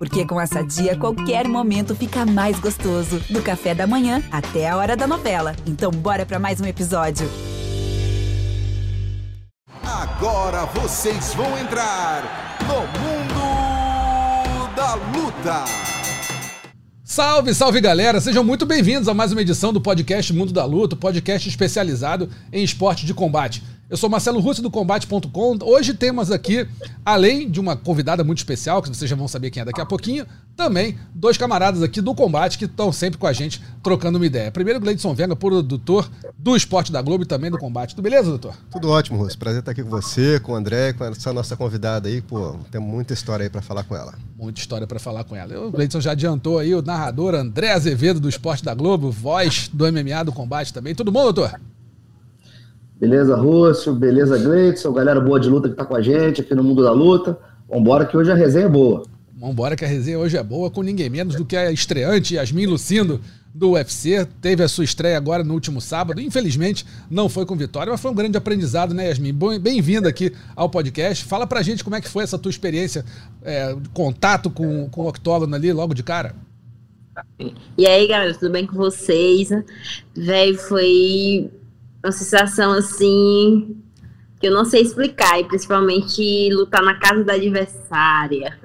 [0.00, 3.20] Porque com essa dia, qualquer momento fica mais gostoso.
[3.28, 5.54] Do café da manhã até a hora da novela.
[5.66, 7.28] Então, bora para mais um episódio.
[9.84, 15.64] Agora vocês vão entrar no Mundo da Luta.
[17.04, 18.22] Salve, salve galera!
[18.22, 22.64] Sejam muito bem-vindos a mais uma edição do podcast Mundo da Luta, podcast especializado em
[22.64, 23.62] esporte de combate.
[23.90, 25.58] Eu sou Marcelo Russo do Combate.com.
[25.64, 26.64] Hoje temos aqui,
[27.04, 29.84] além de uma convidada muito especial, que vocês já vão saber quem é daqui a
[29.84, 30.24] pouquinho,
[30.56, 34.52] também dois camaradas aqui do combate que estão sempre com a gente trocando uma ideia.
[34.52, 36.08] Primeiro, Gleidson Venga, produtor
[36.38, 37.96] do Esporte da Globo e também do combate.
[37.96, 38.54] Tudo beleza, doutor?
[38.70, 39.36] Tudo ótimo, Russo.
[39.36, 42.22] Prazer estar aqui com você, com o André, com essa nossa convidada aí.
[42.22, 44.14] Pô, tem muita história aí para falar com ela.
[44.38, 45.66] Muita história para falar com ela.
[45.66, 49.84] O Gleidson já adiantou aí o narrador André Azevedo do Esporte da Globo, voz do
[49.92, 50.94] MMA do combate também.
[50.94, 51.58] Tudo bom, doutor?
[53.00, 53.94] Beleza, Rússio?
[53.94, 54.92] Beleza, Gleidson?
[54.92, 57.38] Galera boa de luta que tá com a gente aqui no Mundo da Luta.
[57.66, 59.04] Vambora que hoje a resenha é boa.
[59.34, 62.66] Vambora que a resenha hoje é boa, com ninguém menos do que a estreante Yasmin
[62.66, 63.18] Lucindo
[63.54, 64.28] do UFC.
[64.42, 66.20] Teve a sua estreia agora no último sábado.
[66.20, 69.32] Infelizmente, não foi com vitória, mas foi um grande aprendizado, né, Yasmin?
[69.58, 71.24] Bem-vinda aqui ao podcast.
[71.24, 73.02] Fala pra gente como é que foi essa tua experiência,
[73.42, 76.34] é, contato com, com o octógono ali logo de cara.
[77.78, 79.48] E aí, galera, tudo bem com vocês?
[80.14, 81.50] Velho, foi
[82.02, 83.76] uma sensação assim
[84.40, 88.58] que eu não sei explicar, e principalmente lutar na casa da adversária.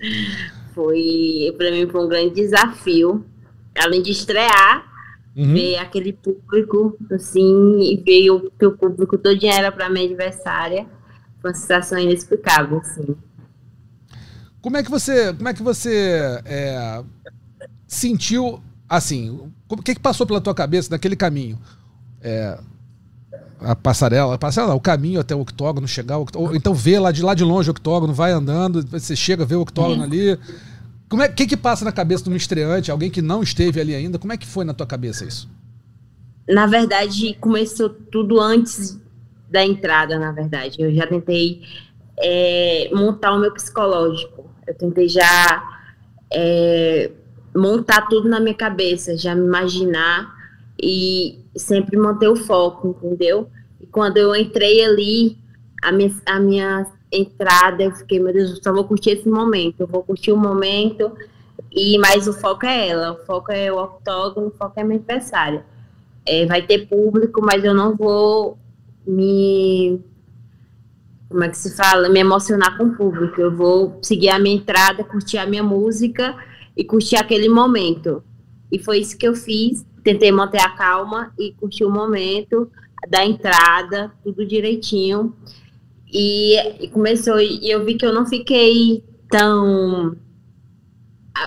[0.74, 3.26] Foi, para mim, foi um grande desafio.
[3.76, 4.86] Além de estrear,
[5.36, 5.52] uhum.
[5.52, 10.86] ver aquele público, assim, e ver o, que o público todo era para minha adversária.
[11.42, 13.16] Foi uma sensação inexplicável, assim.
[14.62, 17.02] Como é que você, como é que você é,
[17.86, 21.58] sentiu, assim, o que, que passou pela tua cabeça naquele caminho?
[22.22, 22.58] É,
[23.60, 27.22] a passarela, a passarela, o caminho até o octógono, chegar, ou então vê lá de
[27.22, 30.38] lá de longe o octógono, vai andando, você chega, vê o octógono ali.
[31.08, 33.94] Como é que que passa na cabeça de um estreante, alguém que não esteve ali
[33.94, 34.18] ainda?
[34.18, 35.48] Como é que foi na tua cabeça isso?
[36.48, 38.98] Na verdade, começou tudo antes
[39.48, 40.76] da entrada, na verdade.
[40.80, 41.62] Eu já tentei
[42.18, 44.48] é, montar o meu psicológico.
[44.66, 45.80] Eu tentei já
[46.32, 47.10] é,
[47.54, 50.32] montar tudo na minha cabeça, já me imaginar
[50.80, 53.48] e sempre manter o foco, entendeu?
[53.90, 55.38] Quando eu entrei ali,
[55.82, 59.80] a minha, a minha entrada, eu fiquei, meu Deus, eu só vou curtir esse momento,
[59.80, 61.12] eu vou curtir o momento,
[61.72, 64.98] e mas o foco é ela, o foco é o octógono, o foco é minha
[64.98, 65.64] adversária.
[66.26, 68.58] É, vai ter público, mas eu não vou
[69.06, 70.00] me
[71.28, 73.40] como é que se fala, me emocionar com o público.
[73.40, 76.36] Eu vou seguir a minha entrada, curtir a minha música
[76.76, 78.22] e curtir aquele momento.
[78.70, 82.70] E foi isso que eu fiz tentei manter a calma e curtir o momento
[83.08, 85.36] da entrada, tudo direitinho.
[86.12, 90.16] E, e começou, e eu vi que eu não fiquei tão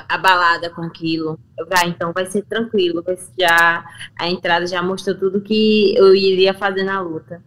[0.07, 1.39] abalada com aquilo.
[1.57, 3.03] Eu ah, então vai ser tranquilo,
[3.37, 3.85] já
[4.17, 7.43] a entrada já mostrou tudo que eu iria fazer na luta.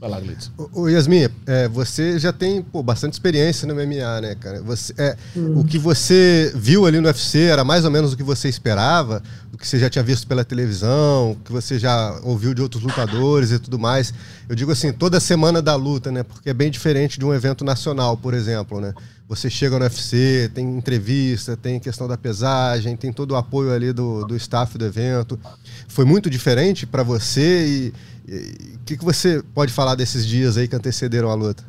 [0.00, 0.50] Vai lá, Glitz.
[0.72, 4.62] O, Yasmin, é, você já tem pô, bastante experiência no MMA, né, cara?
[4.62, 5.60] Você, é, hum.
[5.60, 9.22] O que você viu ali no UFC era mais ou menos o que você esperava,
[9.52, 12.82] o que você já tinha visto pela televisão, o que você já ouviu de outros
[12.82, 14.14] lutadores e tudo mais.
[14.48, 16.22] Eu digo assim, toda semana da luta, né?
[16.22, 18.94] Porque é bem diferente de um evento nacional, por exemplo, né?
[19.28, 23.92] Você chega no UFC, tem entrevista, tem questão da pesagem, tem todo o apoio ali
[23.92, 25.38] do, do staff do evento.
[25.86, 27.92] Foi muito diferente para você e
[28.30, 31.64] o que, que você pode falar desses dias aí que antecederam a luta?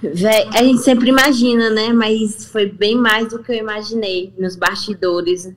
[0.00, 1.92] Véi, a gente sempre imagina, né?
[1.92, 5.52] Mas foi bem mais do que eu imaginei nos bastidores.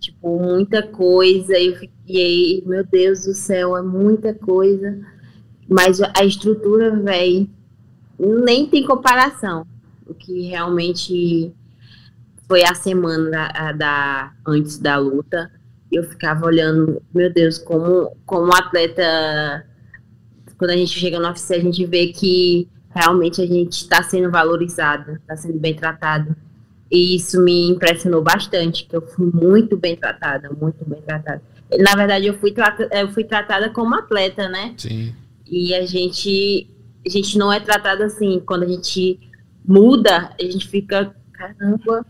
[0.00, 1.56] Tipo, muita coisa.
[1.56, 4.98] Eu fiquei, meu Deus do céu, é muita coisa.
[5.68, 7.48] Mas a estrutura, velho,
[8.18, 9.64] nem tem comparação.
[10.06, 11.52] O que realmente
[12.48, 15.50] foi a semana da, da antes da luta
[15.92, 19.66] eu ficava olhando, meu Deus, como, como um atleta,
[20.56, 24.30] quando a gente chega no UFC, a gente vê que realmente a gente está sendo
[24.30, 26.34] valorizado, está sendo bem tratado.
[26.90, 31.42] E isso me impressionou bastante, que eu fui muito bem tratada, muito bem tratada.
[31.78, 32.54] Na verdade, eu fui,
[32.90, 34.74] eu fui tratada como atleta, né?
[34.76, 35.14] Sim.
[35.46, 36.68] E a gente,
[37.06, 38.40] a gente não é tratado assim.
[38.44, 39.18] Quando a gente
[39.64, 42.04] muda, a gente fica, caramba,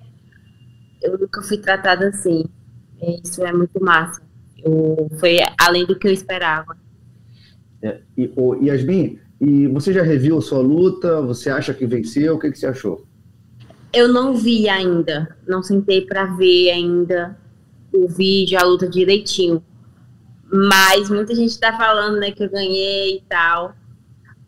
[1.00, 2.44] eu nunca fui tratada assim.
[3.24, 4.22] Isso é muito massa.
[4.64, 6.76] Eu, foi além do que eu esperava.
[7.82, 11.20] É, e, o Yasmin, e você já reviu sua luta?
[11.22, 12.36] Você acha que venceu?
[12.36, 13.04] O que, que você achou?
[13.92, 15.36] Eu não vi ainda.
[15.46, 17.36] Não sentei para ver ainda
[17.92, 19.62] o vídeo, a luta direitinho.
[20.50, 23.74] Mas muita gente tá falando, né, que eu ganhei e tal.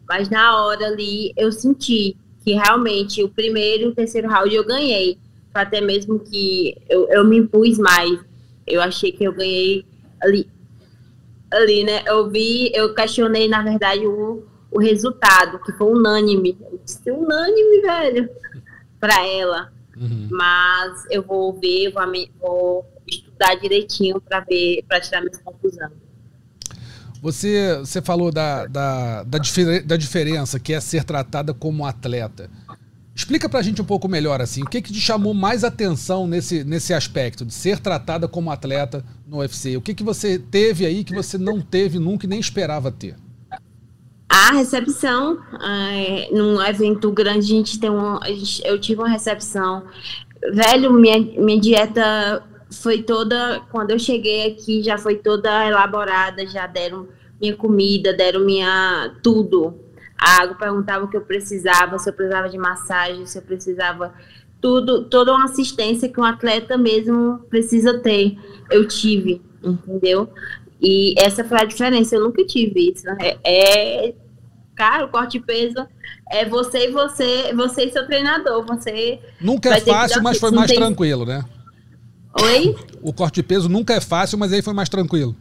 [0.09, 4.65] Mas na hora ali eu senti que realmente o primeiro e o terceiro round eu
[4.65, 5.19] ganhei.
[5.53, 8.21] até mesmo que eu, eu me impus mais.
[8.67, 9.85] Eu achei que eu ganhei
[10.23, 10.49] ali,
[11.53, 12.03] ali, né?
[12.07, 16.59] Eu vi, eu questionei, na verdade, o, o resultado, que foi unânime.
[16.61, 18.29] Eu disse, unânime, velho,
[18.99, 19.73] para ela.
[19.97, 20.29] Uhum.
[20.31, 22.05] Mas eu vou ver, vou,
[22.41, 25.93] vou estudar direitinho para ver, para tirar minhas conclusões.
[27.23, 32.51] Você, você falou da, da, da, difer da diferença que é ser tratada como atleta.
[33.15, 36.65] Explica pra gente um pouco melhor assim, o que, que te chamou mais atenção nesse,
[36.65, 39.77] nesse aspecto de ser tratada como atleta no UFC?
[39.77, 43.15] O que, que você teve aí que você não teve nunca e nem esperava ter?
[44.29, 49.85] A recepção, é, num evento grande, a gente tem uma, gente, eu tive uma recepção.
[50.53, 56.67] Velho, minha, minha dieta foi toda, quando eu cheguei aqui, já foi toda elaborada, já
[56.67, 57.07] deram
[57.41, 59.84] minha comida, deram minha tudo.
[60.19, 64.15] A água perguntava o que eu precisava, se eu precisava de massagem, se eu precisava
[64.61, 68.39] tudo, toda uma assistência que um atleta mesmo precisa ter.
[68.71, 70.31] Eu tive, entendeu?
[70.81, 73.05] E essa foi a diferença, eu nunca tive isso.
[73.21, 74.15] É, é
[74.75, 75.87] cara, o corte de peso
[76.31, 78.65] é você e você, você e seu treinador.
[78.67, 80.79] Você nunca é fácil, mas foi mais tem...
[80.79, 81.45] tranquilo, né?
[82.43, 82.77] Oi?
[83.03, 85.37] O corte de peso nunca é fácil, mas aí foi mais tranquilo.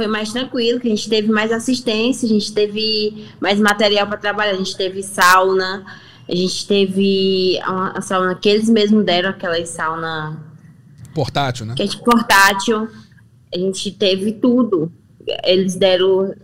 [0.00, 4.16] Foi mais tranquilo, que a gente teve mais assistência, a gente teve mais material para
[4.16, 5.84] trabalhar, a gente teve sauna,
[6.26, 10.42] a gente teve a, a sauna que eles mesmos deram, aquela sauna
[11.14, 11.74] portátil, né?
[11.74, 12.88] Que é de portátil.
[13.54, 14.90] A gente teve tudo.
[15.44, 16.34] Eles deram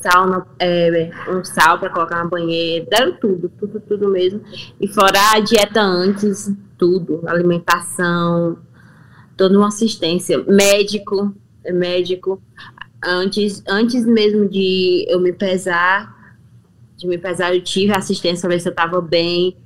[0.00, 4.40] sauna, é, um sal para colocar na banheira, deram tudo, tudo, tudo mesmo.
[4.80, 6.48] E fora a dieta antes,
[6.78, 8.56] tudo, alimentação,
[9.36, 11.34] toda uma assistência, médico,
[11.72, 12.40] médico.
[13.02, 16.36] Antes, antes mesmo de eu me pesar,
[16.96, 19.56] de me pesar, eu tive assistência para ver se eu estava bem.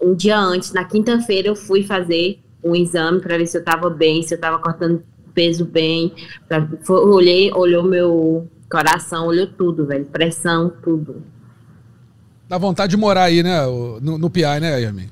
[0.00, 3.90] Um dia antes, na quinta-feira, eu fui fazer um exame para ver se eu estava
[3.90, 5.02] bem, se eu estava cortando
[5.34, 6.12] peso bem.
[6.48, 10.06] Pra, foi, olhei, olhou meu coração, olhou tudo, velho.
[10.06, 11.22] Pressão, tudo.
[12.48, 13.66] Dá vontade de morar aí, né?
[13.66, 15.10] No, no PI, né, Yami?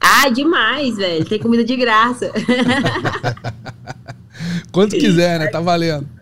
[0.00, 1.24] Ah, demais, velho.
[1.24, 2.30] Tem comida de graça.
[4.70, 5.48] Quanto quiser, né?
[5.48, 6.19] Tá valendo.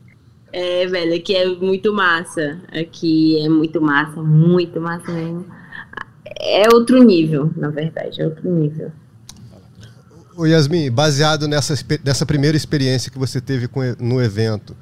[0.53, 2.59] É, velho, aqui é muito massa.
[2.73, 5.47] Aqui é muito massa, muito massa mesmo.
[6.41, 8.93] É outro nível, na verdade, é outro nível.
[10.37, 11.75] O Yasmin, baseado nessa,
[12.05, 14.77] nessa primeira experiência que você teve com, no evento,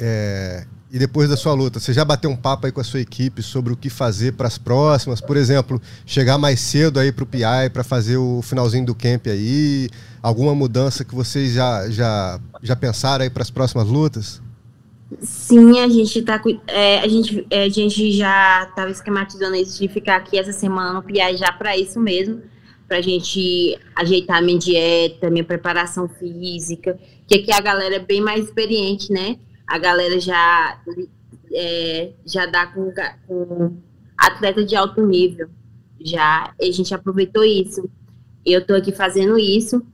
[0.00, 3.00] é, e depois da sua luta, você já bateu um papo aí com a sua
[3.00, 5.20] equipe sobre o que fazer para as próximas?
[5.20, 9.26] Por exemplo, chegar mais cedo aí para o PI para fazer o finalzinho do camp
[9.26, 9.90] aí?
[10.22, 14.40] Alguma mudança que vocês já, já, já pensaram aí para as próximas lutas?
[15.20, 19.88] Sim, a gente tá é, a gente é, a gente já estava esquematizando isso de
[19.88, 22.42] ficar aqui essa semana no PI já para isso mesmo,
[22.88, 28.20] para a gente ajeitar minha dieta, minha preparação física, que aqui a galera é bem
[28.20, 29.38] mais experiente, né?
[29.66, 30.80] a galera já,
[31.52, 32.92] é, já dá com,
[33.26, 33.76] com
[34.16, 35.48] atleta de alto nível.
[36.00, 37.88] Já a gente aproveitou isso.
[38.44, 39.84] Eu estou aqui fazendo isso,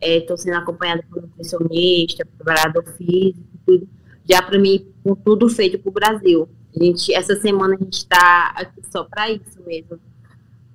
[0.00, 3.88] estou é, sendo acompanhada por nutricionista, preparador físico, tudo.
[4.28, 6.48] Já para mim, com tudo feito para o Brasil.
[6.76, 9.98] A gente, essa semana a gente está aqui só para isso mesmo,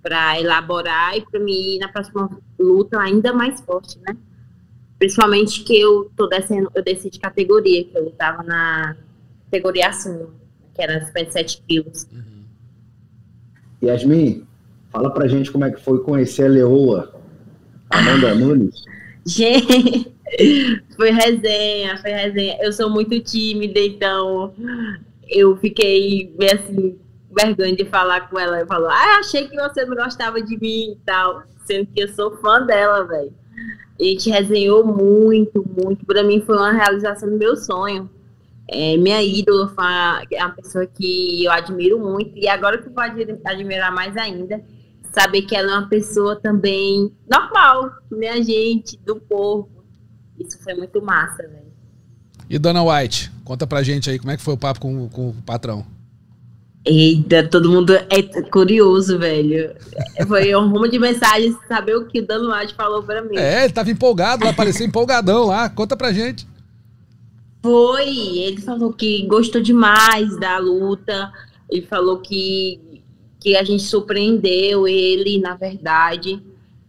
[0.02, 2.30] para elaborar e para mim na próxima
[2.60, 4.18] luta ainda mais forte, né?
[4.98, 8.95] Principalmente que eu tô descendo, eu desci de categoria, que eu estava na
[9.45, 10.30] categoria acima,
[10.74, 12.07] que era 57 quilos.
[12.12, 12.44] Uhum.
[13.83, 14.48] Yasmin,
[14.90, 17.14] fala pra gente como é que foi conhecer a Leoa,
[17.90, 18.83] Amanda Nunes.
[19.26, 20.13] Gente,
[20.95, 22.57] foi resenha, foi resenha.
[22.61, 24.53] Eu sou muito tímida, então
[25.27, 26.99] eu fiquei assim,
[27.35, 28.59] vergonha de falar com ela.
[28.59, 31.44] Eu falo, ah, achei que você não gostava de mim e tal.
[31.65, 33.33] Sendo que eu sou fã dela, velho.
[33.99, 36.06] A gente resenhou muito, muito.
[36.06, 38.09] Para mim foi uma realização do meu sonho.
[38.68, 39.71] É, minha ídola
[40.31, 42.37] é uma pessoa que eu admiro muito.
[42.37, 44.63] E agora que eu vou admirar mais ainda,
[45.11, 49.69] saber que ela é uma pessoa também normal, minha gente, do povo.
[50.40, 51.73] Isso foi muito massa, velho.
[52.49, 55.30] E Dona White, conta pra gente aí como é que foi o papo com, com
[55.30, 55.85] o patrão.
[56.85, 58.21] Eita, todo mundo é
[58.52, 59.73] curioso, velho.
[60.28, 63.37] Foi um rumo de mensagens saber o que o Dano White falou pra mim.
[63.37, 65.69] É, ele tava empolgado lá, parecia empolgadão lá.
[65.69, 66.45] Conta pra gente.
[67.61, 71.31] Foi, ele falou que gostou demais da luta.
[71.69, 73.02] Ele falou que,
[73.40, 76.44] que a gente surpreendeu ele, na verdade,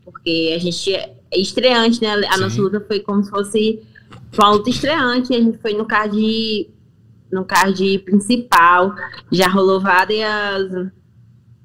[0.05, 2.13] porque a gente é estreante, né?
[2.29, 2.41] A Sim.
[2.41, 3.83] nossa luta foi como se fosse
[4.37, 5.35] uma luta estreante.
[5.35, 6.69] A gente foi no card
[7.33, 8.95] no card principal.
[9.31, 10.93] Já rolou várias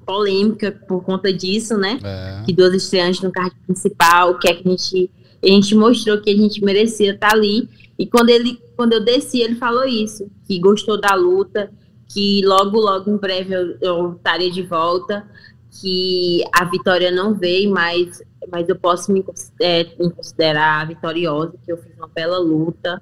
[0.10, 2.00] polêmica por conta disso, né?
[2.04, 2.42] É.
[2.44, 5.12] Que duas estreantes no card principal, que é que a gente,
[5.44, 7.70] a gente mostrou que a gente merecia estar ali.
[7.98, 11.72] E quando ele, quando eu desci, ele falou isso, que gostou da luta,
[12.12, 15.24] que logo, logo em breve eu, eu estaria de volta,
[15.72, 18.22] que a vitória não veio, mas,
[18.52, 19.24] mas eu posso me,
[19.62, 23.02] é, me considerar vitoriosa, que eu fiz uma bela luta.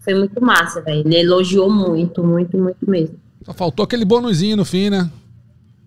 [0.00, 1.00] Foi muito massa, velho.
[1.06, 3.18] Ele elogiou muito, muito, muito mesmo.
[3.44, 5.10] Só faltou aquele bonuzinho no fim, né?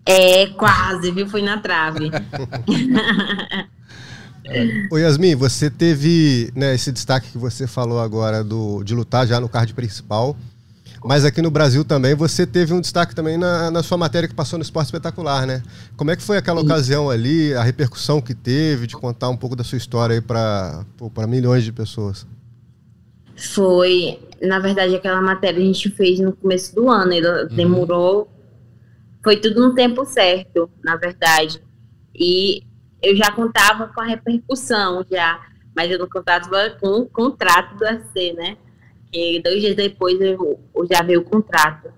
[0.04, 1.28] É, quase, viu?
[1.28, 2.10] Fui na trave.
[4.90, 9.40] Ô Yasmin, você teve né, esse destaque que você falou agora do, de lutar já
[9.40, 10.36] no card principal.
[11.04, 14.34] Mas aqui no Brasil também você teve um destaque também na, na sua matéria que
[14.34, 15.62] passou no Esporte Espetacular, né?
[15.96, 19.56] Como é que foi aquela ocasião ali, a repercussão que teve, de contar um pouco
[19.56, 20.84] da sua história aí para
[21.26, 22.26] milhões de pessoas?
[23.36, 27.56] Foi, na verdade, aquela matéria a gente fez no começo do ano, ela uhum.
[27.56, 28.28] demorou,
[29.22, 31.60] foi tudo no tempo certo, na verdade.
[32.14, 32.62] E
[33.02, 35.40] eu já contava com a repercussão já,
[35.74, 38.56] mas eu não contava com o contrato do AC, né?
[39.12, 41.92] E dois dias depois eu, eu já veio o contrato.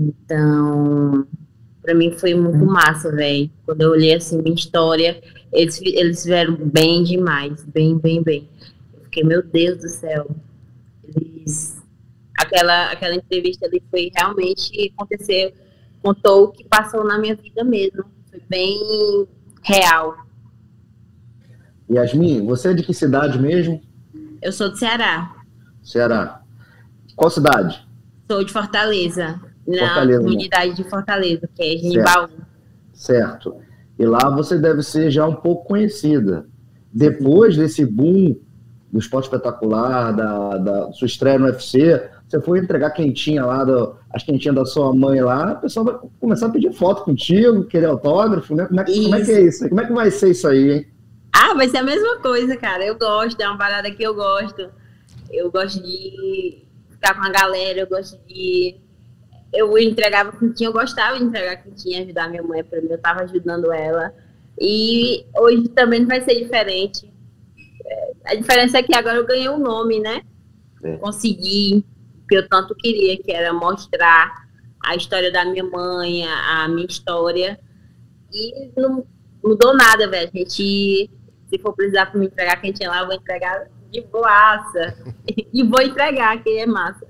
[0.00, 1.26] Então,
[1.82, 3.50] para mim foi muito massa, velho.
[3.66, 5.20] Quando eu olhei assim minha história,
[5.52, 8.48] eles, eles fizeram bem demais, bem, bem, bem.
[8.94, 10.30] Eu fiquei, meu Deus do céu.
[11.04, 11.82] Eles,
[12.38, 15.52] aquela, aquela entrevista ali foi realmente aconteceu,
[16.02, 18.04] contou o que passou na minha vida mesmo.
[18.30, 19.26] Foi bem
[19.62, 20.16] real.
[21.90, 23.82] Yasmin, você é de que cidade mesmo?
[24.40, 25.39] Eu sou do Ceará.
[25.82, 26.40] Ceará.
[27.16, 27.86] Qual cidade?
[28.30, 30.74] Sou de Fortaleza, Fortaleza na comunidade né?
[30.74, 32.28] de Fortaleza, que é Genibaú.
[32.92, 33.50] Certo.
[33.52, 33.56] certo.
[33.98, 36.46] E lá você deve ser já um pouco conhecida.
[36.92, 38.36] Depois desse boom
[38.90, 43.96] do esporte espetacular, da, da sua estreia no UFC, você foi entregar quentinha lá, do,
[44.12, 47.86] as quentinhas da sua mãe lá, o pessoal vai começar a pedir foto contigo, querer
[47.86, 48.66] autógrafo, né?
[48.66, 49.68] Como é, como é que é isso?
[49.68, 50.86] Como é que vai ser isso aí, hein?
[51.32, 52.84] Ah, vai ser a mesma coisa, cara.
[52.84, 54.68] Eu gosto, é uma parada que eu gosto.
[55.30, 58.76] Eu gosto de ficar com a galera, eu gosto de.
[59.52, 63.22] Eu entregava quentinha, eu gostava de entregar quentinha, ajudar minha mãe, para mim, eu estava
[63.22, 64.14] ajudando ela.
[64.60, 67.12] E hoje também não vai ser diferente.
[67.84, 70.22] É, a diferença é que agora eu ganhei um nome, né?
[70.82, 70.96] É.
[70.98, 71.84] Consegui
[72.22, 74.32] o que eu tanto queria, que era mostrar
[74.84, 77.58] a história da minha mãe, a minha história.
[78.32, 79.04] E não
[79.42, 80.30] mudou nada, velho.
[80.32, 81.10] A gente,
[81.48, 84.94] se for precisar para me entregar quentinha lá, eu vou entregar de boaça.
[85.52, 87.06] e vou entregar, que é massa.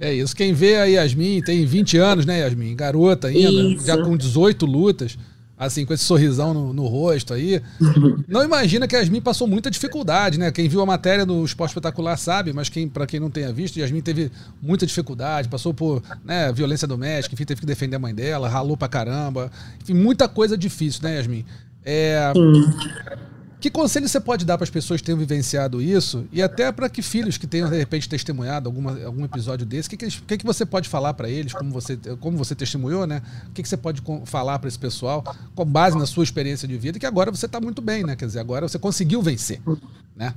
[0.00, 0.34] É isso.
[0.34, 2.74] Quem vê a Yasmin tem 20 anos, né, Yasmin?
[2.76, 3.86] Garota ainda, isso.
[3.86, 5.18] já com 18 lutas,
[5.58, 7.60] assim, com esse sorrisão no, no rosto aí.
[8.28, 10.50] Não imagina que a Yasmin passou muita dificuldade, né?
[10.50, 13.78] Quem viu a matéria do Esporte Espetacular sabe, mas quem, para quem não tenha visto,
[13.78, 18.14] Yasmin teve muita dificuldade, passou por né, violência doméstica, enfim, teve que defender a mãe
[18.14, 19.50] dela, ralou pra caramba.
[19.80, 21.44] Enfim, muita coisa difícil, né, Yasmin?
[21.84, 22.32] É.
[22.34, 23.31] Sim.
[23.62, 26.88] Que conselho você pode dar para as pessoas que tenham vivenciado isso e até para
[26.88, 30.38] que filhos que tenham de repente testemunhado alguma, algum episódio desse, o que, que, que,
[30.38, 33.22] que você pode falar para eles, como você, como você testemunhou, né?
[33.48, 35.22] O que, que você pode falar para esse pessoal
[35.54, 38.16] com base na sua experiência de vida, que agora você está muito bem, né?
[38.16, 39.62] Quer dizer, agora você conseguiu vencer,
[40.16, 40.34] né?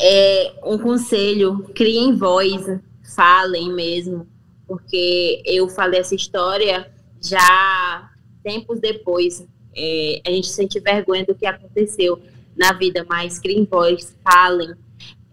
[0.00, 2.80] É um conselho, criem voz,
[3.14, 4.26] falem mesmo,
[4.66, 8.10] porque eu falei essa história já
[8.42, 9.46] tempos depois
[9.78, 12.20] é, a gente sente vergonha do que aconteceu
[12.56, 14.74] na vida, mas criem voz, falem,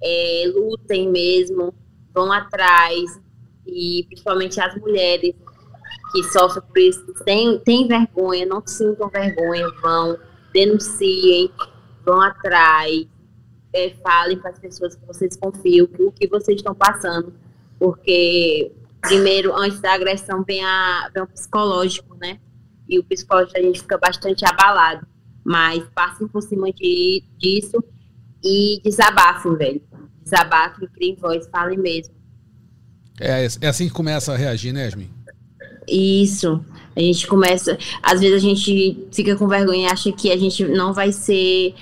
[0.01, 1.73] é, lutem mesmo,
[2.13, 3.19] vão atrás,
[3.65, 5.33] e principalmente as mulheres
[6.11, 10.17] que sofrem por isso, têm, vergonha, não sintam vergonha, vão,
[10.53, 11.49] denunciem,
[12.05, 13.07] vão atrás,
[13.73, 17.33] é, falem para as pessoas que vocês confiam o que vocês estão passando,
[17.79, 18.71] porque
[19.01, 22.39] primeiro, antes da agressão, vem, a, vem o psicológico, né?
[22.87, 25.05] E o psicológico a gente fica bastante abalado.
[25.43, 27.83] Mas passem por cima de, disso
[28.43, 29.81] e desabafem, velho.
[30.23, 32.13] Desabafem, criem voz, falem mesmo.
[33.19, 35.09] É, é assim que começa a reagir, né, Yasmin?
[35.87, 36.63] Isso.
[36.95, 37.77] A gente começa.
[38.01, 41.73] Às vezes a gente fica com vergonha e acha que a gente não vai ser.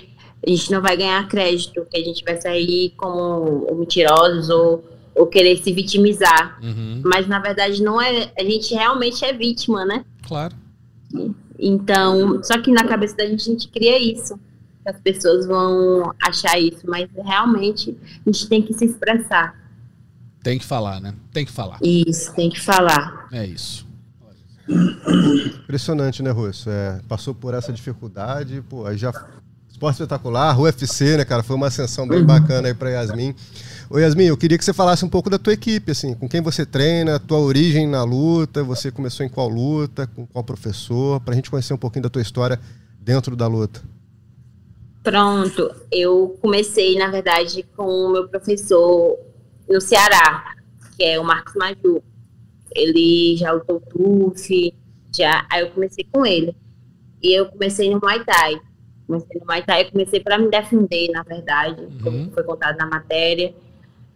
[0.46, 4.84] A gente não vai ganhar crédito, que a gente vai sair como mentirosos ou,
[5.16, 6.60] ou querer se vitimizar.
[6.62, 7.02] Uhum.
[7.06, 8.32] Mas na verdade não é.
[8.38, 10.04] A gente realmente é vítima, né?
[10.28, 10.56] Claro.
[11.58, 14.40] Então, só que na cabeça da gente a gente cria isso.
[14.86, 19.56] As pessoas vão achar isso, mas realmente a gente tem que se expressar.
[20.44, 21.14] Tem que falar, né?
[21.32, 21.80] Tem que falar.
[21.82, 23.28] Isso, tem que falar.
[23.32, 23.88] É isso.
[25.64, 26.70] Impressionante, né, Russo?
[26.70, 29.12] É, passou por essa dificuldade, pô, aí já
[29.84, 31.44] esporte espetacular, UFC, né, cara?
[31.44, 33.36] Foi uma ascensão bem bacana aí pra Yasmin.
[33.90, 36.42] Ô Yasmin, eu queria que você falasse um pouco da tua equipe, assim, com quem
[36.42, 41.36] você treina, tua origem na luta, você começou em qual luta, com qual professor, pra
[41.36, 42.60] gente conhecer um pouquinho da tua história
[42.98, 43.82] dentro da luta.
[45.04, 49.18] Pronto, eu comecei, na verdade, com o meu professor
[49.70, 50.56] no Ceará,
[50.96, 52.02] que é o Marcos Maju.
[52.74, 54.74] Ele já lutou TUF,
[55.14, 56.56] já, aí eu comecei com ele.
[57.22, 58.60] E eu comecei no Muay Thai.
[59.06, 62.00] Comecei no Muay Thai, eu comecei para me defender, na verdade, uhum.
[62.02, 63.54] como foi contado na matéria.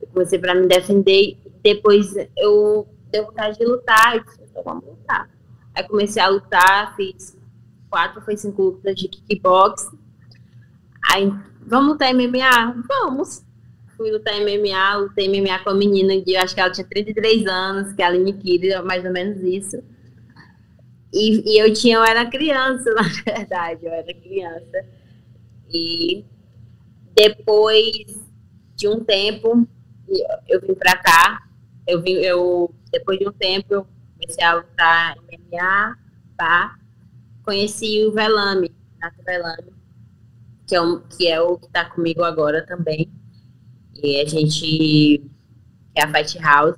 [0.02, 4.86] Eu comecei para me defender, depois eu dei vontade de lutar, e disse, então vamos
[4.86, 5.30] lutar.
[5.76, 7.38] Aí comecei a lutar, fiz
[7.90, 9.92] quatro, foi cinco lutas de kickbox.
[11.14, 11.32] Aí,
[11.66, 12.84] vamos lutar MMA?
[12.88, 13.46] Vamos.
[13.96, 17.48] Fui lutar MMA, lutei MMA com a menina, que eu acho que ela tinha 33
[17.48, 19.82] anos, que é a Aline Kiri, mais ou menos isso.
[21.18, 24.86] E, e, eu tinha, eu era criança, na verdade, eu era criança.
[25.74, 26.24] E
[27.16, 28.06] depois
[28.76, 29.68] de um tempo,
[30.48, 31.42] eu vim pra cá,
[31.88, 35.98] eu vim, eu, depois de um tempo, eu comecei a lutar MMA,
[36.38, 36.78] pá,
[37.44, 39.74] conheci o Velame, Nato Velame,
[40.68, 43.12] que é, um, que é o que tá comigo agora também.
[44.04, 45.24] E a gente,
[45.96, 46.78] é a Fight House,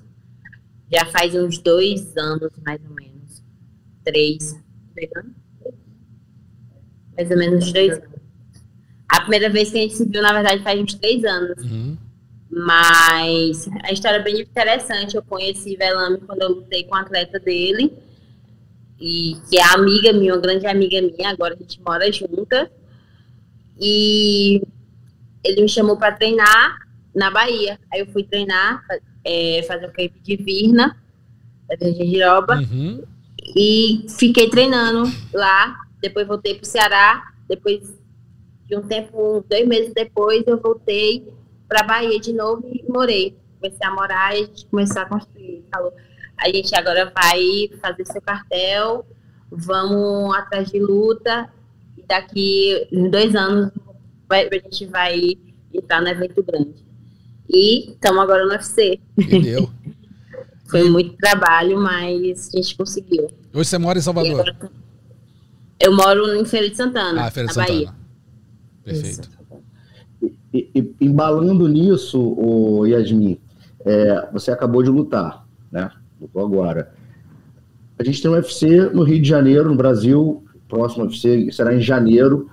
[0.89, 3.08] já faz uns dois anos, mais ou menos
[4.09, 4.59] três,
[7.15, 8.09] mais ou menos dois anos.
[9.07, 11.63] A primeira vez que a gente se viu, na verdade, faz uns três anos.
[11.63, 11.97] Uhum.
[12.49, 15.15] Mas a história é bem interessante.
[15.15, 17.93] Eu conheci Velame quando eu lutei com a atleta dele.
[18.99, 21.29] E que é amiga minha, uma grande amiga minha.
[21.29, 22.71] Agora a gente mora junta.
[23.79, 24.61] E
[25.43, 26.77] ele me chamou para treinar
[27.15, 27.79] na Bahia.
[27.91, 28.83] Aí eu fui treinar,
[29.23, 30.95] é, fazer o camp de Virna,
[31.67, 32.57] da Virgem Giroba.
[32.57, 33.03] Uhum.
[33.55, 35.75] E fiquei treinando lá.
[36.01, 37.31] Depois voltei para o Ceará.
[37.47, 37.99] Depois
[38.67, 41.27] de um tempo, dois meses depois, eu voltei
[41.67, 43.35] para Bahia de novo e morei.
[43.59, 45.65] Comecei a morar e a gente começou a construir.
[45.73, 45.93] Falou,
[46.37, 49.05] a gente agora vai fazer seu cartel,
[49.51, 51.49] vamos atrás de luta.
[51.97, 53.71] E daqui dois anos
[54.27, 55.37] vai, a gente vai
[55.73, 56.85] entrar no evento grande.
[57.49, 58.99] E estamos agora no UFC.
[59.17, 59.69] Entendeu?
[60.69, 63.27] Foi muito trabalho, mas a gente conseguiu.
[63.53, 64.41] Hoje você mora em Salvador?
[64.41, 64.71] Agora,
[65.79, 67.79] eu moro em Feira de Santana, ah, Feira de na Santana.
[67.79, 67.95] Bahia.
[68.83, 69.29] Perfeito.
[70.53, 73.39] E, e, embalando nisso, o Yasmin,
[73.85, 75.89] é, você acabou de lutar, né?
[76.19, 76.91] Lutou agora.
[77.97, 81.81] A gente tem um UFC no Rio de Janeiro, no Brasil, próximo UFC será em
[81.81, 82.49] janeiro.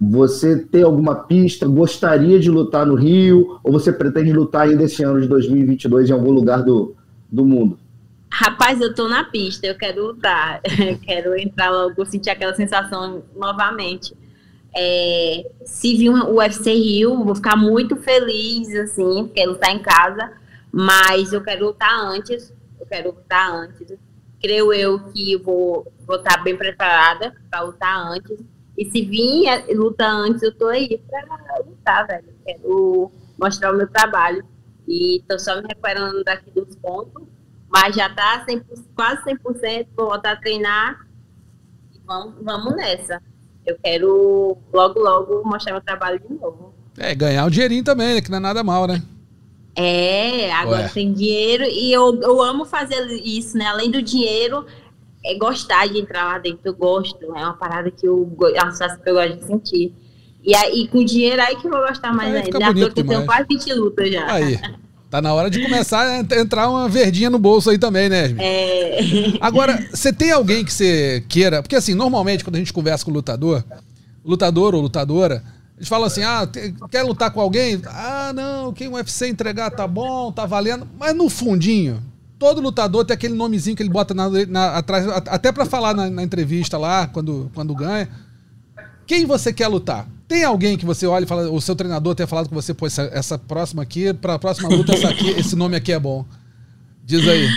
[0.00, 1.66] Você tem alguma pista?
[1.66, 3.58] Gostaria de lutar no Rio?
[3.64, 6.94] Ou você pretende lutar ainda esse ano de 2022 em algum lugar do,
[7.30, 7.78] do mundo?
[8.30, 10.60] Rapaz, eu tô na pista, eu quero lutar,
[11.02, 14.14] quero entrar logo, sentir aquela sensação novamente.
[14.76, 20.32] É, se vir o UFC Rio, vou ficar muito feliz, assim, porque lutar em casa,
[20.70, 23.96] mas eu quero lutar antes, eu quero lutar antes.
[24.40, 28.38] Creio eu que vou, vou estar bem preparada para lutar antes.
[28.76, 32.28] E se vir luta antes, eu tô aí para lutar, velho.
[32.46, 34.44] Quero mostrar o meu trabalho.
[34.86, 37.37] E tô só me recuperando daqui dos pontos
[37.70, 38.62] mas já tá 100%,
[38.94, 41.06] quase 100%, vou voltar a treinar
[41.94, 43.22] e vamos, vamos nessa.
[43.66, 46.74] Eu quero logo, logo mostrar meu trabalho de novo.
[46.96, 48.20] É, ganhar um dinheirinho também, né?
[48.20, 49.02] Que não é nada mal, né?
[49.76, 50.88] É, agora Ué.
[50.88, 53.66] tem dinheiro e eu, eu amo fazer isso, né?
[53.66, 54.66] Além do dinheiro,
[55.24, 56.60] é gostar de entrar lá dentro.
[56.64, 59.94] Eu gosto, é uma parada que eu, é uma sensação que eu gosto de sentir.
[60.42, 62.58] E aí, com dinheiro, aí que eu vou gostar mais aí ainda.
[62.58, 64.32] Já tô que tenho quase 20 lutas já.
[64.32, 64.58] Aí.
[65.10, 68.34] Tá na hora de começar a entrar uma verdinha no bolso aí também, né?
[68.38, 68.98] É.
[69.40, 71.62] Agora, você tem alguém que você queira.
[71.62, 73.64] Porque assim, normalmente quando a gente conversa com o lutador,
[74.22, 75.42] lutador ou lutadora,
[75.78, 76.46] eles falam assim: ah,
[76.90, 77.80] quer lutar com alguém?
[77.86, 80.86] Ah, não, quem o UFC entregar tá bom, tá valendo.
[80.98, 82.02] Mas no fundinho,
[82.38, 86.10] todo lutador tem aquele nomezinho que ele bota na, na, atrás, até para falar na,
[86.10, 88.08] na, entrevista lá, quando, quando ganha.
[89.06, 90.06] Quem você quer lutar?
[90.28, 92.86] Tem alguém que você olha e fala, o seu treinador tenha falado com você, pô,
[92.86, 96.24] essa, essa próxima aqui, para a próxima luta, essa aqui, esse nome aqui é bom.
[97.02, 97.48] Diz aí.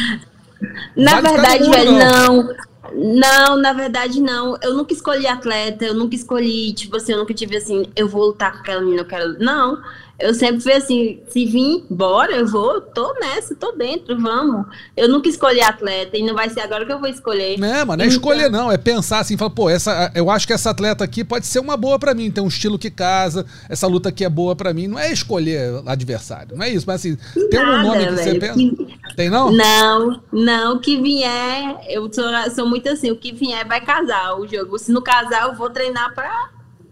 [0.95, 2.49] Na Vai verdade, velho, não.
[2.93, 4.57] Não, na verdade, não.
[4.61, 8.27] Eu nunca escolhi atleta, eu nunca escolhi, tipo assim, eu nunca tive assim, eu vou
[8.27, 9.37] lutar com aquela menina, eu quero.
[9.39, 9.77] Não
[10.21, 14.65] eu sempre fui assim, se vir, bora, eu vou, tô nessa, tô dentro, vamos.
[14.95, 17.61] Eu nunca escolhi atleta e não vai ser agora que eu vou escolher.
[17.61, 18.07] É, mas não é então...
[18.07, 21.45] escolher não, é pensar assim, falar, pô, essa, eu acho que essa atleta aqui pode
[21.47, 24.55] ser uma boa para mim, tem um estilo que casa, essa luta aqui é boa
[24.55, 24.87] para mim.
[24.87, 27.17] Não é escolher adversário, não é isso, mas assim,
[27.49, 28.53] tem Nada, um nome que velho, você pensa?
[28.53, 29.15] Que...
[29.15, 29.51] Tem não?
[29.51, 34.39] Não, não, o que vier, eu sou, sou muito assim, o que vier vai casar
[34.39, 34.77] o jogo.
[34.77, 36.49] Se não casar, eu vou treinar pra,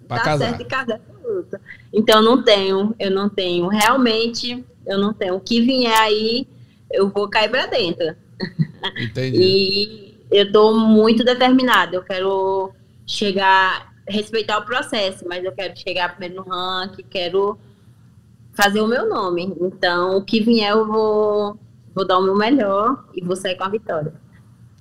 [0.10, 0.50] pra casar.
[0.50, 1.62] certo e casar absoluta.
[1.94, 3.68] Então não tenho, eu não tenho.
[3.68, 5.36] Realmente, eu não tenho.
[5.36, 6.48] O que vier aí,
[6.92, 8.16] eu vou cair para dentro.
[8.98, 9.38] Entendi.
[9.38, 11.96] e eu tô muito determinada.
[11.96, 12.72] Eu quero
[13.06, 17.60] chegar, respeitar o processo, mas eu quero chegar primeiro no ranking, quero
[18.54, 19.56] fazer o meu nome.
[19.62, 21.60] Então, o que vier, eu vou,
[21.94, 24.14] vou dar o meu melhor e vou sair com a vitória.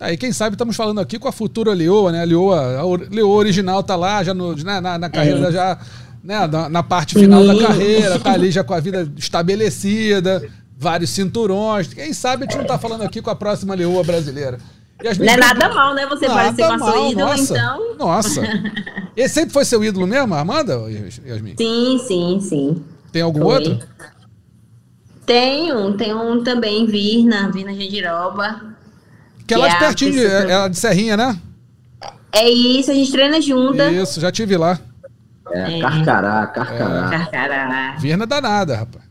[0.01, 2.23] Aí, quem sabe, estamos falando aqui com a futura Leoa, né?
[2.23, 5.53] A Leoa, a Leoa original tá lá, já no, né, na, na carreira, é.
[5.53, 5.79] já
[6.23, 11.11] né, na, na, parte final da carreira, tá ali já com a vida estabelecida, vários
[11.11, 11.93] cinturões.
[11.93, 14.59] Quem sabe a gente não tá falando aqui com a próxima Leoa brasileira.
[15.03, 16.07] Não é nada mal, né?
[16.07, 17.97] Você nada parecer com a sua ídolo, nossa, então.
[17.97, 18.43] Nossa.
[19.17, 20.75] Esse sempre foi seu ídolo mesmo, Armanda,
[21.27, 21.55] Yasmin?
[21.57, 22.85] Sim, sim, sim.
[23.11, 23.55] Tem algum foi.
[23.55, 23.79] outro?
[25.27, 28.78] Tenho, tem um também, Virna, Virna Gendiroba.
[29.49, 31.39] Que é lá de pertinho, de, é, é de Serrinha, né?
[32.31, 33.91] É isso, a gente treina junta.
[33.91, 34.79] Isso, já tive lá.
[35.51, 35.81] É, é.
[35.81, 37.07] Carcará, Carcará.
[37.07, 37.11] É.
[37.11, 37.97] Carcará.
[37.99, 39.05] Virna danada, rapaz.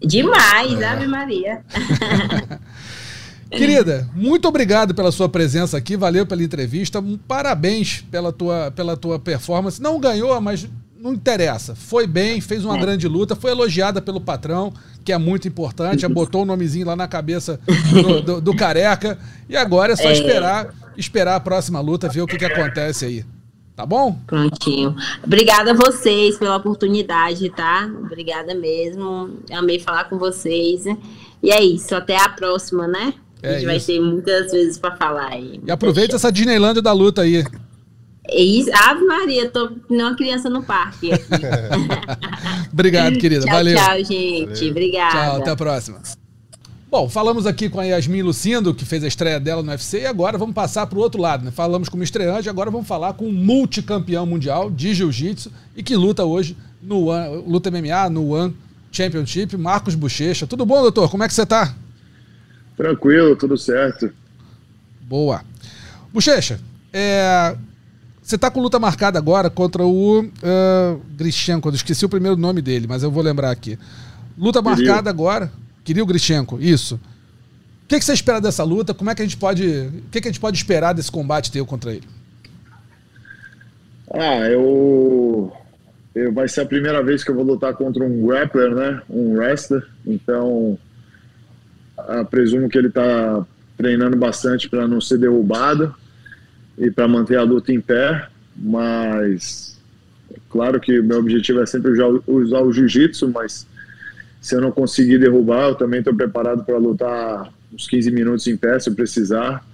[0.00, 0.86] Demais, é.
[0.86, 1.64] Ave Maria.
[3.50, 9.18] Querida, muito obrigado pela sua presença aqui, valeu pela entrevista, parabéns pela tua, pela tua
[9.18, 9.82] performance.
[9.82, 10.66] Não ganhou, mas
[10.96, 11.74] não interessa.
[11.74, 12.80] Foi bem, fez uma é.
[12.80, 14.72] grande luta, foi elogiada pelo patrão,
[15.04, 17.60] que é muito importante, já botou o nomezinho lá na cabeça
[17.90, 19.18] do, do, do careca.
[19.48, 20.12] E agora é só é.
[20.12, 23.24] esperar esperar a próxima luta, ver o que, que acontece aí.
[23.74, 24.18] Tá bom?
[24.26, 24.94] Prontinho.
[25.24, 27.90] Obrigada a vocês pela oportunidade, tá?
[28.04, 29.38] Obrigada mesmo.
[29.50, 30.84] Amei falar com vocês.
[31.42, 33.14] E é isso, até a próxima, né?
[33.42, 35.60] É a gente vai ter muitas vezes para falar aí.
[35.66, 37.44] E aproveita essa Disneylandia da luta aí.
[38.28, 38.70] É isso.
[38.72, 41.24] Ave Maria, tô uma criança no parque aqui.
[42.72, 43.44] Obrigado, querida.
[43.44, 43.76] Tchau, Valeu.
[43.76, 44.54] Tchau, gente.
[44.54, 44.70] Valeu.
[44.70, 45.10] Obrigada.
[45.10, 46.00] Tchau, até a próxima.
[46.92, 50.06] Bom, falamos aqui com a Yasmin Lucindo, que fez a estreia dela no UFC, e
[50.06, 51.42] agora vamos passar para o outro lado.
[51.42, 51.50] Né?
[51.50, 55.96] Falamos com uma estreante, agora vamos falar com um multicampeão mundial de jiu-jitsu e que
[55.96, 58.54] luta hoje no One, luta MMA, no One
[58.90, 60.46] Championship, Marcos Bochecha.
[60.46, 61.10] Tudo bom, doutor?
[61.10, 61.74] Como é que você está?
[62.76, 64.12] Tranquilo, tudo certo.
[65.00, 65.42] Boa.
[66.12, 66.60] Bochecha,
[66.92, 67.56] é,
[68.32, 72.60] você está com luta marcada agora contra o uh, Grishenko, eu esqueci o primeiro nome
[72.60, 73.78] dele, mas eu vou lembrar aqui.
[74.36, 75.50] Luta marcada agora
[75.84, 76.94] Queria o Grichenko, isso.
[76.94, 78.94] O que, que, você espera dessa luta?
[78.94, 79.66] Como é que a gente pode.
[79.66, 82.06] O que, que a gente pode esperar desse combate teu contra ele?
[84.14, 85.52] Ah, eu,
[86.14, 86.32] eu.
[86.32, 89.02] Vai ser a primeira vez que eu vou lutar contra um grappler, né?
[89.10, 89.86] Um wrestler.
[90.06, 90.78] Então.
[91.98, 93.44] Ah, presumo que ele está
[93.76, 95.94] treinando bastante para não ser derrubado
[96.78, 98.28] e para manter a luta em pé.
[98.56, 99.80] Mas.
[100.48, 103.66] Claro que meu objetivo é sempre usar, usar o jiu-jitsu, mas
[104.40, 108.56] se eu não conseguir derrubar, eu também estou preparado para lutar uns 15 minutos em
[108.56, 109.64] pé se eu precisar.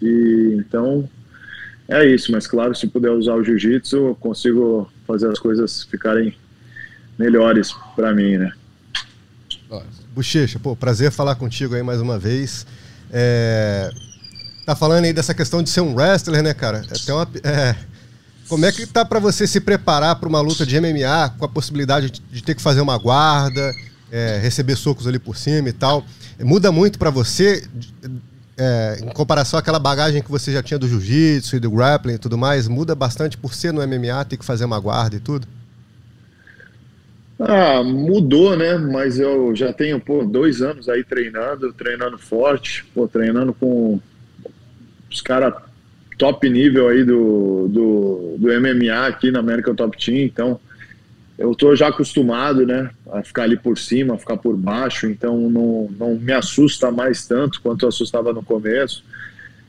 [0.00, 1.08] E então
[1.88, 6.34] é isso, mas claro, se puder usar o jiu-jitsu, eu consigo fazer as coisas ficarem
[7.18, 8.52] melhores para mim, né?
[10.14, 12.66] Bochecha, pô, prazer falar contigo aí mais uma vez.
[13.12, 13.90] É...
[14.66, 16.82] Tá falando aí dessa questão de ser um wrestler, né, cara?
[17.08, 17.76] É, uma, é...
[18.48, 21.48] Como é que tá para você se preparar para uma luta de MMA com a
[21.48, 23.72] possibilidade de ter que fazer uma guarda,
[24.10, 26.04] é, receber socos ali por cima e tal.
[26.40, 27.64] Muda muito para você
[28.58, 32.18] é, em comparação àquela bagagem que você já tinha do jiu-jitsu e do grappling e
[32.18, 32.66] tudo mais?
[32.66, 35.46] Muda bastante por ser no MMA, ter que fazer uma guarda e tudo?
[37.38, 38.76] Ah, mudou, né?
[38.78, 44.00] Mas eu já tenho pô, dois anos aí treinando, treinando forte, pô, treinando com
[45.16, 45.54] os caras
[46.18, 50.60] top nível aí do, do, do MMA aqui na América Top Team, então
[51.38, 55.50] eu estou já acostumado, né, a ficar ali por cima, a ficar por baixo, então
[55.50, 59.04] não, não me assusta mais tanto quanto assustava no começo.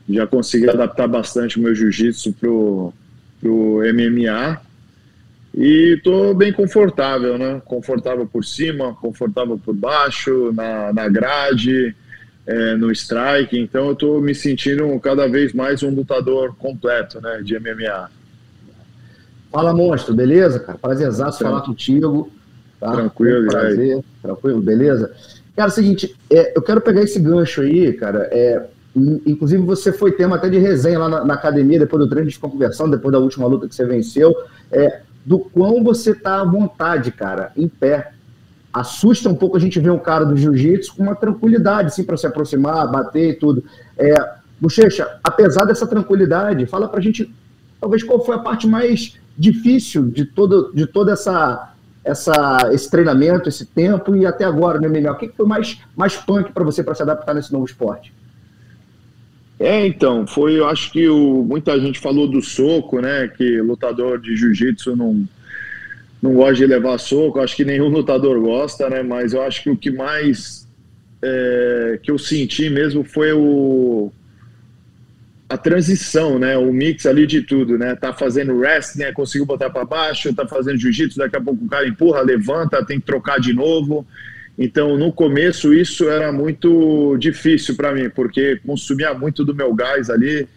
[0.10, 2.94] Já consegui adaptar bastante o meu jiu-jitsu pro,
[3.42, 4.62] pro MMA
[5.54, 11.94] e estou bem confortável, né, confortável por cima, confortável por baixo, na, na grade,
[12.48, 17.42] é, no strike, então eu estou me sentindo cada vez mais um lutador completo, né,
[17.44, 18.10] de MMA.
[19.52, 20.78] Fala, monstro, beleza, cara?
[20.78, 22.32] Prazerzaço falar contigo.
[22.80, 22.92] Tá?
[22.92, 23.96] Tranquilo, prazer.
[23.98, 24.04] Aí.
[24.22, 25.12] Tranquilo, beleza?
[25.56, 28.30] Cara, é o seguinte, é, eu quero pegar esse gancho aí, cara.
[28.32, 28.66] É,
[29.26, 32.30] inclusive, você foi tema até de resenha lá na, na, academia, depois do treino, a
[32.30, 34.34] gente ficou conversando, depois da última luta que você venceu.
[34.72, 38.14] É, do quão você tá à vontade, cara, em pé.
[38.80, 42.18] Assusta um pouco a gente ver um cara do jiu-jitsu com uma tranquilidade, assim, para
[42.18, 43.64] se aproximar, bater e tudo.
[43.98, 44.14] É,
[44.60, 47.32] Bochecha, apesar dessa tranquilidade, fala pra gente,
[47.80, 53.50] talvez, qual foi a parte mais difícil de todo, de toda essa, essa esse treinamento,
[53.50, 55.12] esse tempo e até agora no MMA?
[55.12, 58.14] O que foi mais, mais punk para você para se adaptar nesse novo esporte?
[59.60, 64.20] É, então, foi, eu acho que o, muita gente falou do soco, né, que lutador
[64.20, 65.28] de jiu-jitsu não,
[66.22, 69.04] não gosto de levar soco, acho que nenhum lutador gosta, né?
[69.04, 70.68] Mas eu acho que o que mais
[71.22, 74.12] é, que eu senti mesmo foi o
[75.50, 76.58] a transição, né?
[76.58, 77.96] O mix ali de tudo, né?
[77.96, 79.12] Tá fazendo wrestling, né?
[79.14, 83.00] conseguiu botar para baixo, tá fazendo jiu-jitsu, daqui a pouco o cara empurra, levanta, tem
[83.00, 84.06] que trocar de novo.
[84.58, 90.10] Então, no começo, isso era muito difícil para mim, porque consumia muito do meu gás
[90.10, 90.48] ali,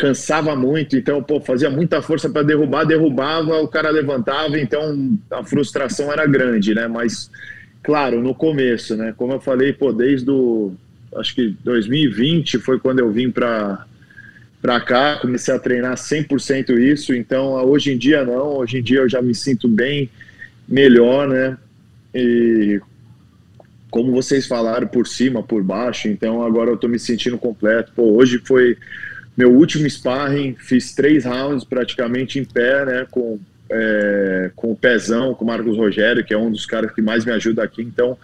[0.00, 5.44] cansava muito, então, pô, fazia muita força para derrubar, derrubava, o cara levantava, então a
[5.44, 6.88] frustração era grande, né?
[6.88, 7.30] Mas,
[7.82, 9.12] claro, no começo, né?
[9.14, 10.72] Como eu falei, pô, desde o,
[11.16, 13.86] acho que 2020 foi quando eu vim para
[14.62, 18.98] para cá, comecei a treinar 100% isso, então hoje em dia não, hoje em dia
[18.98, 20.10] eu já me sinto bem
[20.68, 21.56] melhor, né?
[22.14, 22.78] E
[23.90, 27.90] como vocês falaram, por cima, por baixo, então agora eu tô me sentindo completo.
[27.96, 28.76] Pô, hoje foi
[29.40, 35.34] meu último sparring, fiz três rounds praticamente em pé, né, com, é, com o Pezão,
[35.34, 37.80] com o Marcos Rogério, que é um dos caras que mais me ajuda aqui.
[37.80, 38.18] Então,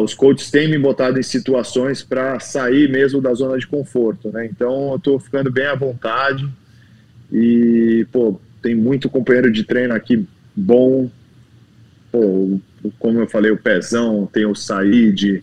[0.00, 4.46] os coaches têm me botado em situações para sair mesmo da zona de conforto, né?
[4.46, 6.48] Então, eu estou ficando bem à vontade
[7.32, 10.24] e, pô, tem muito companheiro de treino aqui
[10.54, 11.10] bom.
[12.12, 12.60] Pô,
[13.00, 15.42] como eu falei, o Pezão, tem o Said,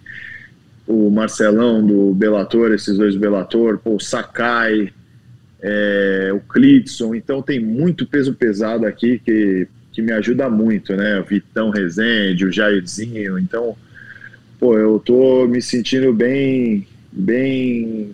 [0.87, 4.93] o Marcelão do Belator, esses dois do Belator, pô, o Sakai,
[5.61, 11.19] é, o Clitson, então tem muito peso pesado aqui que, que me ajuda muito, né?
[11.19, 13.75] O Vitão Rezende, o Jairzinho, então,
[14.57, 18.11] pô, eu tô me sentindo bem, bem,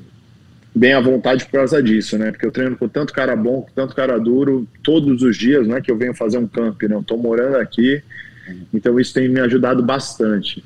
[0.73, 2.31] bem à vontade por causa disso, né?
[2.31, 5.75] Porque eu treino com tanto cara bom, com tanto cara duro, todos os dias, não
[5.75, 8.01] é que eu venho fazer um camp, não, tô morando aqui,
[8.73, 10.63] então isso tem me ajudado bastante.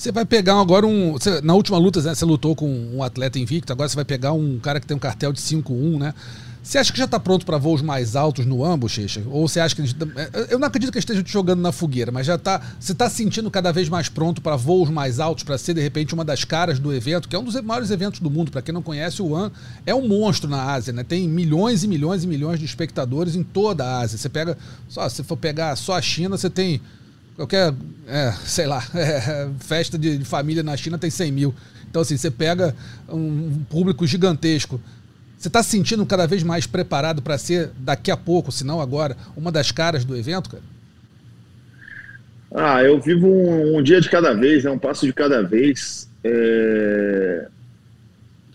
[0.00, 1.12] Você vai pegar agora um.
[1.12, 4.32] Você, na última luta, né, você lutou com um atleta invicto, agora você vai pegar
[4.32, 6.14] um cara que tem um cartel de 5-1, né?
[6.62, 9.22] Você acha que já está pronto para voos mais altos no Ambo, Checha?
[9.26, 9.82] Ou você acha que.
[10.48, 12.62] Eu não acredito que esteja te jogando na fogueira, mas já está.
[12.80, 16.14] Você está sentindo cada vez mais pronto para voos mais altos, para ser, de repente,
[16.14, 18.50] uma das caras do evento, que é um dos maiores eventos do mundo.
[18.50, 19.52] Para quem não conhece, o One
[19.84, 21.04] é um monstro na Ásia, né?
[21.04, 24.16] Tem milhões e milhões e milhões de espectadores em toda a Ásia.
[24.16, 24.56] Você pega.
[24.88, 26.80] Só, se for pegar só a China, você tem
[27.36, 27.72] qualquer,
[28.06, 31.54] é, sei lá, é, festa de, família na China tem 100 mil.
[31.88, 32.74] Então, assim, você pega
[33.08, 34.80] um público gigantesco.
[35.36, 38.80] Você está se sentindo cada vez mais preparado para ser, daqui a pouco, se não
[38.80, 40.62] agora, uma das caras do evento, cara?
[42.52, 46.08] Ah, eu vivo um, um dia de cada vez, né, um passo de cada vez.
[46.22, 47.46] É...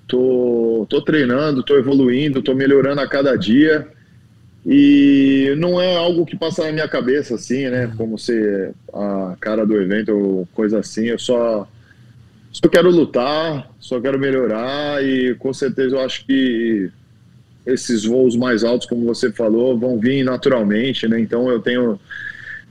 [0.08, 3.88] Tô, tô treinando, tô evoluindo, tô melhorando a cada dia.
[4.66, 7.86] E não é algo que passa na minha cabeça, assim, né?
[7.86, 7.98] Uhum.
[7.98, 11.06] Como ser a cara do evento ou coisa assim.
[11.06, 11.68] Eu só,
[12.52, 16.90] só quero lutar, só quero melhorar e com certeza eu acho que
[17.64, 21.20] esses voos mais altos, como você falou, vão vir naturalmente, né?
[21.20, 22.00] Então eu tenho,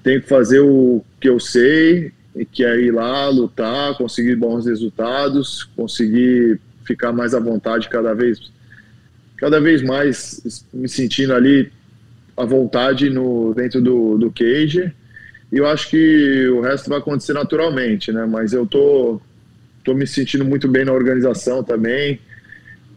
[0.02, 2.12] tenho que fazer o que eu sei,
[2.50, 8.52] que é ir lá, lutar, conseguir bons resultados, conseguir ficar mais à vontade cada vez
[9.36, 11.70] cada vez mais me sentindo ali
[12.36, 14.92] à vontade no, dentro do, do cage.
[15.52, 18.26] E eu acho que o resto vai acontecer naturalmente, né?
[18.26, 19.20] Mas eu tô,
[19.84, 22.18] tô me sentindo muito bem na organização também.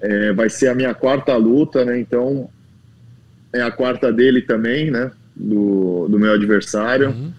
[0.02, 2.00] É, vai ser a minha quarta luta, né?
[2.00, 2.50] Então
[3.54, 5.12] é a quarta dele também, né?
[5.36, 7.10] Do, do meu adversário.
[7.10, 7.32] Uhum.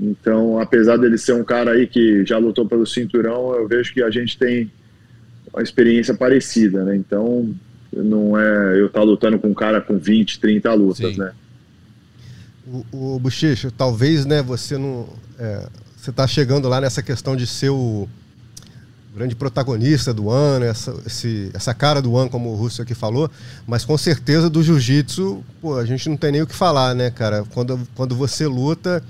[0.00, 4.02] Então, apesar dele ser um cara aí que já lutou pelo cinturão, eu vejo que
[4.02, 4.70] a gente tem
[5.52, 6.96] uma experiência parecida, né?
[6.96, 7.54] Então,
[7.92, 11.18] não é eu estar tá lutando com um cara com 20, 30 lutas, Sim.
[11.18, 11.32] né?
[12.92, 15.08] O, o Bochecha, talvez, né, você não.
[15.38, 18.08] É, você está chegando lá nessa questão de ser o
[19.14, 23.30] grande protagonista do ano, essa, esse, essa cara do ano, como o Russo aqui falou,
[23.66, 27.10] mas com certeza do jiu-jitsu, pô, a gente não tem nem o que falar, né,
[27.10, 27.44] cara?
[27.52, 29.02] Quando, quando você luta,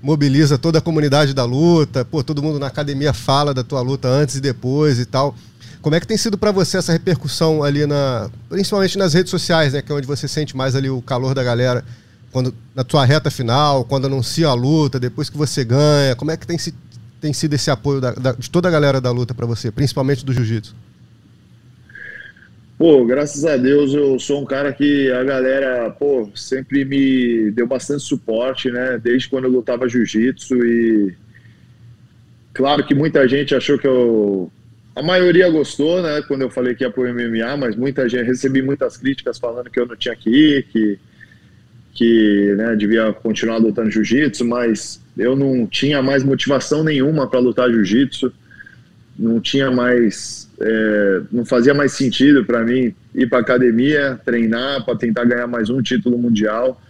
[0.00, 4.08] mobiliza toda a comunidade da luta, pô, todo mundo na academia fala da tua luta
[4.08, 5.34] antes e depois e tal.
[5.82, 9.72] Como é que tem sido para você essa repercussão ali na, principalmente nas redes sociais,
[9.72, 11.82] né, que é onde você sente mais ali o calor da galera,
[12.30, 16.36] quando na tua reta final, quando anuncia a luta, depois que você ganha, como é
[16.36, 16.74] que tem, se,
[17.20, 20.24] tem sido esse apoio da, da, de toda a galera da luta para você, principalmente
[20.24, 20.74] do jiu-jitsu?
[22.76, 27.66] Pô, graças a Deus eu sou um cara que a galera, pô, sempre me deu
[27.66, 28.98] bastante suporte, né?
[29.02, 31.14] Desde quando eu lutava jiu-jitsu e
[32.54, 34.50] claro que muita gente achou que eu
[34.94, 38.60] a maioria gostou, né, quando eu falei que ia pro MMA, mas muita gente, recebi
[38.60, 40.98] muitas críticas falando que eu não tinha que ir, que,
[41.94, 47.70] que né, devia continuar lutando jiu-jitsu, mas eu não tinha mais motivação nenhuma para lutar
[47.70, 48.32] jiu-jitsu,
[49.18, 54.96] não tinha mais, é, não fazia mais sentido para mim ir para academia, treinar para
[54.96, 56.80] tentar ganhar mais um título mundial.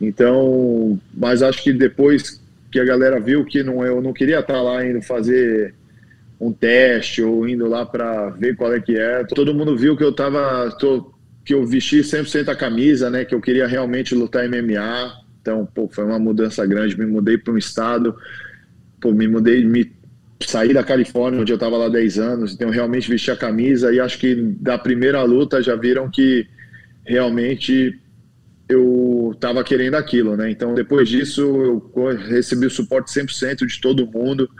[0.00, 4.60] Então, mas acho que depois que a galera viu que não, eu não queria estar
[4.60, 5.74] lá indo fazer
[6.42, 9.22] um teste ou indo lá para ver qual é que é.
[9.24, 13.24] Todo mundo viu que eu tava, tô, que eu vesti 100% a camisa, né?
[13.24, 15.12] Que eu queria realmente lutar MMA.
[15.40, 16.98] Então, pô, foi uma mudança grande.
[16.98, 18.16] Me mudei para um estado,
[19.00, 19.92] pô, me mudei, me
[20.40, 22.52] saí da Califórnia, onde eu estava lá 10 anos.
[22.52, 26.44] Então, realmente vesti a camisa e acho que da primeira luta já viram que
[27.06, 28.00] realmente
[28.68, 30.50] eu estava querendo aquilo, né?
[30.50, 31.40] Então, depois disso,
[31.94, 34.50] eu recebi o suporte 100% de todo mundo.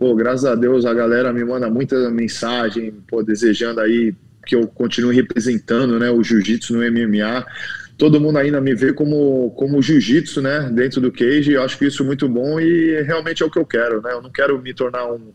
[0.00, 4.14] Pô, graças a Deus a galera me manda muita mensagem, pô, desejando aí
[4.46, 7.44] que eu continue representando, né, o jiu-jitsu no MMA.
[7.98, 11.52] Todo mundo ainda me vê como, como jiu-jitsu, né, dentro do cage.
[11.52, 14.14] Eu acho que isso é muito bom e realmente é o que eu quero, né?
[14.14, 15.34] Eu não quero me tornar um,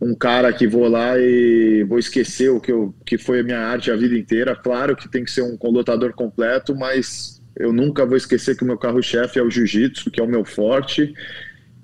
[0.00, 3.58] um cara que vou lá e vou esquecer o que, eu, que foi a minha
[3.58, 4.54] arte a vida inteira.
[4.54, 8.66] Claro que tem que ser um lutador completo, mas eu nunca vou esquecer que o
[8.66, 11.12] meu carro-chefe é o jiu-jitsu, que é o meu forte,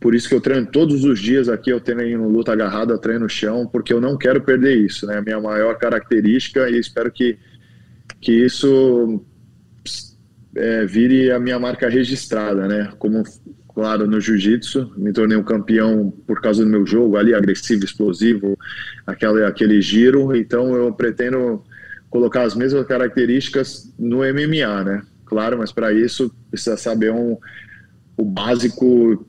[0.00, 3.28] por isso que eu treino todos os dias aqui, eu treino luta agarrada, treino no
[3.28, 5.18] chão, porque eu não quero perder isso, né?
[5.18, 7.38] A minha maior característica e espero que,
[8.18, 9.22] que isso
[10.56, 12.90] é, vire a minha marca registrada, né?
[12.98, 13.22] Como,
[13.74, 18.58] claro, no jiu-jitsu, me tornei um campeão por causa do meu jogo ali, agressivo, explosivo,
[19.06, 21.62] aquele, aquele giro, então eu pretendo
[22.08, 25.02] colocar as mesmas características no MMA, né?
[25.26, 27.36] Claro, mas para isso precisa saber um
[28.16, 29.26] o básico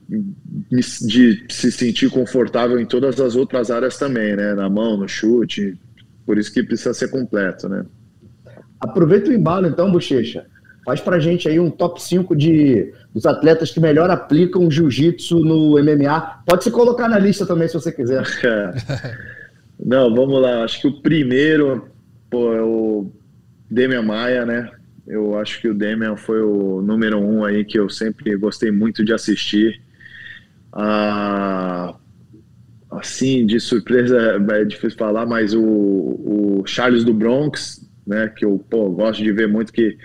[0.70, 4.54] de se sentir confortável em todas as outras áreas também, né?
[4.54, 5.78] Na mão, no chute.
[6.26, 7.84] Por isso que precisa ser completo, né?
[8.80, 10.46] Aproveita o embalo então, Bochecha.
[10.84, 15.82] Faz pra gente aí um top 5 de, dos atletas que melhor aplicam jiu-jitsu no
[15.82, 16.42] MMA.
[16.44, 18.22] Pode se colocar na lista também, se você quiser.
[18.44, 19.32] É.
[19.84, 20.62] Não, vamos lá.
[20.62, 21.88] Acho que o primeiro
[22.30, 23.10] pô, é o
[23.70, 24.70] Demian Maia, né?
[25.06, 29.04] Eu acho que o Demian foi o número um aí que eu sempre gostei muito
[29.04, 29.80] de assistir.
[30.72, 31.96] Ah,
[32.90, 38.64] assim, de surpresa é difícil falar, mas o, o Charles do Bronx, né, que eu
[38.70, 39.96] pô, gosto de ver muito que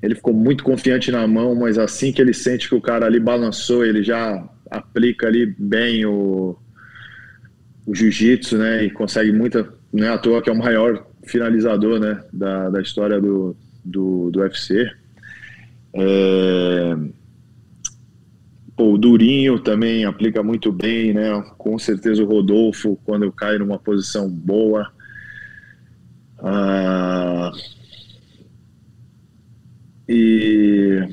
[0.00, 3.18] ele ficou muito confiante na mão, mas assim que ele sente que o cara ali
[3.18, 6.56] balançou, ele já aplica ali bem o,
[7.84, 11.98] o jiu-jitsu, né, e consegue muita, não é à toa que é o maior finalizador,
[11.98, 13.56] né, da, da história do,
[13.88, 14.90] do, do UFC.
[15.94, 16.96] É...
[18.76, 21.42] Pô, o Durinho também aplica muito bem, né?
[21.58, 24.92] Com certeza o Rodolfo, quando cai numa posição boa.
[26.38, 27.50] Ah...
[30.08, 31.06] E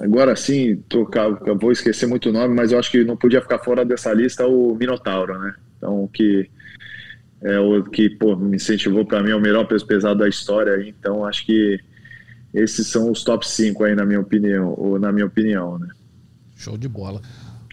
[0.00, 1.08] agora sim, tô,
[1.60, 4.46] vou esquecer muito o nome, mas eu acho que não podia ficar fora dessa lista
[4.48, 5.54] o Minotauro, né?
[5.76, 6.50] Então, que
[7.44, 10.82] é o que pô, me incentivou para mim é o melhor peso pesado da história.
[10.88, 11.78] Então acho que
[12.52, 15.88] esses são os top 5 aí na minha opinião, ou na minha opinião, né?
[16.56, 17.20] Show de bola.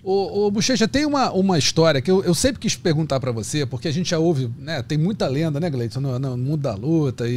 [0.03, 3.65] Ô, ô Bochecha, tem uma, uma história que eu, eu sempre quis perguntar para você,
[3.65, 4.81] porque a gente já ouve, né?
[4.81, 7.35] Tem muita lenda, né, Gleison, no, no mundo da luta e, e,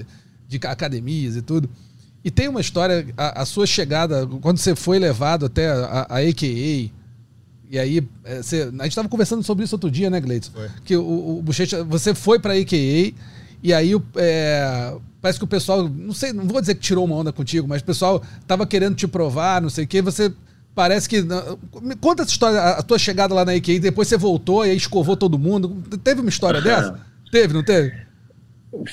[0.00, 0.06] e,
[0.48, 1.68] de academias e tudo.
[2.24, 6.18] E tem uma história, a, a sua chegada, quando você foi levado até a, a
[6.18, 6.90] AKA,
[7.72, 10.52] e aí, é, você, a gente estava conversando sobre isso outro dia, né, Gleitson?
[10.84, 13.14] Que o, o Bochecha, você foi para a AKA
[13.62, 17.16] e aí é, parece que o pessoal, não sei, não vou dizer que tirou uma
[17.16, 20.30] onda contigo, mas o pessoal tava querendo te provar, não sei o quê, você
[20.74, 21.22] parece que.
[21.80, 24.76] Me conta essa história, a tua chegada lá na AKA, depois você voltou e aí
[24.76, 25.82] escovou todo mundo.
[26.04, 27.00] Teve uma história dessa?
[27.30, 27.94] Teve, não teve?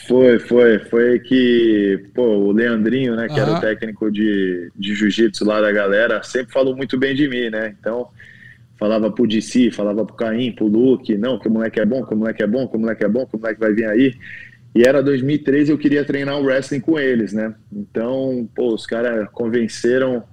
[0.08, 0.80] Foi, foi.
[0.86, 3.40] Foi que, pô, o Leandrinho, né, que uhum.
[3.40, 7.50] era o técnico de, de jiu-jitsu lá da galera, sempre falou muito bem de mim,
[7.50, 7.76] né?
[7.78, 8.08] Então,
[8.80, 12.14] falava pro DC, falava pro Caim, pro Luke, não, que o moleque é bom, que
[12.14, 14.16] o moleque é bom, que o moleque é bom, que o moleque vai vir aí.
[14.74, 17.54] E era 2013 eu queria treinar o wrestling com eles, né?
[17.74, 20.24] Então, pô, os caras convenceram,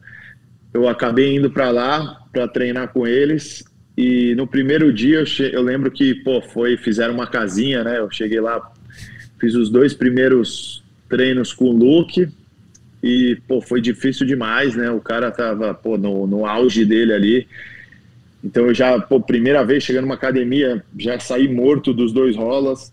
[0.73, 3.65] eu acabei indo para lá para treinar com eles.
[3.97, 7.99] E no primeiro dia eu, eu lembro que, pô, foi, fizeram uma casinha, né?
[7.99, 8.73] Eu cheguei lá,
[9.41, 12.29] fiz os dois primeiros treinos com o Luke
[13.03, 14.91] e, pô, foi difícil demais, né?
[14.91, 17.49] O cara tava, pô, no, no auge dele ali.
[18.47, 22.93] Então eu já, pô, primeira vez chegando numa academia, já saí morto dos dois rolas.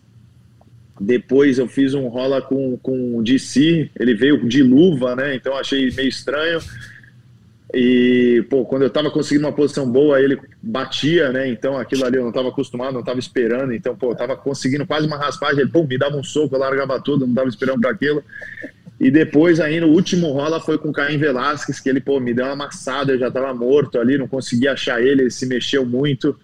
[0.99, 5.35] Depois eu fiz um rola com, com o DC, ele veio de luva, né?
[5.35, 6.59] Então achei meio estranho.
[7.71, 11.47] E, pô, quando eu tava conseguindo uma posição boa, ele batia, né?
[11.47, 13.73] Então aquilo ali eu não tava acostumado, não tava esperando.
[13.73, 15.61] Então, pô, eu tava conseguindo quase uma raspagem.
[15.61, 18.23] Ele, pô, me dava um soco, eu largava tudo, não tava esperando para aquilo.
[19.03, 22.33] E depois, aí no último rola, foi com o Caim Velasquez, que ele, pô, me
[22.33, 25.85] deu uma amassada, eu já tava morto ali, não consegui achar ele, ele se mexeu
[25.85, 26.39] muito.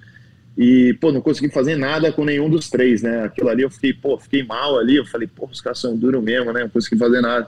[0.57, 3.24] E, pô, não consegui fazer nada com nenhum dos três, né?
[3.24, 6.22] Aquilo ali eu fiquei, pô, fiquei mal ali, eu falei, pô, os caras são duros
[6.22, 6.64] mesmo, né?
[6.64, 7.47] Não consegui fazer nada.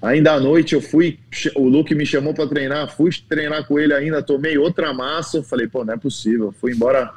[0.00, 1.18] Ainda à noite eu fui,
[1.56, 5.66] o Luke me chamou para treinar, fui treinar com ele ainda, tomei outra massa, falei,
[5.66, 7.10] pô, não é possível, fui embora.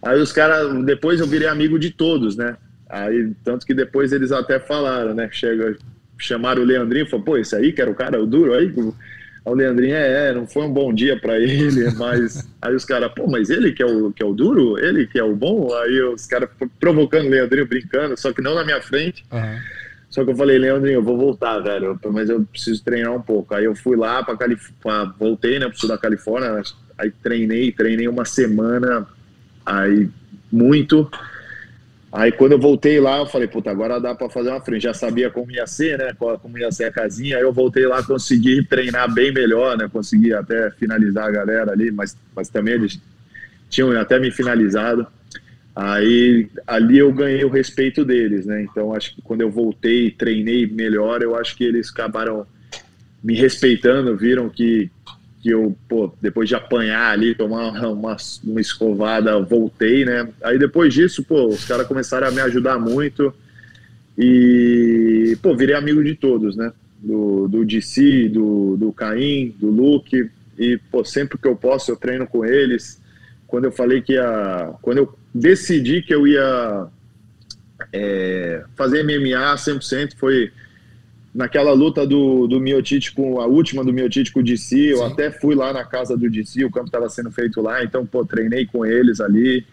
[0.00, 2.56] Aí os caras, depois eu virei amigo de todos, né?
[2.88, 5.28] Aí, tanto que depois eles até falaram, né?
[5.32, 5.76] Chega,
[6.18, 8.72] chamaram o Leandrinho, falou, pô, esse aí que era o cara, o duro aí?
[9.50, 13.12] o Leandrinho, é, é, não foi um bom dia para ele, mas aí os caras,
[13.14, 14.78] pô, mas ele que é, o, que é o duro?
[14.78, 15.72] Ele que é o bom?
[15.74, 16.48] Aí os caras
[16.80, 19.24] provocando o Leandrinho, brincando, só que não na minha frente.
[19.30, 19.58] Uhum.
[20.10, 23.54] Só que eu falei, Leandrinho, eu vou voltar, velho, mas eu preciso treinar um pouco.
[23.54, 26.62] Aí eu fui lá para Califórnia, voltei, né, pro sul da Califórnia,
[26.98, 29.06] aí treinei, treinei uma semana,
[29.64, 30.08] aí
[30.50, 31.08] muito.
[32.16, 34.84] Aí quando eu voltei lá, eu falei, puta, agora dá para fazer uma frente.
[34.84, 36.14] Já sabia como ia ser, né?
[36.14, 37.36] Como ia ser a casinha.
[37.36, 39.86] Aí eu voltei lá, consegui treinar bem melhor, né?
[39.92, 42.98] Consegui até finalizar a galera ali, mas, mas também eles
[43.68, 45.06] tinham até me finalizado.
[45.74, 48.62] Aí ali eu ganhei o respeito deles, né?
[48.62, 52.46] Então acho que quando eu voltei, treinei melhor, eu acho que eles acabaram
[53.22, 54.90] me respeitando, viram que,
[55.46, 60.28] que eu, pô, depois de apanhar ali, tomar uma, uma escovada, voltei, né?
[60.42, 63.32] Aí depois disso, pô, os caras começaram a me ajudar muito
[64.18, 66.72] e, pô, virei amigo de todos, né?
[66.98, 70.28] Do, do DC, do, do Caim, do Luke
[70.58, 73.00] e, pô, sempre que eu posso eu treino com eles.
[73.46, 76.88] Quando eu falei que ia, quando eu decidi que eu ia
[77.92, 80.50] é, fazer MMA 100%, foi
[81.36, 85.30] naquela luta do, do Miotite com a última do Miotite com o DC, eu até
[85.30, 88.64] fui lá na casa do DC, o campo estava sendo feito lá, então pô, treinei
[88.64, 89.64] com eles ali.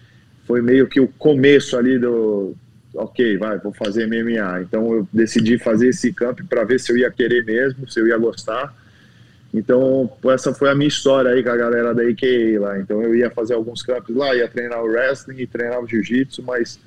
[0.46, 2.54] Foi meio que o começo ali do
[2.94, 4.64] OK, vai, vou fazer MMA.
[4.64, 8.08] Então eu decidi fazer esse camp para ver se eu ia querer mesmo, se eu
[8.08, 8.76] ia gostar.
[9.54, 12.80] Então, essa foi a minha história aí com a galera da AKA lá.
[12.80, 16.42] Então, eu ia fazer alguns campos lá, ia treinar o wrestling e treinar o jiu-jitsu,
[16.42, 16.80] mas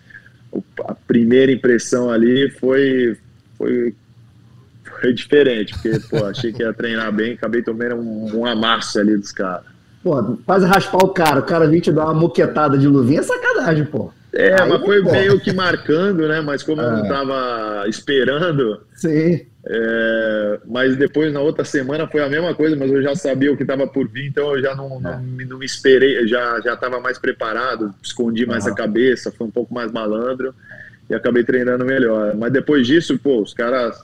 [0.81, 3.17] a primeira impressão ali foi,
[3.57, 3.95] foi
[5.01, 9.17] foi diferente, porque, pô, achei que ia treinar bem, acabei tomando um, um amasso ali
[9.17, 9.65] dos caras.
[10.03, 13.23] Pô, quase raspar o cara, o cara vir te dar uma moquetada de luvinha é
[13.23, 14.13] sacanagem, pô.
[14.33, 16.41] É, Aí mas foi meio que marcando, né?
[16.43, 16.85] Mas como é.
[16.85, 17.09] eu não é.
[17.09, 18.83] tava esperando.
[18.95, 19.41] Sim.
[19.69, 23.57] É, mas depois, na outra semana, foi a mesma coisa, mas eu já sabia o
[23.57, 25.01] que estava por vir, então eu já não, é.
[25.01, 29.75] não, não, me esperei, já estava mais preparado, escondi mais a cabeça, foi um pouco
[29.75, 30.55] mais malandro
[31.11, 32.37] e acabei treinando melhor.
[32.37, 34.01] Mas depois disso, pô, os caras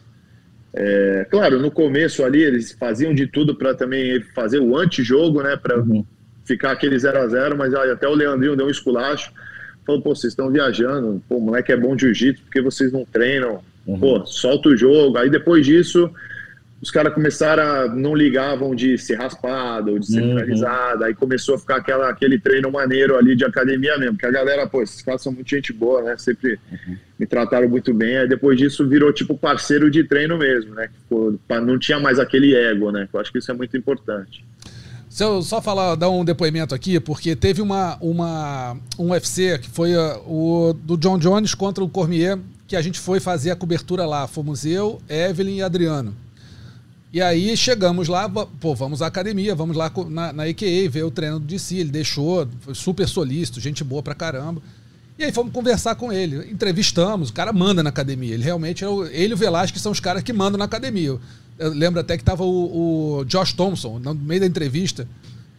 [0.74, 5.56] é, claro, no começo ali eles faziam de tudo para também fazer o antijogo, né?
[5.56, 6.04] Para uhum.
[6.44, 9.32] ficar aquele 0 a 0 mas aí, até o Leandrinho deu um esculacho.
[9.86, 13.04] Falou, pô, vocês estão viajando, pô, o moleque é bom de jiu-jitsu, porque vocês não
[13.04, 13.62] treinam?
[13.86, 13.98] Uhum.
[13.98, 15.18] Pô, solta o jogo.
[15.18, 16.10] Aí depois disso,
[16.82, 20.30] os caras começaram a não ligavam de ser raspado, de ser uhum.
[20.30, 24.32] finalizado, aí começou a ficar aquela, aquele treino maneiro ali de academia mesmo, que a
[24.32, 26.16] galera, pô, esses caras são muito gente boa, né?
[26.18, 26.96] Sempre uhum.
[27.20, 28.16] me trataram muito bem.
[28.16, 30.88] Aí depois disso virou tipo parceiro de treino mesmo, né?
[31.04, 33.08] Ficou, não tinha mais aquele ego, né?
[33.12, 34.44] Eu acho que isso é muito importante.
[35.08, 39.70] Se eu só falar, dar um depoimento aqui, porque teve uma, uma um UFC que
[39.70, 43.56] foi uh, o do John Jones contra o Cormier, que a gente foi fazer a
[43.56, 44.26] cobertura lá.
[44.26, 46.21] Fomos eu, Evelyn e Adriano.
[47.12, 50.44] E aí chegamos lá, pô, vamos à academia, vamos lá na, na
[50.90, 51.76] ver o treino do DC.
[51.76, 54.62] Ele deixou, foi super solícito, gente boa pra caramba.
[55.18, 58.32] E aí fomos conversar com ele, entrevistamos, o cara manda na academia.
[58.32, 61.18] Ele realmente, é ele e o Velasquez são os caras que mandam na academia.
[61.58, 65.06] Eu lembro até que tava o, o Josh Thompson, no meio da entrevista,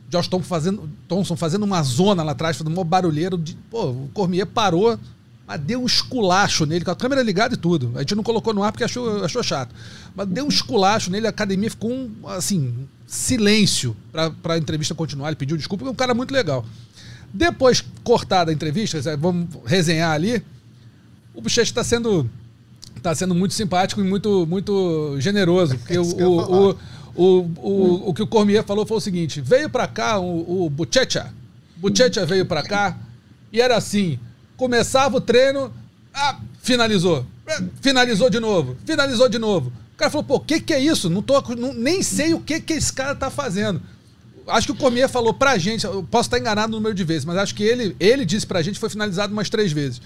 [0.10, 3.38] Josh Thompson fazendo, Thompson fazendo uma zona lá atrás, fazendo um barulheiro.
[3.38, 4.98] De, pô, o Cormier parou,
[5.46, 7.92] mas deu um esculacho nele, com a câmera ligada e tudo.
[7.96, 9.76] A gente não colocou no ar porque achou, achou chato.
[10.16, 15.28] Mas deu um esculacho nele, a academia ficou um, assim, silêncio para a entrevista continuar.
[15.30, 16.66] Ele pediu desculpa, porque é um cara muito legal.
[17.34, 20.42] Depois, cortada a entrevista, vamos resenhar ali,
[21.34, 22.30] o Bochecha está sendo,
[23.02, 25.78] tá sendo muito simpático e muito, muito generoso.
[25.78, 26.78] Porque o, o, o,
[27.16, 27.26] o,
[27.58, 30.70] o, o, que o Cormier falou foi o seguinte: veio para cá o, o.
[30.70, 32.98] Buchecha veio para cá
[33.52, 34.18] e era assim
[34.64, 35.74] começava o treino,
[36.14, 37.26] ah, finalizou.
[37.82, 39.74] Finalizou de novo, finalizou de novo.
[39.94, 41.10] O cara falou, pô, o que, que é isso?
[41.10, 43.82] Não tô, não, nem sei o que, que esse cara tá fazendo.
[44.48, 47.26] Acho que o Cormier falou pra gente, eu posso estar enganado no número de vezes,
[47.26, 50.02] mas acho que ele, ele disse pra gente foi finalizado umas três vezes.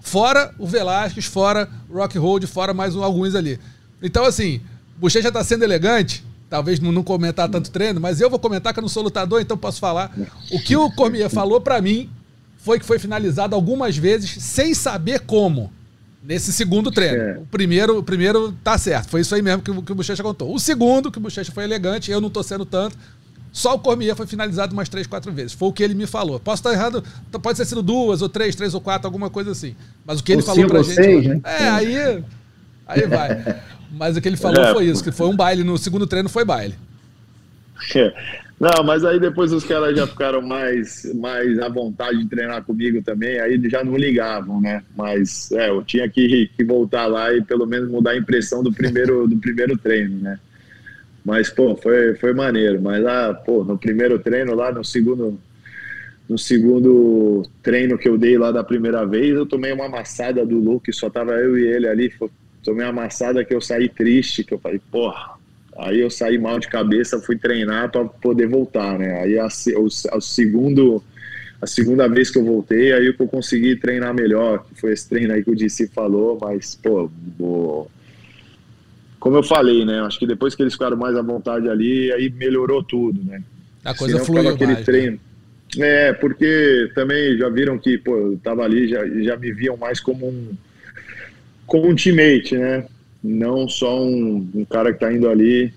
[0.00, 3.60] Fora o Velasquez, fora o Rock Hold, fora mais alguns ali.
[4.02, 4.60] Então, assim,
[4.96, 8.80] o Bochecha tá sendo elegante, talvez não comentar tanto treino, mas eu vou comentar que
[8.80, 10.12] eu não sou lutador, então posso falar.
[10.50, 12.10] O que o Cormier falou para mim
[12.62, 15.72] foi que foi finalizado algumas vezes sem saber como.
[16.22, 17.16] Nesse segundo treino.
[17.16, 17.38] É.
[17.38, 19.08] O, primeiro, o primeiro tá certo.
[19.08, 20.54] Foi isso aí mesmo que, que o Bochecha contou.
[20.54, 22.96] O segundo, que o Bochecha foi elegante, eu não tô sendo tanto.
[23.50, 25.54] Só o Cormier foi finalizado umas três, quatro vezes.
[25.54, 26.38] Foi o que ele me falou.
[26.38, 27.02] Posso estar errado,
[27.42, 29.74] pode ter sido duas ou três, três ou quatro, alguma coisa assim.
[30.04, 30.94] Mas o que ele ou falou pra gente.
[30.94, 31.40] Seis, né?
[31.42, 32.24] É, aí.
[32.86, 33.60] Aí vai.
[33.90, 36.28] Mas o que ele falou é, foi isso, que foi um baile, no segundo treino
[36.28, 36.76] foi baile.
[38.60, 43.00] Não, mas aí depois os caras já ficaram mais, mais à vontade de treinar comigo
[43.00, 44.82] também, aí já não ligavam, né?
[44.94, 48.70] Mas é, eu tinha que, que voltar lá e pelo menos mudar a impressão do
[48.70, 50.38] primeiro, do primeiro treino, né?
[51.24, 52.82] Mas, pô, foi, foi maneiro.
[52.82, 55.40] Mas lá, pô, no primeiro treino, lá no segundo,
[56.28, 60.58] no segundo treino que eu dei lá da primeira vez, eu tomei uma amassada do
[60.58, 62.12] Luke, só tava eu e ele ali.
[62.62, 65.39] Tomei uma amassada que eu saí triste, que eu falei, porra.
[65.80, 69.22] Aí eu saí mal de cabeça, fui treinar para poder voltar, né?
[69.22, 71.02] Aí a, o, a, segundo,
[71.60, 75.08] a segunda vez que eu voltei, aí que eu consegui treinar melhor, que foi esse
[75.08, 77.10] treino aí que o DC falou, mas, pô,
[79.18, 80.00] como eu falei, né?
[80.00, 83.42] Acho que depois que eles ficaram mais à vontade ali, aí melhorou tudo, né?
[83.82, 84.84] A coisa Senão, fluiu aquele mais, né?
[84.84, 85.20] treino.
[85.76, 86.08] Né?
[86.08, 89.98] É, porque também já viram que, pô, eu tava ali, já, já me viam mais
[89.98, 90.52] como um,
[91.66, 92.84] como um teammate, né?
[93.22, 95.72] Não só um, um cara que tá indo ali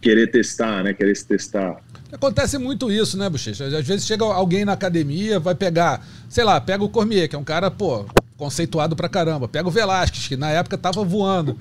[0.00, 0.92] querer testar, né?
[0.92, 1.80] Querer se testar.
[2.10, 3.66] Acontece muito isso, né, Bochecha?
[3.66, 7.38] Às vezes chega alguém na academia, vai pegar, sei lá, pega o Cormier, que é
[7.38, 8.06] um cara, pô,
[8.36, 9.46] conceituado pra caramba.
[9.46, 11.58] Pega o Velasquez, que na época tava voando.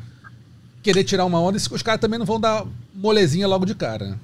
[0.82, 4.06] Querer tirar uma onda, os caras também não vão dar molezinha logo de cara.
[4.06, 4.18] Né?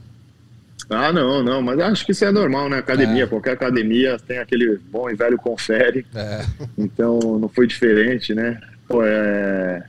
[0.90, 2.78] Ah, não, não, mas acho que isso é normal, né?
[2.78, 3.28] Academia, é.
[3.28, 6.06] qualquer academia tem aquele bom e velho confere.
[6.16, 6.46] É.
[6.78, 8.62] Então não foi diferente, né?
[8.88, 9.84] Pô, é...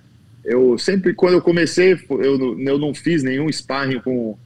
[0.44, 4.36] Eu sempre, quando eu comecei, eu, eu não fiz nenhum sparring com,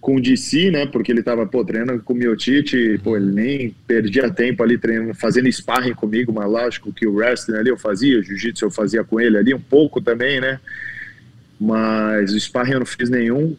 [0.00, 0.86] com o DC, né?
[0.86, 5.14] Porque ele tava, pô, treinando com o Miotite, pô, ele nem perdia tempo ali treinando,
[5.14, 9.02] fazendo sparring comigo, mas lógico que o wrestling ali eu fazia, o jiu-jitsu eu fazia
[9.02, 10.60] com ele ali um pouco também, né?
[11.58, 13.56] Mas o sparring eu não fiz nenhum.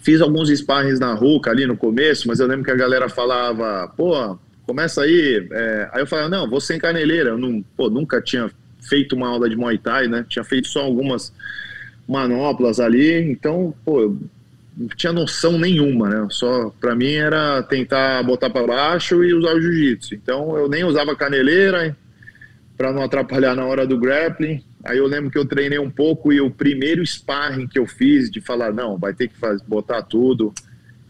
[0.00, 3.86] Fiz alguns sparrings na Ruca ali no começo, mas eu lembro que a galera falava,
[3.96, 5.46] pô, começa aí.
[5.50, 5.90] É...
[5.92, 7.30] Aí eu falava, não, vou sem caneleira.
[7.30, 10.24] Eu não, pô, nunca tinha feito uma aula de Muay Thai, né?
[10.28, 11.32] Tinha feito só algumas
[12.08, 14.16] manoplas ali, então, pô,
[14.78, 16.26] não tinha noção nenhuma, né?
[16.30, 20.14] Só para mim era tentar botar para baixo e usar o jiu-jitsu.
[20.14, 21.96] Então eu nem usava caneleira
[22.76, 24.62] para não atrapalhar na hora do grappling.
[24.84, 28.30] Aí eu lembro que eu treinei um pouco e o primeiro sparring que eu fiz
[28.30, 30.54] de falar, não, vai ter que fazer, botar tudo,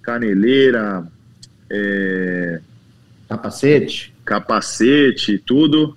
[0.03, 1.07] caneleira,
[1.71, 2.61] é...
[3.29, 5.95] capacete, capacete, tudo,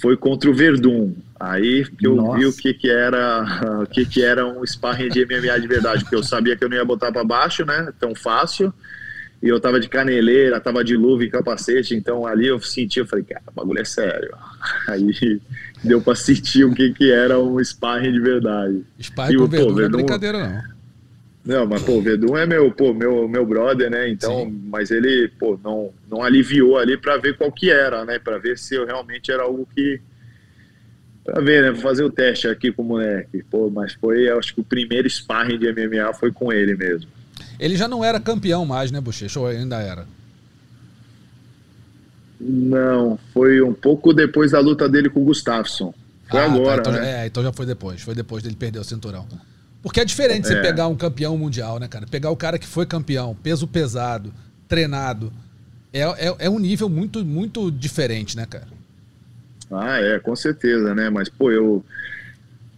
[0.00, 1.12] foi contra o Verdun.
[1.38, 2.38] Aí que eu Nossa.
[2.38, 3.44] vi o que que era,
[3.82, 6.68] o que que era um sparring de MMA de verdade, porque eu sabia que eu
[6.68, 8.72] não ia botar para baixo, né, tão fácil.
[9.42, 13.06] E eu tava de caneleira, tava de luva e capacete, então ali eu senti, eu
[13.06, 14.34] falei, cara, o bagulho é sério.
[14.86, 15.40] Aí
[15.82, 18.84] deu pra sentir o que, que era um sparring de verdade.
[19.00, 20.79] Sparring com Verdun não é brincadeira, não.
[21.44, 24.08] Não, mas pô, o Verdun é meu, pô, meu, meu brother, né?
[24.10, 24.62] Então, Sim.
[24.66, 28.18] mas ele, pô, não, não aliviou ali para ver qual que era, né?
[28.18, 30.00] Para ver se eu realmente era algo que
[31.24, 31.70] para ver, né?
[31.70, 33.42] Vou fazer o teste aqui com o moleque.
[33.50, 37.10] Pô, mas foi, acho que o primeiro sparring de MMA foi com ele mesmo.
[37.58, 39.40] Ele já não era campeão mais, né, Bochecha?
[39.40, 40.06] Ou ainda era?
[42.38, 45.94] Não, foi um pouco depois da luta dele com o Gustafsson.
[46.28, 46.82] Foi ah, tá, agora.
[46.82, 47.22] Tá, então, né?
[47.22, 48.00] É, então já foi depois.
[48.02, 49.26] Foi depois dele perder o cinturão.
[49.82, 50.48] Porque é diferente é.
[50.48, 52.06] você pegar um campeão mundial, né, cara?
[52.06, 54.32] Pegar o cara que foi campeão, peso pesado,
[54.68, 55.32] treinado.
[55.92, 58.68] É, é, é um nível muito, muito diferente, né, cara?
[59.70, 61.10] Ah, é, com certeza, né?
[61.10, 61.84] Mas, pô, eu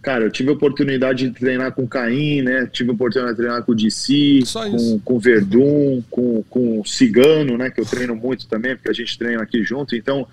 [0.03, 2.67] Cara, eu tive a oportunidade de treinar com o Caim, né?
[2.69, 6.85] Tive a oportunidade de treinar com o DC, com, com o Verdun, com, com o
[6.85, 7.69] Cigano, né?
[7.69, 9.95] Que eu treino muito também, porque a gente treina aqui junto.
[9.95, 10.27] Então,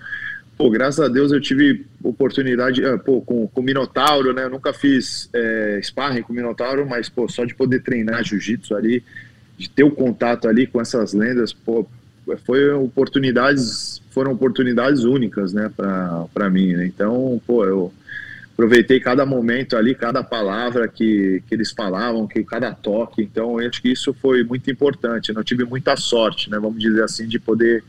[0.61, 4.43] pô, graças a Deus eu tive oportunidade, ah, pô, com, com o Minotauro, né?
[4.43, 8.75] Eu nunca fiz é, sparring com o Minotauro, mas, pô, só de poder treinar jiu-jitsu
[8.75, 9.03] ali,
[9.57, 11.87] de ter o contato ali com essas lendas, pô,
[12.45, 16.85] foi oportunidades, foram oportunidades únicas, né, para mim, né?
[16.85, 17.91] Então, pô, eu
[18.53, 23.23] aproveitei cada momento ali, cada palavra que, que eles falavam, que cada toque.
[23.23, 25.33] Então, eu acho que isso foi muito importante.
[25.33, 26.59] Não tive muita sorte, né?
[26.59, 27.83] Vamos dizer assim, de poder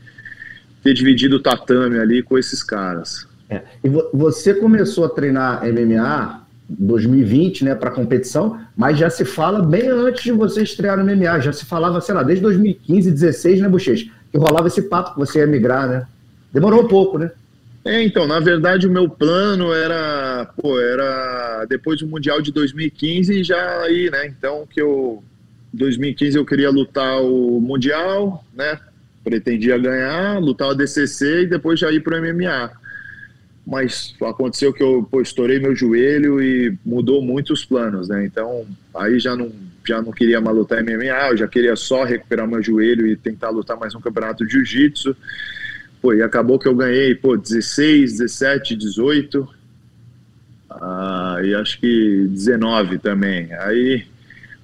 [0.83, 3.25] ter dividido o tatame ali com esses caras.
[3.49, 3.61] É.
[3.83, 9.61] E vo você começou a treinar MMA 2020, né, para competição, mas já se fala
[9.61, 11.39] bem antes de você estrear no MMA.
[11.39, 14.09] Já se falava, sei lá, desde 2015, 16, né, Bochecha?
[14.31, 16.07] Que rolava esse papo que você ia migrar, né?
[16.51, 17.31] Demorou um pouco, né?
[17.85, 23.43] É, então, na verdade, o meu plano era, pô, era depois do Mundial de 2015
[23.43, 24.25] já aí, né?
[24.27, 25.21] Então, que eu
[25.73, 28.79] 2015 eu queria lutar o Mundial, né?
[29.23, 32.71] Pretendia ganhar, lutar o DCC e depois já ir para o MMA.
[33.65, 38.25] Mas aconteceu que eu pô, estourei meu joelho e mudou muito os planos, né?
[38.25, 39.51] Então, aí já não
[39.85, 43.49] já não queria mais lutar MMA, eu já queria só recuperar meu joelho e tentar
[43.49, 45.15] lutar mais um campeonato de jiu-jitsu.
[46.01, 49.47] Pô, e acabou que eu ganhei, pô, 16, 17, 18.
[50.69, 53.53] ah, e acho que 19 também.
[53.53, 54.05] Aí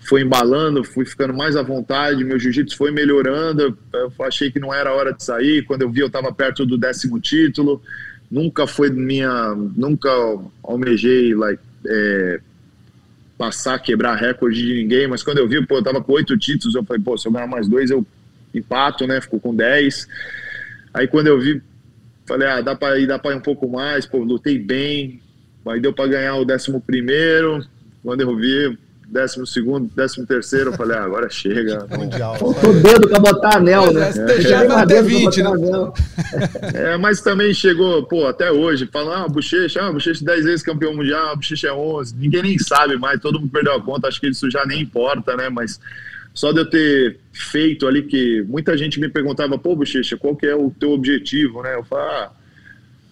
[0.10, 4.74] foi embalando, fui ficando mais à vontade, meu jiu-jitsu foi melhorando, eu achei que não
[4.74, 7.80] era hora de sair, quando eu vi eu estava perto do décimo título,
[8.30, 10.10] nunca foi minha, nunca
[10.64, 12.40] almejei like, é,
[13.38, 16.74] passar, quebrar recorde de ninguém, mas quando eu vi, pô, eu tava com oito títulos,
[16.74, 18.04] eu falei, pô, se eu ganhar mais dois, eu
[18.52, 20.08] empato, né, ficou com dez,
[20.92, 21.62] aí quando eu vi,
[22.26, 25.22] falei, ah, dá para ir, dá para ir um pouco mais, pô, lutei bem,
[25.68, 27.64] aí deu para ganhar o décimo primeiro,
[28.02, 28.76] quando eu vi,
[29.12, 31.86] décimo segundo, décimo terceiro, eu falei, ah, agora chega.
[31.98, 32.36] Mundial.
[32.36, 34.10] Faltou dedo pra botar anel, né?
[34.10, 35.50] É, vai ter 20, né?
[36.74, 40.96] É, mas também chegou, pô, até hoje, falando, ah, bochecha, ah, bochecha 10 vezes campeão
[40.96, 44.28] mundial, bochecha é 11, ninguém nem sabe mais, todo mundo perdeu a conta, acho que
[44.28, 45.80] isso já nem importa, né, mas
[46.34, 50.46] só de eu ter feito ali que muita gente me perguntava, pô, bochecha, qual que
[50.46, 52.32] é o teu objetivo, né, eu falo, ah,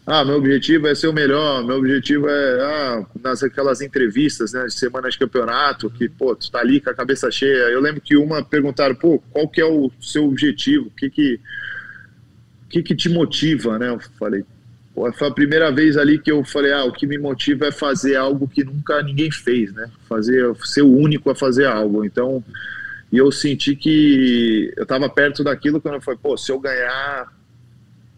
[0.09, 4.63] ah, meu objetivo é ser o melhor, meu objetivo é, ah, nas aquelas entrevistas, né,
[4.63, 7.69] de semana de campeonato, que, pô, tu tá ali com a cabeça cheia.
[7.69, 10.87] Eu lembro que uma perguntaram, pô, qual que é o seu objetivo?
[10.87, 11.39] O que que,
[12.69, 13.89] que, que te motiva, né?
[13.89, 14.45] Eu falei,
[14.95, 17.71] pô, foi a primeira vez ali que eu falei, ah, o que me motiva é
[17.73, 19.91] fazer algo que nunca ninguém fez, né?
[20.07, 22.05] Fazer, ser o único a fazer algo.
[22.05, 22.41] Então,
[23.11, 27.27] e eu senti que eu estava perto daquilo quando eu falei, pô, se eu ganhar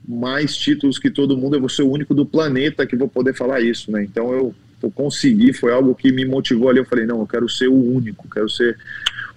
[0.10, 3.36] mais títulos que todo mundo, eu vou ser o único do planeta que vou poder
[3.36, 4.04] falar isso, né?
[4.04, 6.80] Então eu, eu consegui, foi algo que me motivou ali.
[6.80, 8.76] Eu falei, não, eu quero ser o único, quero ser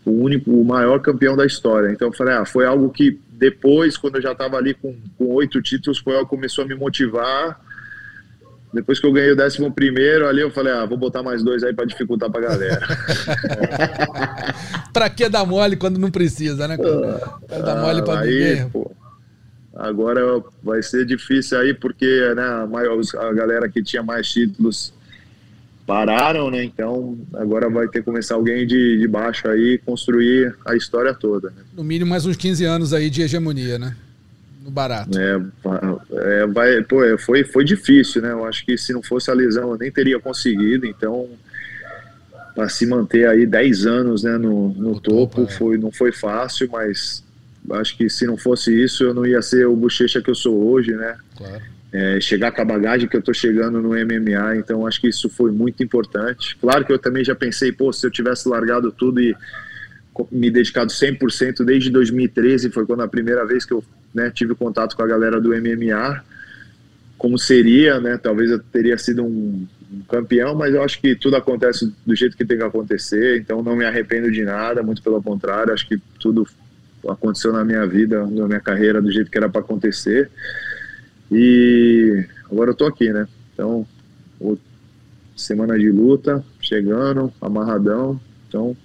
[0.02, 1.92] o único, o maior campeão da história.
[1.92, 5.60] Então eu falei, ah, foi algo que depois, quando eu já estava ali com oito
[5.60, 7.60] títulos, foi algo que começou a me motivar.
[8.72, 11.62] Depois que eu ganhei o décimo primeiro, ali eu falei, ah, vou botar mais dois
[11.62, 12.80] aí para dificultar pra galera.
[14.90, 16.78] pra que dar mole quando não precisa, né?
[16.78, 18.70] Pra dar mole pra aí, ninguém.
[18.70, 18.90] Pô,
[19.82, 22.06] Agora vai ser difícil aí, porque
[22.36, 24.94] né, a, a galera que tinha mais títulos
[25.84, 26.62] pararam, né?
[26.62, 31.50] Então agora vai ter que começar alguém de, de baixo aí construir a história toda.
[31.50, 31.64] Né?
[31.76, 33.96] No mínimo mais uns 15 anos aí de hegemonia, né?
[34.62, 35.18] No barato.
[35.18, 35.42] É,
[36.12, 38.30] é, vai, pô, é, foi, foi difícil, né?
[38.30, 41.28] Eu acho que se não fosse a lesão eu nem teria conseguido, então
[42.54, 45.52] para se manter aí 10 anos né, no, no topo, topo é.
[45.52, 47.24] foi, não foi fácil, mas
[47.70, 50.70] acho que se não fosse isso, eu não ia ser o bochecha que eu sou
[50.70, 51.16] hoje, né?
[51.36, 51.62] Claro.
[51.92, 55.28] É, chegar com a bagagem que eu tô chegando no MMA, então acho que isso
[55.28, 56.56] foi muito importante.
[56.56, 59.36] Claro que eu também já pensei, pô, se eu tivesse largado tudo e
[60.30, 63.84] me dedicado 100% desde 2013, foi quando a primeira vez que eu
[64.14, 66.24] né, tive contato com a galera do MMA,
[67.16, 68.18] como seria, né?
[68.18, 72.36] Talvez eu teria sido um, um campeão, mas eu acho que tudo acontece do jeito
[72.36, 75.98] que tem que acontecer, então não me arrependo de nada, muito pelo contrário, acho que
[76.18, 76.46] tudo
[77.08, 80.30] aconteceu na minha vida, na minha carreira, do jeito que era para acontecer.
[81.30, 83.26] E agora eu tô aqui, né?
[83.52, 83.86] Então,
[85.36, 88.20] semana de luta, chegando, amarradão.
[88.48, 88.76] Então,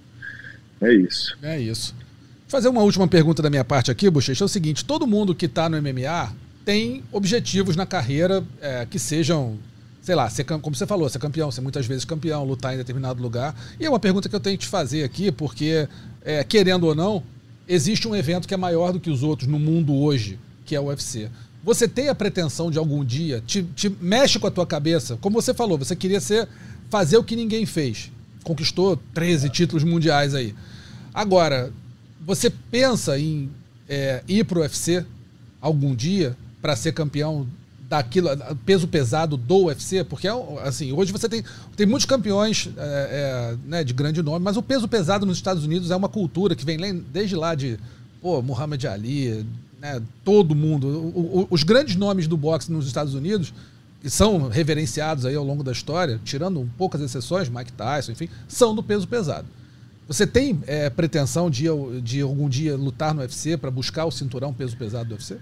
[0.80, 1.36] é isso.
[1.42, 1.94] É isso.
[2.46, 5.46] Fazer uma última pergunta da minha parte aqui, Bochecha, é o seguinte: todo mundo que
[5.46, 6.32] está no MMA
[6.64, 9.58] tem objetivos na carreira é, que sejam,
[10.00, 13.22] sei lá, ser, como você falou, ser campeão, ser muitas vezes campeão, lutar em determinado
[13.22, 13.54] lugar.
[13.78, 15.88] E é uma pergunta que eu tenho que te fazer aqui, porque,
[16.22, 17.22] é, querendo ou não,
[17.68, 20.80] existe um evento que é maior do que os outros no mundo hoje, que é
[20.80, 21.28] o UFC.
[21.62, 25.40] Você tem a pretensão de algum dia, te, te mexe com a tua cabeça, como
[25.40, 26.48] você falou, você queria ser
[26.88, 28.10] fazer o que ninguém fez.
[28.42, 30.54] Conquistou 13 títulos mundiais aí.
[31.12, 31.72] Agora,
[32.24, 33.50] você pensa em
[33.88, 35.04] é, ir para o UFC
[35.60, 37.46] algum dia para ser campeão
[37.88, 38.28] daquilo,
[38.66, 40.28] peso pesado do UFC, porque
[40.62, 41.42] assim, hoje você tem,
[41.74, 45.64] tem muitos campeões é, é, né, de grande nome, mas o peso pesado nos Estados
[45.64, 46.78] Unidos é uma cultura que vem
[47.10, 47.78] desde lá de
[48.20, 49.46] pô, Muhammad Ali,
[49.80, 50.86] né, todo mundo.
[50.86, 53.54] O, o, os grandes nomes do boxe nos Estados Unidos,
[54.02, 58.74] que são reverenciados aí ao longo da história, tirando poucas exceções, Mike Tyson, enfim, são
[58.74, 59.46] do peso pesado.
[60.06, 61.64] Você tem é, pretensão de,
[62.02, 65.38] de algum dia lutar no UFC para buscar o cinturão peso pesado do UFC?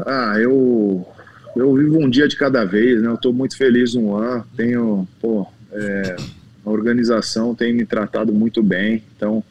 [0.00, 1.06] Ah, eu,
[1.54, 3.08] eu vivo um dia de cada vez, né?
[3.08, 6.16] Eu estou muito feliz no ano, tenho, pô, é,
[6.64, 9.42] a organização tem me tratado muito bem, então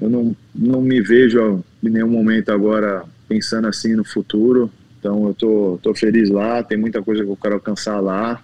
[0.00, 5.34] eu não, não me vejo em nenhum momento agora pensando assim no futuro, então eu
[5.34, 8.42] tô, tô feliz lá, tem muita coisa que eu quero alcançar lá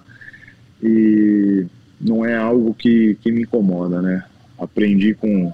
[0.83, 1.67] e
[2.01, 4.25] não é algo que, que me incomoda, né?
[4.59, 5.53] Aprendi com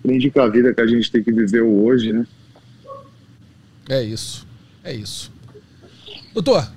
[0.00, 2.26] aprendi com a vida que a gente tem que viver hoje, né?
[3.88, 4.46] É isso.
[4.84, 5.32] É isso.
[6.34, 6.70] Doutor,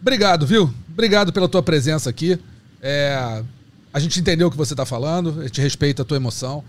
[0.00, 0.72] obrigado, viu?
[0.90, 2.38] Obrigado pela tua presença aqui.
[2.82, 3.42] É,
[3.92, 6.62] a gente entendeu o que você está falando, a gente respeita a tua emoção.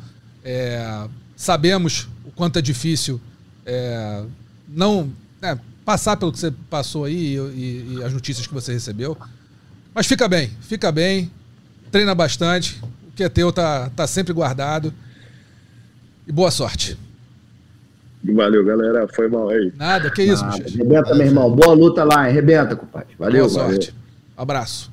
[0.44, 3.20] É, sabemos o quanto é difícil
[3.66, 4.24] é,
[4.68, 8.74] não né, passar pelo que você passou aí e, e, e, as notícias que você
[8.74, 9.18] recebeu.
[9.94, 11.32] Mas fica bem, fica bem,
[11.92, 14.94] treina bastante, o que é teu tá, tá sempre guardado.
[16.28, 16.98] E boa sorte.
[18.24, 19.08] Valeu, galera.
[19.08, 19.72] Foi mal aí.
[19.78, 20.64] Nada, que isso, Nada.
[20.70, 21.50] Rebenta, meu irmão.
[21.56, 22.34] Boa luta lá, hein?
[22.36, 23.16] Rebenta, compadre.
[23.18, 23.82] Valeu, Boa valeu.
[23.82, 23.96] sorte.
[24.36, 24.92] Abraço.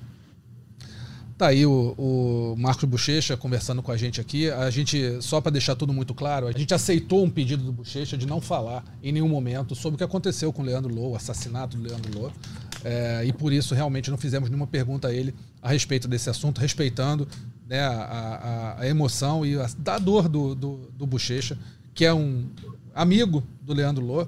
[1.38, 4.50] Tá aí o, o Marcos Bochecha conversando com a gente aqui.
[4.50, 8.16] A gente, só para deixar tudo muito claro, a gente aceitou um pedido do Bochecha
[8.16, 11.16] de não falar em nenhum momento sobre o que aconteceu com o Leandro Lô, o
[11.16, 12.30] assassinato do Leandro Lô.
[12.82, 16.58] É, e por isso realmente não fizemos nenhuma pergunta a ele a respeito desse assunto,
[16.60, 17.28] respeitando
[17.68, 21.58] né, a, a- a emoção e a, da dor do, do, do Bochecha,
[21.92, 22.46] que é um
[22.96, 24.26] amigo do Leandro Lô.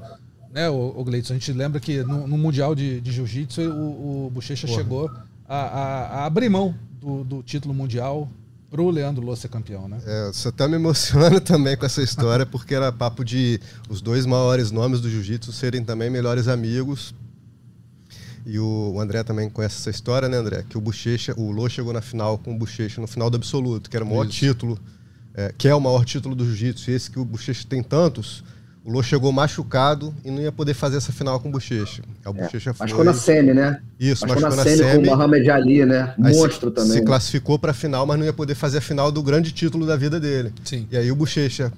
[0.52, 4.26] Né, o, o Gleidson, a gente lembra que no, no Mundial de, de Jiu-Jitsu o,
[4.26, 5.10] o Bochecha chegou
[5.46, 8.28] a, a- a abrir mão do, do título mundial
[8.70, 9.98] pro Leandro Lô ser campeão, né?
[10.06, 13.60] É, você tá me emocionando também com essa história, porque era papo de
[13.90, 17.14] os dois maiores nomes do jiu-jitsu serem também melhores amigos.
[18.46, 20.64] E o o André também conhece essa história, né, André?
[20.68, 23.90] Que o Bochecha, o Lô chegou na final com o Bochecha no final do absoluto,
[23.90, 24.32] que era o maior Isso.
[24.38, 24.78] título,
[25.34, 26.90] é, que é o maior título do jiu-jitsu.
[26.90, 28.42] E esse que o Bochecha tem tantos,
[28.88, 32.02] o Lô chegou machucado e não ia poder fazer essa final com o Bochecha.
[32.24, 32.86] Aí o Bochecha foi.
[32.86, 33.82] Machucou na semi, né?
[34.00, 36.14] Isso, Machucou machucou na na semi com o Mohamed Ali, né?
[36.24, 36.92] Aí se- Monstro também.
[36.92, 37.04] Se né?
[37.06, 39.94] classificou para a final, mas não ia poder fazer a final do grande título da
[39.94, 40.54] vida dele.
[40.64, 40.88] Sim.
[40.90, 41.70] E aí o Bochecha,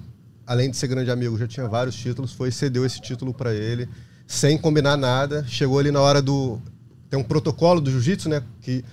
[0.47, 3.53] além de ser grande amigo, já tinha vários títulos, foi e cedeu esse título para
[3.53, 3.89] ele,
[4.25, 5.43] sem combinar nada.
[5.49, 6.59] Chegou ali na hora do.
[7.09, 8.41] Tem um protocolo do jiu-jitsu, né?
[8.61, 8.85] Que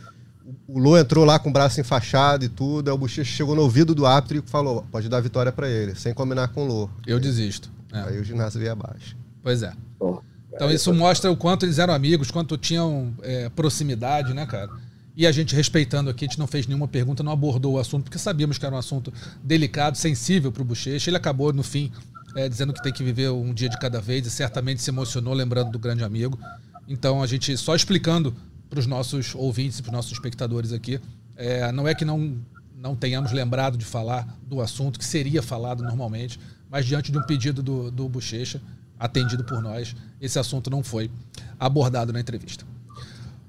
[0.67, 2.89] o Lô entrou lá com o braço enfaixado e tudo.
[2.89, 5.69] Aí o Bochecha chegou no ouvido do árbitro e falou: pode dar a vitória para
[5.69, 6.91] ele, sem combinar com o Lô.
[7.07, 7.78] Eu desisto.
[7.93, 9.17] É, Aí o ginásio veio abaixo.
[9.43, 9.73] Pois é.
[9.99, 10.23] Pô,
[10.53, 14.71] Então isso mostra o quanto eles eram amigos, quanto tinham é, proximidade, né, cara?
[15.17, 18.05] E a gente respeitando aqui, a gente não fez nenhuma pergunta, não abordou o assunto,
[18.05, 19.13] porque sabíamos que era um assunto
[19.43, 21.11] delicado, sensível para o Bochecha.
[21.11, 21.91] Ele acabou, no fim,
[22.37, 25.35] é, dizendo que tem que viver um dia de cada vez e certamente se emocionou
[25.35, 26.39] lembrando do grande amigo.
[26.87, 28.35] Então a gente só explicando
[28.71, 31.01] para os nossos ouvintes e para os nossos espectadores aqui,
[31.37, 32.37] é, não é que não,
[32.77, 36.39] não tenhamos lembrado de falar do assunto, que seria falado normalmente,
[36.71, 38.61] mas diante de um pedido do, do Bochecha,
[38.99, 41.11] atendido por nós, esse assunto não foi
[41.59, 42.65] abordado na entrevista.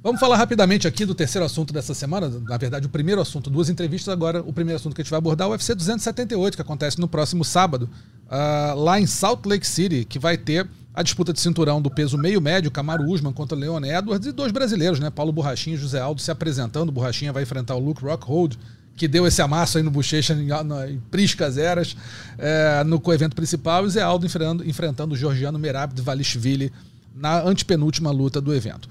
[0.02, 2.30] Vamos falar rapidamente aqui do terceiro assunto dessa semana.
[2.48, 4.14] Na verdade, o primeiro assunto, duas entrevistas.
[4.14, 7.00] Agora, o primeiro assunto que a gente vai abordar é o UFC 278, que acontece
[7.02, 7.90] no próximo sábado,
[8.30, 12.18] ah, lá em Salt Lake City, que vai ter a disputa de cinturão do peso
[12.18, 15.10] meio-médio, Camaro Usman contra Leon Edwards, e dois brasileiros, né?
[15.10, 16.94] Paulo Borrachinha e José Aldo se apresentando.
[16.94, 18.58] Borrachinha vai enfrentar o Luke Rockhold,
[19.00, 20.50] que deu esse amasso aí no Bochecha em,
[20.92, 21.96] em priscas eras
[22.38, 26.70] é, no evento principal, e Zé Aldo enfrentando, enfrentando o Georgiano Merab de Valishvili
[27.16, 28.90] na antepenúltima luta do evento.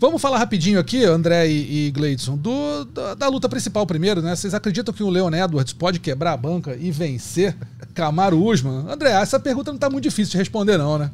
[0.00, 4.34] Vamos falar rapidinho aqui, André e, e Gleidson, do, da, da luta principal primeiro, né?
[4.34, 7.54] Vocês acreditam que o Leon Edwards pode quebrar a banca e vencer
[7.92, 8.86] Camaro Usman?
[8.90, 11.10] André, essa pergunta não tá muito difícil de responder, não, né?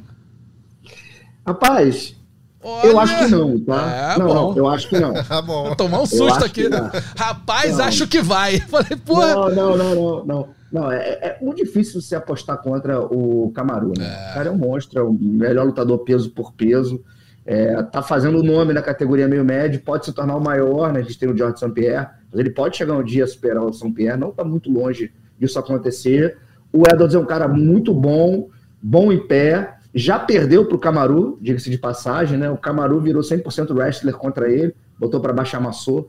[1.45, 2.15] Rapaz,
[2.63, 4.15] Olha, eu acho que não, tá?
[4.15, 5.15] É, não, não, eu acho que não.
[5.25, 5.65] Tá bom.
[5.67, 6.91] Vou tomar um susto aqui, que né?
[7.17, 7.85] Rapaz, Não.
[7.87, 8.61] acho que vai.
[8.69, 9.35] Falei, porra.
[9.35, 10.49] Não, não, não, não, não.
[10.71, 14.05] Não, é, é muito difícil você apostar contra o Camaru, né?
[14.05, 14.31] É.
[14.31, 17.03] O cara é um monstro, é o melhor lutador peso por peso.
[17.45, 21.01] É, tá fazendo o nome na categoria meio médio, pode se tornar o maior, né?
[21.01, 21.71] A gente tem o George St.
[21.73, 23.91] Pierre, mas ele pode chegar um dia a superar o St.
[23.91, 26.37] Pierre, não tá muito longe disso acontecer.
[26.73, 28.49] O Edwards é um cara muito bom,
[28.81, 32.51] bom em pé, já perdeu pro Camaru, diga-se de passagem, né?
[32.51, 36.09] O Camaru virou 100% wrestler contra ele, botou para baixo, amassou.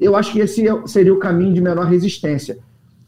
[0.00, 2.58] Eu acho que esse é- seria o caminho de menor resistência.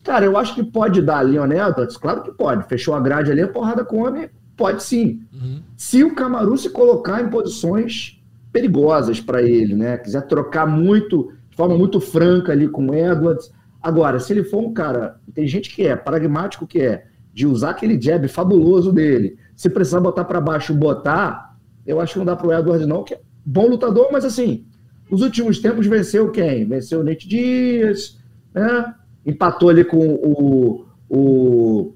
[0.02, 2.66] Cara, eu acho que pode dar Leon Edwards, claro que pode.
[2.68, 5.20] Fechou a grade ali, a porrada come, pode sim.
[5.32, 5.62] Uhum.
[5.76, 8.20] Se o Camaru se colocar em posições
[8.52, 9.96] perigosas para ele, né?
[9.98, 13.50] Quiser trocar muito, de forma muito franca ali com o Edwards.
[13.82, 17.70] Agora, se ele for um cara, tem gente que é pragmático que é, de usar
[17.70, 21.54] aquele jab fabuloso dele, se precisar botar para baixo, botar,
[21.86, 24.64] eu acho que não dá pro Edwards não, que é bom lutador, mas assim,
[25.10, 26.64] nos últimos tempos venceu quem?
[26.64, 28.18] Venceu o Nate Dias,
[28.54, 28.94] né?
[29.26, 31.94] Empatou ali com o, o,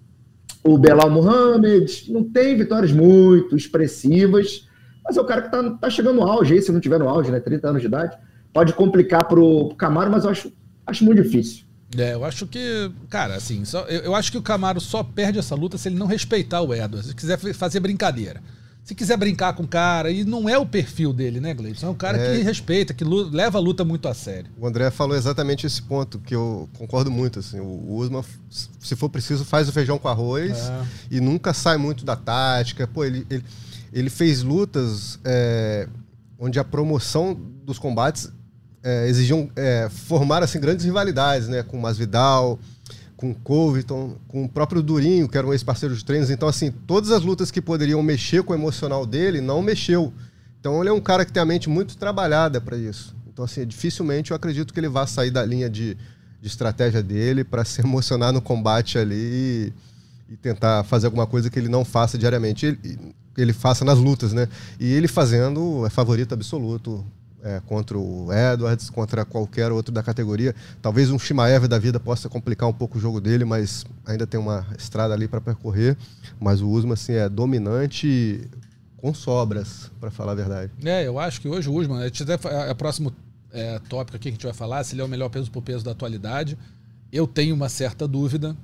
[0.62, 1.91] o Belal Muhammad.
[2.11, 4.69] Não tem vitórias muito expressivas,
[5.03, 7.09] mas é o cara que tá, tá chegando no auge aí, se não tiver no
[7.09, 7.41] auge, né?
[7.41, 8.15] 30 anos de idade.
[8.53, 10.53] Pode complicar pro, pro Camaro, mas eu acho,
[10.87, 11.64] acho muito difícil.
[11.99, 15.38] É, eu acho que, cara, assim, só, eu, eu acho que o Camaro só perde
[15.38, 18.40] essa luta se ele não respeitar o Edwards, se quiser fa- fazer brincadeira.
[18.82, 21.86] Se quiser brincar com o cara, e não é o perfil dele, né, Gleison?
[21.86, 22.36] É um cara É.
[22.36, 24.51] que respeita, que lu- leva a luta muito a sério.
[24.59, 27.38] O André falou exatamente esse ponto, que eu concordo muito.
[27.38, 30.84] Assim, o Usman, se for preciso, faz o feijão com arroz É.
[31.12, 32.86] e nunca sai muito da tática.
[32.86, 33.42] Pô, ele, ele,
[33.90, 35.88] ele fez lutas é,
[36.38, 37.32] onde a promoção
[37.64, 38.30] dos combates
[38.85, 41.62] é, exigiam é, formar assim, grandes rivalidades, né?
[41.62, 42.59] Com o Masvidal,
[43.16, 46.28] com o Covington, com o próprio Durinho, que era um ex-parceiro de treinos.
[46.30, 50.12] Então, assim, todas as lutas que poderiam mexer com o emocional dele, não mexeu.
[50.61, 53.16] Então, ele é um cara que tem a mente muito trabalhada para isso.
[53.32, 55.97] Então, assim, dificilmente eu acredito que ele vá sair da linha de,
[56.41, 59.72] de estratégia dele para se emocionar no combate ali e,
[60.35, 62.66] e, tentar fazer alguma coisa que ele não faça diariamente.
[62.66, 62.99] Ele,
[63.37, 64.47] ele faça nas lutas, né?
[64.78, 67.05] E ele fazendo é favorito absoluto
[67.45, 70.55] é, contra o Edwards, contra qualquer outro da categoria.
[70.80, 74.40] Talvez um Shimaev da vida possa complicar um pouco o jogo dele, mas ainda tem
[74.40, 75.97] uma estrada ali para percorrer.
[76.40, 78.49] Mas o Usman assim, é dominante
[78.97, 80.72] com sobras, para falar a verdade.
[80.82, 83.12] É, eu acho que hoje o Usman, é o próximo
[83.53, 85.62] é, tópico aqui que a gente vai falar, se ele é o melhor peso por
[85.62, 86.57] peso da atualidade.
[87.12, 88.57] Eu tenho uma certa dúvida.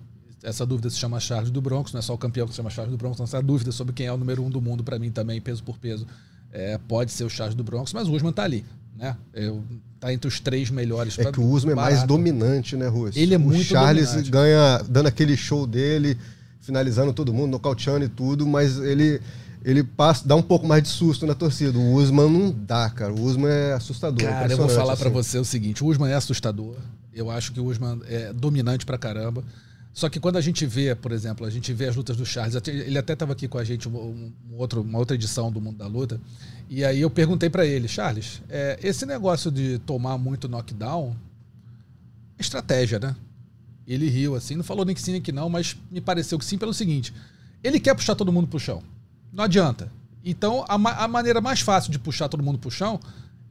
[0.43, 2.70] Essa dúvida se chama Charles do Bronx, não é só o campeão que se chama
[2.70, 4.99] Charles do Bronx, não essa dúvida sobre quem é o número um do mundo para
[4.99, 6.07] mim também, peso por peso.
[6.53, 8.65] É, pode ser o Charles do Bronx, mas o Usman tá ali.
[8.97, 9.17] Né?
[9.33, 9.63] Eu,
[9.99, 11.19] tá entre os três melhores.
[11.19, 13.19] É que o Usman é mais dominante, né, Russo?
[13.19, 14.31] Ele é o muito Charles dominante.
[14.31, 16.19] ganha, dando aquele show dele,
[16.61, 19.21] finalizando todo mundo, nocauteando e tudo, mas ele
[19.63, 21.79] ele passa, dá um pouco mais de susto na torcida.
[21.79, 23.13] O Usman não dá, cara.
[23.13, 24.27] O Usman é assustador.
[24.27, 25.03] Cara, eu vou falar assim.
[25.03, 26.77] para você o seguinte: o Usman é assustador.
[27.13, 29.45] Eu acho que o Usman é dominante pra caramba.
[30.01, 32.57] Só que quando a gente vê, por exemplo, a gente vê as lutas do Charles,
[32.67, 35.77] ele até estava aqui com a gente um, um outro, uma outra edição do Mundo
[35.77, 36.19] da Luta,
[36.71, 41.15] e aí eu perguntei para ele, Charles, é, esse negócio de tomar muito knockdown,
[42.39, 43.15] estratégia, né?
[43.87, 46.47] Ele riu assim, não falou nem que sim nem que não, mas me pareceu que
[46.47, 47.13] sim pelo seguinte,
[47.63, 48.83] ele quer puxar todo mundo pro chão,
[49.31, 49.93] não adianta.
[50.25, 52.99] Então a, a maneira mais fácil de puxar todo mundo pro chão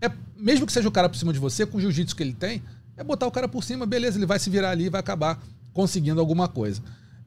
[0.02, 2.34] é, mesmo que seja o cara por cima de você, com o jiu-jitsu que ele
[2.34, 2.64] tem,
[2.98, 5.40] é botar o cara por cima, beleza, ele vai se virar ali vai acabar
[5.74, 6.82] conseguindo alguma coisa.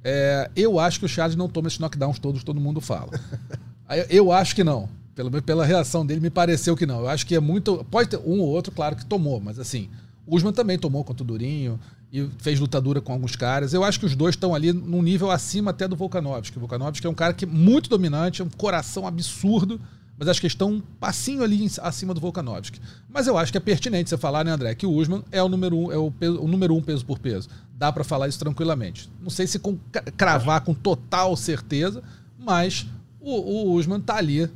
[0.05, 3.11] É, eu acho que o Charles não toma esses knockdowns todos todo mundo fala.
[4.09, 4.89] eu acho que não.
[5.15, 7.01] Pela, pela reação dele, me pareceu que não.
[7.01, 7.85] Eu acho que é muito.
[7.91, 9.89] Pode ter um ou outro, claro que tomou, mas assim,
[10.27, 11.79] o Usman também tomou contra o Durinho
[12.13, 13.73] e fez lutadura com alguns caras.
[13.73, 16.57] Eu acho que os dois estão ali num nível acima até do Volkanovski.
[16.57, 19.81] O Volkanovski é um cara que é muito dominante, é um coração absurdo,
[20.23, 22.81] mas acho que estão um passinho ali acima do Volkanovski.
[23.09, 25.49] Mas eu acho que é pertinente você falar, né, André, que o Usman é o
[25.49, 27.49] número um, é o, peso, o número um peso por peso.
[27.75, 29.11] Dá para falar isso tranquilamente.
[29.21, 29.77] Não sei se com,
[30.17, 32.05] cravar com total certeza,
[32.39, 32.87] mas
[33.21, 34.49] o, o Usman tá ali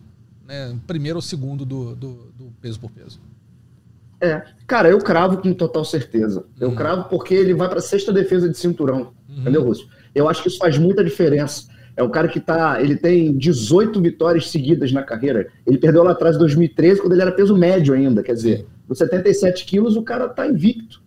[0.46, 3.20] né, primeiro ou segundo do, do, do, peso por peso.
[4.20, 6.44] É, cara, eu cravo com total certeza.
[6.60, 6.76] Eu uhum.
[6.76, 9.40] cravo porque ele vai para sexta defesa de cinturão, uhum.
[9.40, 9.88] entendeu, Rússio?
[10.14, 11.66] Eu acho que isso faz muita diferença.
[11.96, 15.48] É um cara que tá, ele tem 18 vitórias seguidas na carreira.
[15.66, 18.22] Ele perdeu lá atrás em 2013, quando ele era peso médio ainda.
[18.22, 21.02] Quer dizer, nos 77 quilos, o cara tá invicto.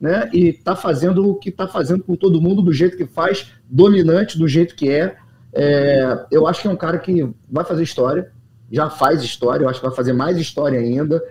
[0.00, 0.28] Né?
[0.34, 4.38] E tá fazendo o que tá fazendo com todo mundo, do jeito que faz, dominante,
[4.38, 5.16] do jeito que é.
[5.52, 8.30] é eu acho que é um cara que vai fazer história
[8.70, 11.22] já faz história, eu acho que vai fazer mais história ainda.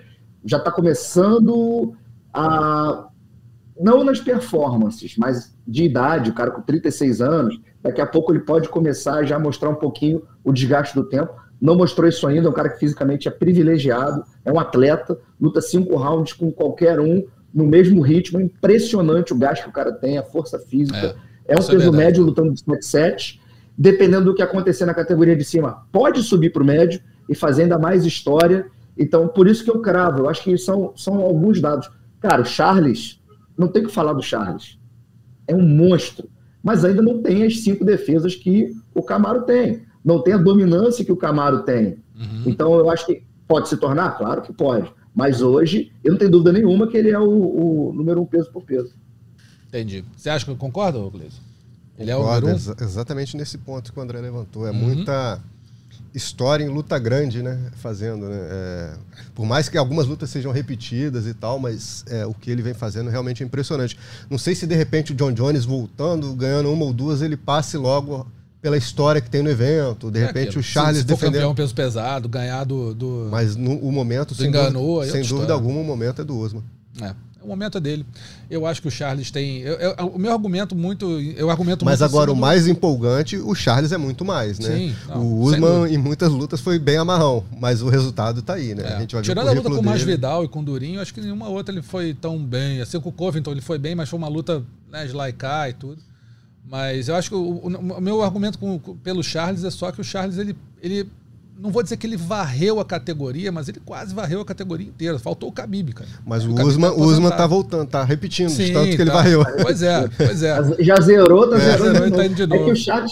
[0.45, 1.93] Já está começando
[2.33, 3.09] a.
[3.79, 8.39] Não nas performances, mas de idade, o cara com 36 anos, daqui a pouco ele
[8.39, 11.33] pode começar já a mostrar um pouquinho o desgaste do tempo.
[11.61, 15.61] Não mostrou isso ainda, é um cara que fisicamente é privilegiado, é um atleta, luta
[15.61, 17.23] cinco rounds com qualquer um,
[17.53, 21.15] no mesmo ritmo, impressionante o gasto que o cara tem, a força física.
[21.45, 23.39] É, é um é peso é médio lutando de 7-7.
[23.77, 27.63] Dependendo do que acontecer na categoria de cima, pode subir para o médio e fazer
[27.63, 28.67] ainda mais história.
[28.97, 30.23] Então, por isso que eu cravo.
[30.23, 31.89] Eu acho que são, são alguns dados.
[32.19, 33.19] Cara, o Charles,
[33.57, 34.77] não tem que falar do Charles.
[35.47, 36.29] É um monstro.
[36.63, 39.81] Mas ainda não tem as cinco defesas que o Camaro tem.
[40.03, 41.97] Não tem a dominância que o Camaro tem.
[42.15, 42.43] Uhum.
[42.45, 44.17] Então, eu acho que pode se tornar?
[44.17, 44.89] Claro que pode.
[45.13, 48.49] Mas hoje, eu não tenho dúvida nenhuma que ele é o, o número um peso
[48.51, 48.93] por peso.
[49.67, 50.05] Entendi.
[50.15, 51.41] Você acha que concorda, Gleison?
[51.97, 52.49] Ele é o número um?
[52.51, 54.65] Ex exatamente nesse ponto que o André levantou.
[54.65, 54.77] É uhum.
[54.77, 55.41] muita
[56.13, 57.59] história em luta grande, né?
[57.77, 58.37] Fazendo, né?
[58.49, 58.93] É,
[59.33, 62.73] por mais que algumas lutas sejam repetidas e tal, mas é, o que ele vem
[62.73, 63.97] fazendo realmente é impressionante.
[64.29, 67.77] Não sei se de repente o John Jones voltando, ganhando uma ou duas, ele passe
[67.77, 68.27] logo
[68.61, 70.09] pela história que tem no evento.
[70.09, 70.61] De é repente aquilo.
[70.61, 71.33] o Charles se, se defendendo.
[71.33, 72.93] campeão peso pesado, ganhar do.
[72.93, 73.27] do...
[73.29, 76.63] Mas no, o momento, sem, enganou, dúvida, sem dúvida alguma, o momento é do Osman.
[77.01, 77.13] É.
[77.43, 78.05] O momento é dele.
[78.49, 79.59] Eu acho que o Charles tem.
[79.59, 81.19] Eu, eu, o meu argumento muito.
[81.35, 84.75] Eu argumento Mas agora o mais empolgante, o Charles é muito mais, né?
[84.75, 88.73] Sim, não, o Usman em muitas lutas foi bem amarrão, mas o resultado tá aí,
[88.73, 88.83] né?
[88.83, 88.93] É.
[88.95, 91.21] A gente vai Tirando a luta com o Masvidal e com o Durinho, acho que
[91.21, 92.81] nenhuma outra ele foi tão bem.
[92.81, 95.73] Assim com o Covington ele foi bem, mas foi uma luta né, de laicar e
[95.73, 96.01] tudo.
[96.65, 99.99] Mas eu acho que o, o, o meu argumento com, pelo Charles é só que
[99.99, 101.09] o Charles ele, ele
[101.57, 105.17] não vou dizer que ele varreu a categoria, mas ele quase varreu a categoria inteira.
[105.19, 106.09] Faltou o Khabib, cara.
[106.25, 109.17] Mas o, o Usman, tá, Usman tá voltando, tá repetindo, Sim, tanto que ele tá.
[109.17, 109.45] varreu.
[109.61, 110.57] Pois é, pois é.
[110.83, 111.77] Já zerou, tá é.
[111.77, 112.17] zerando.
[112.17, 112.61] Tá de novo.
[112.61, 113.11] É que o Charles,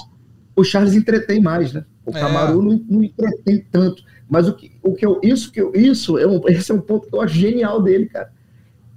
[0.55, 1.85] o Charles entretém mais, né?
[2.05, 2.65] O Camaru é.
[2.65, 4.03] não, não, entretém tanto.
[4.29, 6.81] Mas o que, o que eu, isso que eu, isso é um, esse é um
[6.81, 8.31] ponto que eu acho genial dele, cara.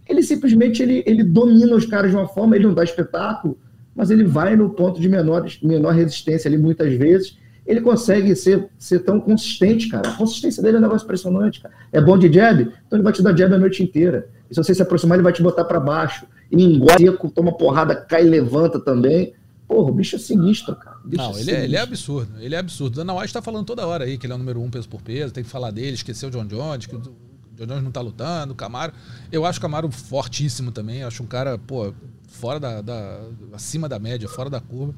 [0.09, 3.59] Ele simplesmente ele, ele domina os caras de uma forma, ele não dá espetáculo,
[3.95, 8.69] mas ele vai no ponto de menor, menor resistência ali muitas vezes ele consegue ser,
[8.79, 10.11] ser tão consistente, cara.
[10.11, 11.75] A consistência dele é um negócio impressionante, cara.
[11.93, 14.29] É bom de jab, então ele vai te dar jab a noite inteira.
[14.51, 16.27] E se você se aproximar, ele vai te botar para baixo.
[16.51, 19.33] E engole, toma porrada, cai e levanta também.
[19.67, 20.99] Porra, o bicho é sinistro, cara.
[21.05, 22.31] Não, é ele, é, ele, é, absurdo.
[22.39, 22.97] Ele é absurdo.
[22.97, 25.01] Dana White tá falando toda hora aí que ele é o número um peso por
[25.01, 28.03] peso, tem que falar dele, esqueceu o John Jones, que o John Jones não tá
[28.03, 28.93] lutando, o Camaro.
[29.33, 31.03] Eu acho o Camaro fortíssimo também.
[31.03, 31.95] Acho um cara, pô,
[32.29, 33.21] fora da, da.
[33.55, 34.95] acima da média, fora da curva.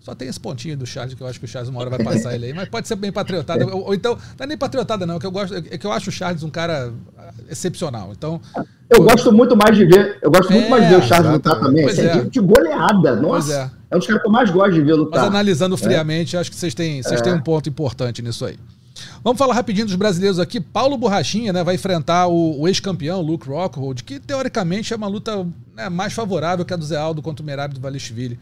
[0.00, 2.02] Só tem esse pontinho do Charles que eu acho que o Charles uma hora vai
[2.02, 3.66] passar ele aí, mas pode ser bem patriotada.
[3.66, 5.92] Ou, ou, então, não é nem patriotada, não, é que eu gosto, é que eu
[5.92, 8.12] acho o Charles um cara ah, excepcional.
[8.12, 8.40] Então.
[8.88, 10.18] Eu gosto muito mais de ver.
[10.22, 11.84] Eu gosto é, muito mais de ver o Charles lutar também.
[11.84, 12.22] Pois é.
[12.24, 13.16] de goleada.
[13.16, 13.70] Nossa.
[13.90, 13.94] É.
[13.94, 13.96] é.
[13.96, 15.20] um dos caras que eu mais gosto de ver lutar.
[15.20, 15.78] Mas analisando é.
[15.78, 17.36] friamente, acho que vocês têm, vocês têm é.
[17.36, 18.58] um ponto importante nisso aí.
[19.22, 20.60] Vamos falar rapidinho dos brasileiros aqui.
[20.60, 25.46] Paulo Borrachinha né, vai enfrentar o, o ex-campeão Luke Rockhold, que teoricamente é uma luta
[25.74, 28.38] né, mais favorável que a do Zé Aldo contra o Merab do Valishvili.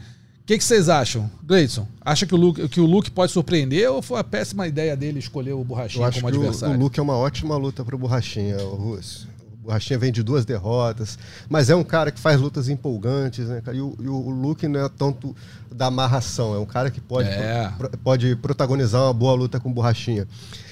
[0.47, 1.29] O que, que, vocês acham?
[1.45, 4.97] Gleison, acha que o, Luke, que o Luke pode surpreender ou foi a péssima ideia
[4.97, 6.77] dele escolher o Borrachinha como adversário?
[6.77, 9.29] O, o Luke é uma ótima luta para o Borrachinha, o Russo.
[9.55, 11.19] O Borrachinha vem de duas derrotas,
[11.49, 14.87] mas é um cara que faz lutas empolgantes, né, E o, e o Luke não
[14.87, 15.35] é tanto
[15.69, 17.69] da amarração, é um cara que pode, é.
[17.77, 20.29] pro, pode protagonizar uma boa luta com o Borrachinha.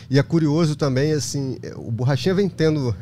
[0.09, 2.95] E é curioso também, assim, o Borrachinha vem tendo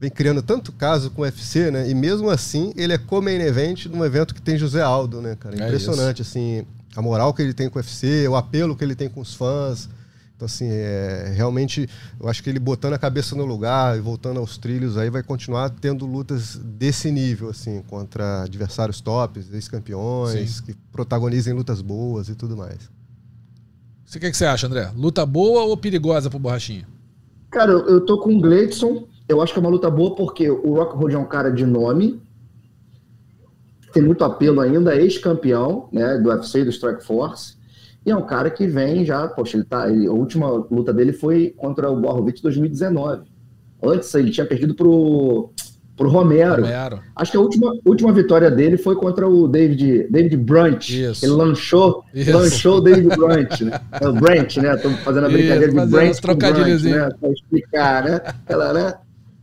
[0.00, 1.88] vem criando tanto caso com o UFC, né?
[1.88, 5.54] E mesmo assim, ele é co-main event num evento que tem José Aldo, né, cara?
[5.54, 6.64] É Impressionante, é assim,
[6.96, 9.34] a moral que ele tem com o UFC, o apelo que ele tem com os
[9.34, 9.90] fãs.
[10.34, 11.86] Então, assim, é, realmente,
[12.18, 15.22] eu acho que ele botando a cabeça no lugar e voltando aos trilhos aí, vai
[15.22, 22.34] continuar tendo lutas desse nível, assim, contra adversários tops, ex-campeões, que protagonizem lutas boas e
[22.34, 22.78] tudo mais.
[24.06, 24.90] Você o que, que você acha, André?
[24.96, 26.88] Luta boa ou perigosa pro Borrachinha?
[27.50, 30.74] Cara, eu tô com o Gleidson, eu acho que é uma luta boa porque o
[30.74, 32.20] Rockhold é um cara de nome,
[33.92, 37.54] tem muito apelo ainda, ex-campeão né, do UFC e do Strike Force,
[38.04, 41.12] e é um cara que vem já, poxa, ele tá, ele, a última luta dele
[41.12, 43.22] foi contra o Borrovic em 2019.
[43.82, 45.50] Antes ele tinha perdido pro
[46.00, 46.62] pro Romero.
[46.62, 47.00] Romero.
[47.14, 50.88] Acho que a última, última vitória dele foi contra o David, David Brunt.
[50.88, 51.26] Isso.
[51.26, 52.32] Ele lanchou, Isso.
[52.32, 53.78] lanchou o David Brunt, né?
[54.00, 54.74] É o Brent, né?
[54.76, 57.10] Estou fazendo a brincadeira Isso, de Brent com Brunt, né?
[57.20, 58.20] Para explicar, né?
[58.24, 58.94] Aquela, né?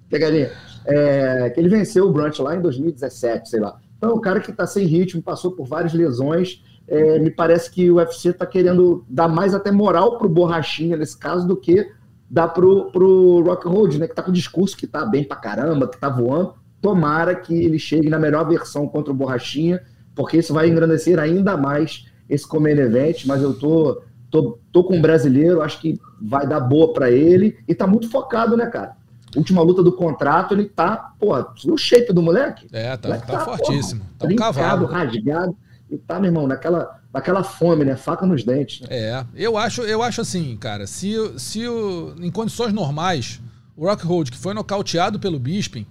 [0.09, 0.51] Pegadinha.
[0.85, 3.77] É, que ele venceu o Brunt lá em 2017, sei lá.
[3.97, 6.63] Então, o cara que está sem ritmo, passou por várias lesões.
[6.87, 11.17] É, me parece que o UFC está querendo dar mais até moral pro Borrachinha nesse
[11.17, 11.91] caso do que
[12.29, 14.07] dar pro, pro Rock Road, né?
[14.07, 16.53] Que tá com o discurso que tá bem pra caramba, que tá voando.
[16.81, 19.81] Tomara que ele chegue na melhor versão contra o Borrachinha,
[20.15, 24.95] porque isso vai engrandecer ainda mais esse Comer Event, mas eu tô, tô, tô com
[24.97, 28.95] um brasileiro, acho que vai dar boa para ele e tá muito focado, né, cara?
[29.35, 31.33] Última luta do contrato, ele tá, pô,
[31.65, 32.67] no shape do moleque.
[32.71, 34.01] É, tá, moleque tá, tá fortíssimo.
[34.17, 34.85] Porra, tá um cavalo.
[34.85, 35.57] rasgado.
[35.89, 37.95] E tá, meu irmão, naquela, naquela fome, né?
[37.95, 38.81] Faca nos dentes.
[38.81, 38.87] Né?
[38.89, 43.41] É, eu acho, eu acho assim, cara, se, se o, em condições normais,
[43.75, 45.85] o Rockhold, que foi nocauteado pelo Bisping,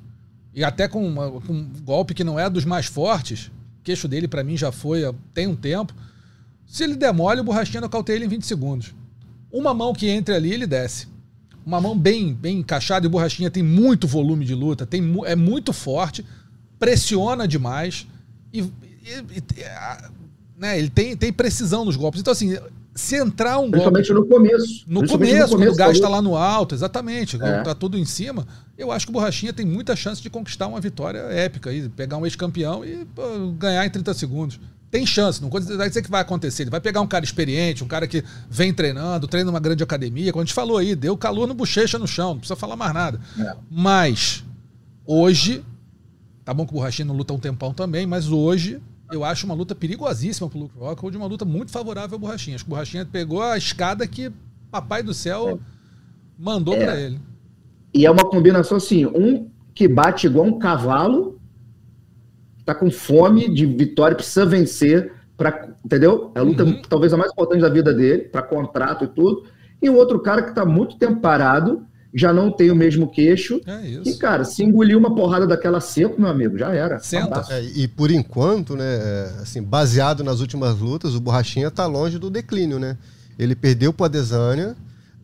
[0.55, 3.47] e até com, uma, com um golpe que não é dos mais fortes,
[3.81, 5.95] o queixo dele para mim já foi tem um tempo.
[6.67, 8.95] Se ele demole, o borrachinha nocauteia ele em 20 segundos.
[9.51, 11.07] Uma mão que entre ali, ele desce
[11.67, 15.35] uma mão bem, bem encaixada e o Borrachinha tem muito volume de luta, tem, é
[15.35, 16.25] muito forte,
[16.79, 18.07] pressiona demais
[18.53, 18.65] e, e,
[19.37, 19.43] e
[20.57, 22.21] né, ele tem, tem precisão nos golpes.
[22.21, 22.57] Então, assim,
[22.95, 24.31] se entrar um Principalmente golpe.
[24.31, 24.85] no começo.
[24.87, 27.63] No começo, no começo, quando o gás está lá no alto, exatamente, é.
[27.63, 28.47] tá tudo em cima,
[28.79, 32.17] eu acho que o Borrachinha tem muita chance de conquistar uma vitória épica, e pegar
[32.17, 34.61] um ex-campeão e pô, ganhar em 30 segundos
[34.97, 36.63] tem chance, não vai dizer que vai acontecer.
[36.63, 40.33] Ele vai pegar um cara experiente, um cara que vem treinando, treina numa grande academia,
[40.33, 42.95] como a gente falou aí, deu calor no bochecha no chão, não precisa falar mais
[42.95, 43.21] nada.
[43.39, 43.55] É.
[43.71, 44.43] Mas,
[45.05, 45.63] hoje,
[46.47, 48.81] tá bom que o Borrachinha não luta um tempão também, mas hoje
[49.13, 52.57] eu acho uma luta perigosíssima pro Luke Rockhold, uma luta muito favorável ao Borrachinha.
[52.57, 54.33] Acho que o Borrachinha pegou a escada que
[54.71, 55.59] papai do céu é.
[56.39, 56.85] mandou é.
[56.85, 57.21] para ele.
[57.93, 61.36] E é uma combinação assim, um que bate igual um cavalo
[62.67, 66.33] tá com fome de vitória, precisa vencer, pra, entendeu?
[66.35, 66.83] É a luta uhum.
[66.89, 69.45] talvez a mais importante da vida dele, para contrato e tudo.
[69.81, 73.61] E o outro cara que está muito tempo parado, já não tem o mesmo queixo.
[73.67, 74.09] É isso.
[74.09, 76.99] E, cara, se engolir uma porrada daquela seco, meu amigo, já era.
[76.99, 77.45] Senta.
[77.51, 82.19] É, e por enquanto, né, é, assim, baseado nas últimas lutas, o Borrachinha está longe
[82.19, 82.97] do declínio, né?
[83.39, 84.75] Ele perdeu para Adesanya,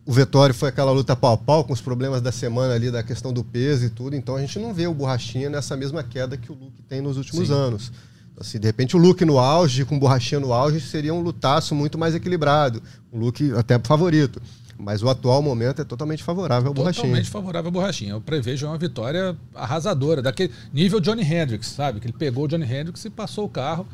[0.05, 3.03] o Vettori foi aquela luta pau a pau com os problemas da semana ali, da
[3.03, 4.16] questão do peso e tudo.
[4.16, 7.16] Então a gente não vê o Borrachinha nessa mesma queda que o Luke tem nos
[7.16, 7.55] últimos Sim.
[7.55, 7.92] anos.
[8.36, 11.74] Assim, de repente o Luke no auge, com o Borrachinha no auge, seria um lutaço
[11.74, 12.82] muito mais equilibrado.
[13.12, 14.42] Um Luke até favorito.
[14.76, 17.05] Mas o atual momento é totalmente favorável ao Borrachinha.
[17.05, 18.12] Totalmente favorável ao Borrachinha.
[18.12, 22.00] Eu prevejo uma vitória arrasadora, daquele nível Johnny Hendricks, sabe?
[22.00, 23.86] Que ele pegou o Johnny Hendricks e passou o carro.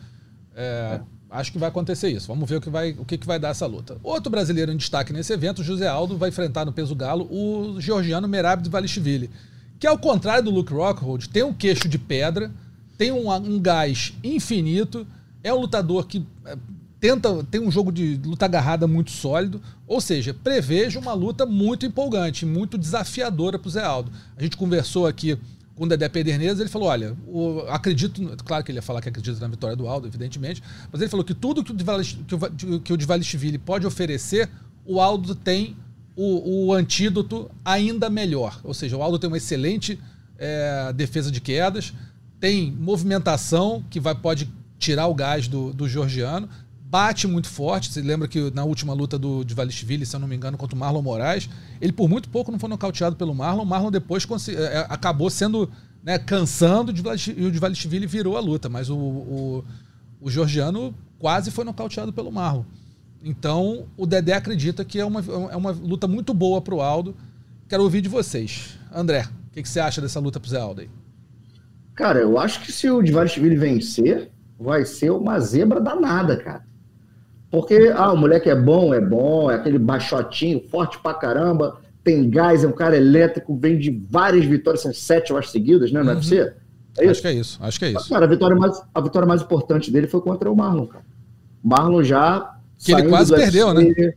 [0.56, 1.00] É,
[1.30, 2.26] Acho que vai acontecer isso.
[2.26, 3.98] Vamos ver o que vai, o que, que vai dar essa luta.
[4.02, 8.26] Outro brasileiro em destaque nesse evento, José Aldo, vai enfrentar no peso galo o georgiano
[8.26, 9.30] Merab Valishvili,
[9.78, 12.50] que ao contrário do Luke Rockhold, tem um queixo de pedra,
[12.96, 15.06] tem um, um gás infinito,
[15.42, 16.56] é um lutador que é,
[16.98, 21.86] tenta tem um jogo de luta agarrada muito sólido, ou seja, prevejo uma luta muito
[21.86, 24.10] empolgante, muito desafiadora para o Zé Aldo.
[24.36, 25.38] A gente conversou aqui
[25.78, 28.20] com o Dedé Pederneiras, ele falou: olha, o, acredito.
[28.44, 31.24] Claro que ele ia falar que acredita na vitória do Aldo, evidentemente, mas ele falou
[31.24, 34.50] que tudo que o, que o, que pode oferecer,
[34.84, 35.76] o Aldo tem
[36.16, 38.60] o, o, antídoto ainda melhor.
[38.64, 39.98] Ou seja, o Aldo tem uma excelente
[40.36, 41.94] é, defesa de quedas,
[42.40, 46.48] tem movimentação que vai, pode tirar o gás do, do georgiano,
[46.90, 47.92] bate muito forte.
[47.92, 50.78] Você lembra que na última luta do Dvalishvili, se eu não me engano, contra o
[50.78, 51.48] Marlon Moraes,
[51.80, 53.62] ele por muito pouco não foi nocauteado pelo Marlon.
[53.62, 55.70] O Marlon depois é, é, acabou sendo
[56.02, 56.92] né, cansando
[57.36, 59.64] e o Dvalishvili virou a luta, mas o, o,
[60.20, 62.64] o georgiano quase foi nocauteado pelo Marlon.
[63.22, 65.20] Então o Dedé acredita que é uma,
[65.50, 67.14] é uma luta muito boa para o Aldo.
[67.68, 68.78] Quero ouvir de vocês.
[68.90, 70.90] André, o que, que, você acha dessa luta pro Zé Aldo aí?
[71.94, 76.67] Cara, eu acho que se o Dvalishvili vencer, vai ser uma zebra danada, cara.
[77.50, 82.28] Porque, ah, o moleque é bom, é bom, é aquele baixotinho, forte pra caramba, tem
[82.28, 86.02] gás, é um cara elétrico, vem de várias vitórias, são sete, eu acho, seguidas, né,
[86.02, 86.16] no uhum.
[86.16, 86.52] UFC?
[86.98, 87.10] É isso?
[87.10, 88.08] Acho que é isso, acho que é isso.
[88.08, 91.04] Cara, a vitória mais, a vitória mais importante dele foi contra o Marlon, cara.
[91.62, 92.56] Marlon já.
[92.78, 94.12] Que ele quase perdeu, UFC, né?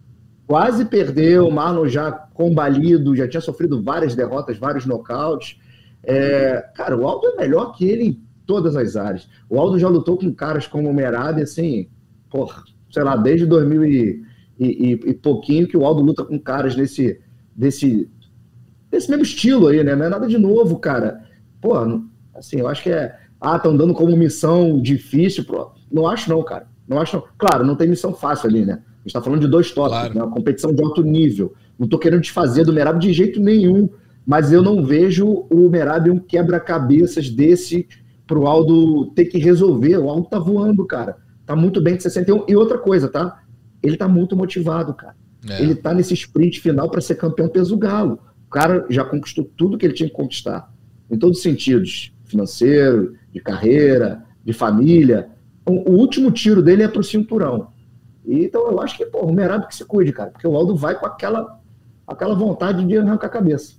[0.48, 5.58] Quase perdeu, o Marlon já combalido, já tinha sofrido várias derrotas, vários nocautes.
[6.04, 9.30] É, cara, o Aldo é melhor que ele em todas as áreas.
[9.50, 11.88] O Aldo já lutou com caras como o Merab, assim,
[12.30, 14.24] porra, sei lá, desde 2000 e,
[14.60, 17.20] e, e, pouquinho que o Aldo luta com caras desse,
[17.56, 18.10] desse,
[18.92, 19.96] desse mesmo estilo aí, né?
[19.96, 21.24] Não é nada de novo, cara.
[21.60, 21.74] Pô,
[22.36, 23.18] assim, eu acho que é.
[23.40, 25.46] Ah, estão dando como missão difícil.
[25.46, 25.72] Pro...
[25.92, 26.68] Não acho, não, cara.
[26.88, 27.24] Não acho, não.
[27.38, 28.82] Claro, não tem missão fácil ali, né?
[29.00, 30.14] A gente tá falando de dois tópicos, claro.
[30.14, 30.24] né?
[30.24, 31.54] Uma competição de alto nível.
[31.80, 33.90] Não tô querendo desfazer do Merab de jeito nenhum,
[34.26, 37.88] mas eu não vejo o Merab um quebra-cabeças desse
[38.28, 39.98] pro Aldo ter que resolver.
[39.98, 41.18] O Aldo tá voando, cara.
[41.46, 42.46] Tá muito bem de 61.
[42.48, 43.42] E outra coisa, tá?
[43.82, 45.16] Ele tá muito motivado, cara.
[45.50, 45.62] É.
[45.62, 48.20] Ele tá nesse sprint final para ser campeão peso galo.
[48.48, 50.72] O cara já conquistou tudo que ele tinha que conquistar.
[51.10, 52.14] Em todos os sentidos.
[52.26, 55.30] Financeiro, de carreira, de família.
[55.66, 57.68] O, último tiro dele é pro cinturão.
[58.26, 60.30] E, então eu acho que, pô, o Merab que se cuide, cara.
[60.30, 61.60] Porque o Aldo vai com aquela,
[62.08, 63.74] aquela vontade de arrancar a cabeça.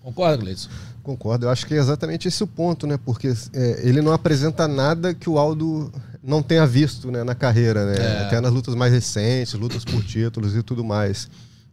[0.00, 0.68] Concorda, Gleison?
[1.02, 2.98] Concordo, eu acho que é exatamente esse o ponto, né?
[3.04, 5.92] Porque é, ele não apresenta nada que o Aldo
[6.22, 7.94] não tenha visto né, na carreira, né?
[7.98, 8.26] É.
[8.26, 11.28] Até nas lutas mais recentes, lutas por títulos e tudo mais.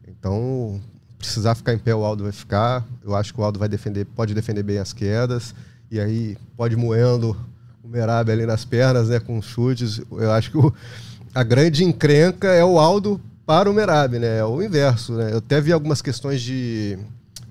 [0.08, 0.82] Então,
[1.18, 2.86] precisar ficar em pé, o Aldo vai ficar.
[3.04, 5.54] Eu acho que o Aldo vai defender, pode defender bem as quedas.
[5.91, 7.38] E aí pode moendo
[7.84, 9.20] o Merab ali nas pernas, né?
[9.20, 10.02] Com chutes.
[10.12, 10.74] Eu acho que o,
[11.34, 14.39] a grande encrenca é o Aldo para o Merab, né?
[14.39, 15.32] É o inverso, né?
[15.32, 16.97] Eu até vi algumas questões de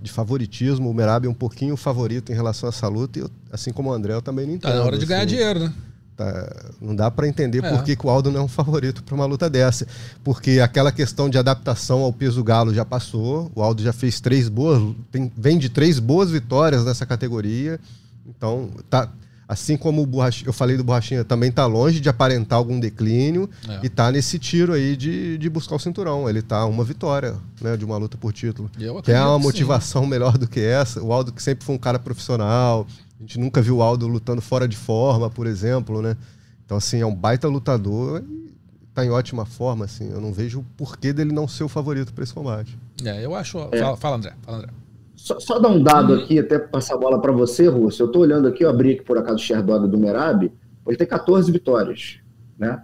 [0.00, 0.88] de favoritismo.
[0.88, 3.90] O Merab é um pouquinho favorito em relação a essa luta, e eu, assim como
[3.90, 4.70] o André, eu também não entendo.
[4.70, 5.72] Tá na hora de assim, ganhar dinheiro, né?
[6.18, 7.70] Tá, não dá para entender é.
[7.70, 9.86] por que, o Aldo não é um favorito para uma luta dessa.
[10.24, 13.52] Porque aquela questão de adaptação ao peso galo já passou.
[13.54, 17.78] O Aldo já fez três boas, tem, vem de três boas vitórias nessa categoria.
[18.26, 19.08] Então, tá,
[19.46, 20.08] assim como o
[20.44, 23.78] eu falei do Borrachinha, também está longe de aparentar algum declínio é.
[23.84, 26.28] e está nesse tiro aí de, de buscar o cinturão.
[26.28, 28.68] Ele está uma vitória né, de uma luta por título.
[29.04, 30.08] Que é uma motivação sim.
[30.10, 31.00] melhor do que essa.
[31.00, 32.88] O Aldo, que sempre foi um cara profissional,
[33.18, 36.16] a gente nunca viu o Aldo lutando fora de forma, por exemplo, né?
[36.64, 38.54] Então, assim, é um baita lutador e
[38.88, 40.10] está em ótima forma, assim.
[40.10, 42.78] Eu não vejo o porquê dele não ser o favorito para esse combate.
[43.04, 43.58] É, eu acho.
[43.72, 43.78] É.
[43.78, 44.32] Fala, fala, André.
[44.42, 44.68] Fala, André.
[45.16, 46.20] Só, só dar um dado uhum.
[46.20, 48.04] aqui, até passar a bola para você, Rússio.
[48.04, 50.52] Eu estou olhando aqui, eu abri aqui por acaso o Sherdog do Merab.
[50.86, 52.18] Ele tem 14 vitórias.
[52.56, 52.80] Né?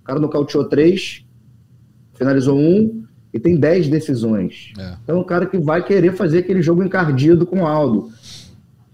[0.00, 1.24] O cara nocauteou 3,
[2.14, 4.72] finalizou 1 e tem 10 decisões.
[4.78, 4.96] É.
[5.02, 8.10] Então é um cara que vai querer fazer aquele jogo encardido com o Aldo.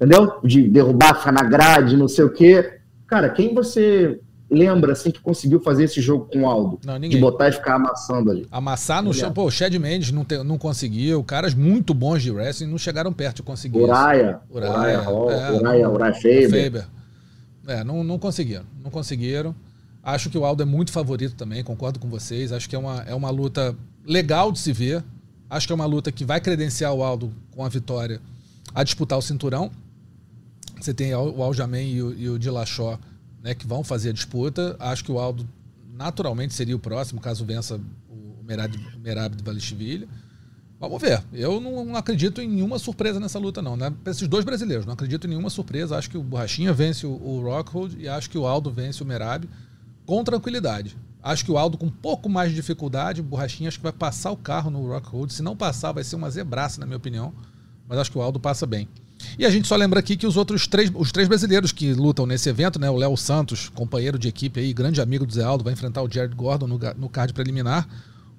[0.02, 0.40] Entendeu?
[0.42, 2.80] De derrubar, ficar na grade, não sei o quê.
[3.06, 4.20] Cara, quem você
[4.50, 6.80] lembra assim que conseguiu fazer esse jogo com o Aldo?
[6.84, 7.10] Não, ninguém.
[7.10, 8.48] De botar e ficar amassando ali.
[8.50, 9.32] Amassar no chão.
[9.32, 11.22] Pô, o Chad Mendes não, te, não conseguiu.
[11.22, 14.40] Caras muito bons de wrestling não chegaram perto de conseguir Uraia.
[14.44, 14.58] Isso.
[14.58, 15.08] Uraia.
[15.08, 16.50] Uraia, é, Uraia, Uraia Faber.
[16.50, 16.86] Faber.
[17.68, 18.64] É, não, não conseguiram.
[18.82, 19.54] Não conseguiram.
[20.02, 22.50] Acho que o Aldo é muito favorito também, concordo com vocês.
[22.50, 25.04] Acho que é uma, é uma luta legal de se ver.
[25.48, 28.20] Acho que é uma luta que vai credenciar o Aldo com a vitória
[28.74, 29.70] a disputar o cinturão.
[30.82, 32.98] Você tem o Aljamain e o, e o Dillashaw
[33.42, 34.76] né, que vão fazer a disputa.
[34.78, 35.48] Acho que o Aldo
[35.94, 40.08] naturalmente seria o próximo, caso vença o Merab, Merab de Valishvili.
[40.80, 41.22] Vamos ver.
[41.32, 43.76] Eu não, não, acredito em nenhuma surpresa nessa luta, não.
[43.76, 43.92] Né?
[44.02, 45.96] Para esses dois brasileiros, não acredito em nenhuma surpresa.
[45.96, 49.06] Acho que o Borrachinha vence o, o Rockhold e acho que o Aldo vence o
[49.06, 49.48] Merab
[50.04, 50.96] com tranquilidade.
[51.22, 53.92] Acho que o Aldo com um pouco mais de dificuldade, o Borrachinha acho que vai
[53.92, 55.32] passar o carro no Rockhold.
[55.32, 57.32] Se não passar, vai ser uma zebraça, na minha opinião.
[57.88, 58.88] Mas acho que o Aldo passa bem.
[59.38, 62.26] E a gente só lembra aqui que os outros três, os três brasileiros que lutam
[62.26, 62.90] nesse evento, né?
[62.90, 66.10] O Léo Santos, companheiro de equipe aí, grande amigo do Zé Aldo, vai enfrentar o
[66.10, 67.88] Jared Gordon no, no card preliminar.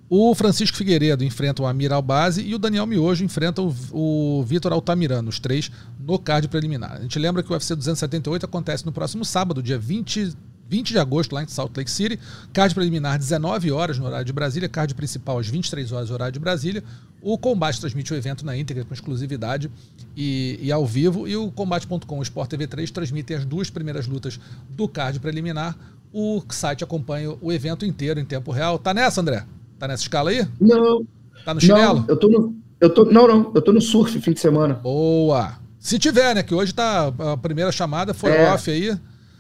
[0.10, 4.72] O Francisco Figueiredo enfrenta o Amir Albazi e o Daniel Miojo enfrenta o, o Vitor
[4.72, 6.97] Altamirano, os três no card preliminar.
[6.97, 10.35] A gente lembra que o UFC 278 acontece no próximo sábado, dia 20
[10.68, 12.19] 20 de agosto, lá em Salt Lake City.
[12.51, 14.68] Card preliminar, 19 horas no horário de Brasília.
[14.68, 16.84] Card principal, às 23 horas no horário de Brasília.
[17.23, 19.71] O Combate transmite o evento na íntegra, com exclusividade
[20.15, 21.25] e, e ao vivo.
[21.25, 24.37] E o Combate.com, o Sport TV 3, transmitem as duas primeiras lutas
[24.69, 25.73] do card preliminar.
[26.11, 28.77] O site acompanha o evento inteiro em tempo real.
[28.77, 29.45] Tá nessa, André?
[29.79, 30.45] Tá nessa escala aí?
[30.59, 31.07] Não.
[31.45, 32.01] Tá no chinelo?
[32.01, 32.55] Não, eu tô no.
[32.81, 34.73] Eu tô, não, não, eu tô no surf fim de semana.
[34.73, 35.53] Boa!
[35.79, 36.43] Se tiver, né?
[36.43, 37.07] Que hoje tá.
[37.07, 38.51] A primeira chamada foi é.
[38.51, 38.97] off aí.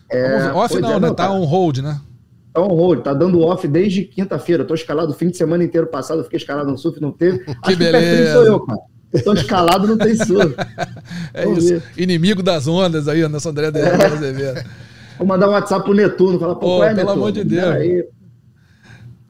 [0.09, 1.07] É, off não, é, né?
[1.07, 1.99] Não, tá on hold, né?
[2.53, 4.63] Tá on hold, tá dando off desde quinta-feira.
[4.63, 7.39] Tô escalado o fim de semana inteiro passado, fiquei escalado no surf, não teve.
[7.39, 8.23] Que Acho beleza.
[8.23, 8.79] Que sou eu, cara.
[9.23, 10.55] Tô escalado, não tem surf.
[11.33, 11.73] é Vamos isso.
[11.73, 11.83] Ver.
[11.97, 14.65] Inimigo das ondas aí, Anderson André de é.
[15.17, 17.11] Vou mandar um WhatsApp pro Netuno, falar, pô, qual é, Pelo Netuno?
[17.11, 17.75] amor de Deus.
[17.75, 18.05] Aí.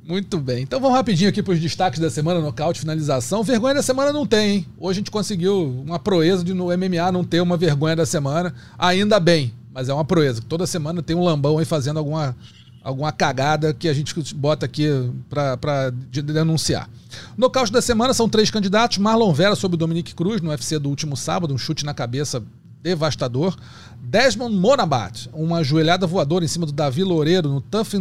[0.06, 0.64] Muito bem.
[0.64, 3.42] Então vamos rapidinho aqui para os destaques da semana, nocaute, finalização.
[3.42, 4.66] Vergonha da semana não tem, hein?
[4.78, 8.54] Hoje a gente conseguiu uma proeza de no MMA não ter uma vergonha da semana.
[8.78, 9.54] Ainda bem.
[9.74, 10.42] Mas é uma proeza.
[10.48, 12.36] Toda semana tem um lambão aí fazendo alguma,
[12.84, 14.88] alguma cagada que a gente bota aqui
[15.30, 16.90] para denunciar.
[17.38, 18.98] Nocaute da semana são três candidatos.
[18.98, 22.44] Marlon Vera sobre Dominique Cruz no UFC do último sábado, um chute na cabeça
[22.82, 23.56] devastador.
[24.02, 27.94] Desmond Monabat, uma joelhada voadora em cima do Davi Loureiro no Tough,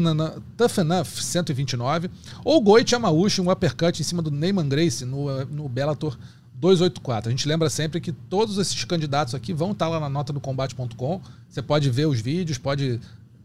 [0.57, 2.11] Tough Enough 129.
[2.45, 6.19] Ou Goit Yamauchi, um uppercut em cima do Neyman Grace no, no Bellator
[6.55, 7.29] 284.
[7.29, 10.41] A gente lembra sempre que todos esses candidatos aqui vão estar lá na nota do
[10.41, 11.21] combate.com.
[11.49, 13.01] Você pode ver os vídeos, pode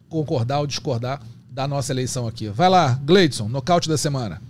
[0.09, 2.47] concordar ou discordar da nossa eleição aqui.
[2.49, 4.41] Vai lá, Gleidson, nocaute da semana.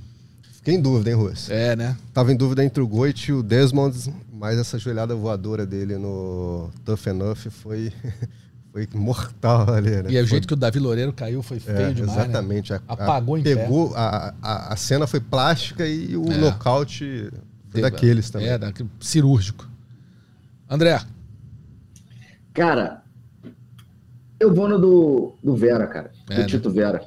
[0.51, 1.53] Fiquei em dúvida, hein, Russo?
[1.53, 1.95] É, né?
[2.13, 6.69] Tava em dúvida entre o Goit e o Desmond, mas essa joelhada voadora dele no
[6.83, 7.93] Tough Enough foi,
[8.73, 10.09] foi mortal ali, né?
[10.09, 12.23] E é o jeito que o Davi Loureiro caiu foi feio é, demais, né?
[12.23, 12.73] Exatamente.
[12.73, 12.81] Né?
[12.85, 13.97] Apagou a, em pegou, pé.
[13.97, 16.37] A, a, a cena foi plástica e o é.
[16.37, 17.31] nocaute
[17.69, 18.49] foi daqueles também.
[18.49, 19.65] É, daquele cirúrgico.
[20.69, 20.99] André.
[22.53, 23.03] Cara,
[24.39, 26.11] eu vou no do, do Vera, cara.
[26.29, 26.47] É, do né?
[26.47, 27.01] Tito Vera.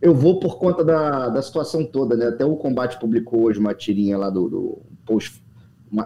[0.00, 2.28] Eu vou por conta da, da situação toda, né?
[2.28, 5.42] Até o Combate publicou hoje uma tirinha lá do, do post,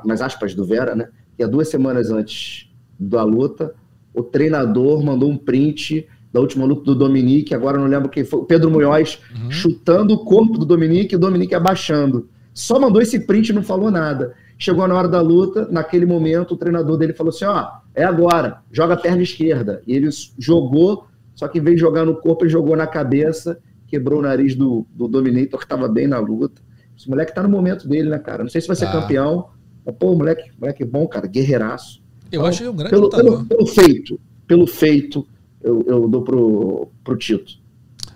[0.04, 1.08] mais aspas, do Vera, né?
[1.38, 3.74] E há duas semanas antes da luta,
[4.12, 8.40] o treinador mandou um print da última luta do Dominique, agora não lembro quem foi,
[8.40, 9.50] o Pedro Munhoz, uhum.
[9.50, 12.28] chutando o corpo do Dominique e o Dominique abaixando.
[12.52, 14.34] Só mandou esse print e não falou nada.
[14.58, 18.60] Chegou na hora da luta, naquele momento o treinador dele falou assim: ó, é agora,
[18.72, 19.82] joga a perna esquerda.
[19.86, 23.60] E ele jogou, só que em vez de jogar no corpo, ele jogou na cabeça,
[23.86, 26.60] quebrou o nariz do, do Dominator, que estava bem na luta.
[26.98, 28.42] Esse moleque tá no momento dele, né, cara?
[28.42, 28.92] Não sei se vai ser ah.
[28.92, 29.50] campeão.
[29.86, 32.02] Mas, pô, moleque, moleque bom, cara, guerreiraço.
[32.32, 35.26] Eu então, achei um grande pelo, pelo, pelo, feito, pelo feito,
[35.62, 37.52] eu, eu dou pro, pro Tito.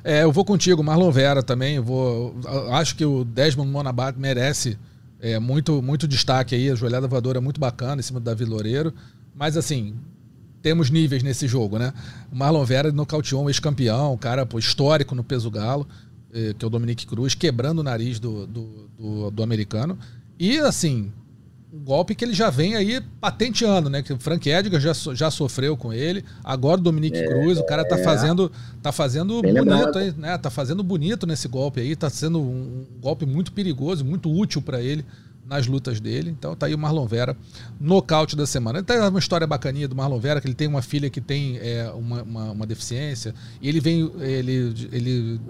[0.04, 1.76] É, eu vou contigo, Marlon Vera também.
[1.76, 2.34] Eu vou,
[2.72, 4.76] acho que o Desmond Monabat merece
[5.22, 6.68] é, muito, muito destaque aí.
[6.68, 8.92] A joelhada voadora é muito bacana em cima do Davi Loureiro.
[9.34, 9.94] Mas assim,
[10.60, 11.94] temos níveis nesse jogo, né?
[12.30, 15.86] O Marlon Vera nocauteou um ex-campeão, um cara pô, histórico no peso galo,
[16.34, 19.96] é, que é o Dominique Cruz, quebrando o nariz do, do, do, do americano.
[20.38, 21.12] E assim,
[21.72, 24.02] um golpe que ele já vem aí patenteando, né?
[24.02, 26.22] Que o Frank Edgar já, já sofreu com ele.
[26.44, 28.04] Agora o Dominique é, Cruz, o cara tá é.
[28.04, 30.36] fazendo, tá fazendo bonito aí, né?
[30.36, 34.82] Tá fazendo bonito nesse golpe aí, tá sendo um golpe muito perigoso, muito útil para
[34.82, 35.04] ele
[35.46, 36.30] nas lutas dele.
[36.30, 37.34] Então tá aí o Marlon Vera,
[37.80, 38.82] nocaute da semana.
[38.82, 41.90] Tem uma história bacaninha do Marlon Vera, que ele tem uma filha que tem é,
[41.94, 45.40] uma, uma, uma deficiência, e ele vem, ele, ele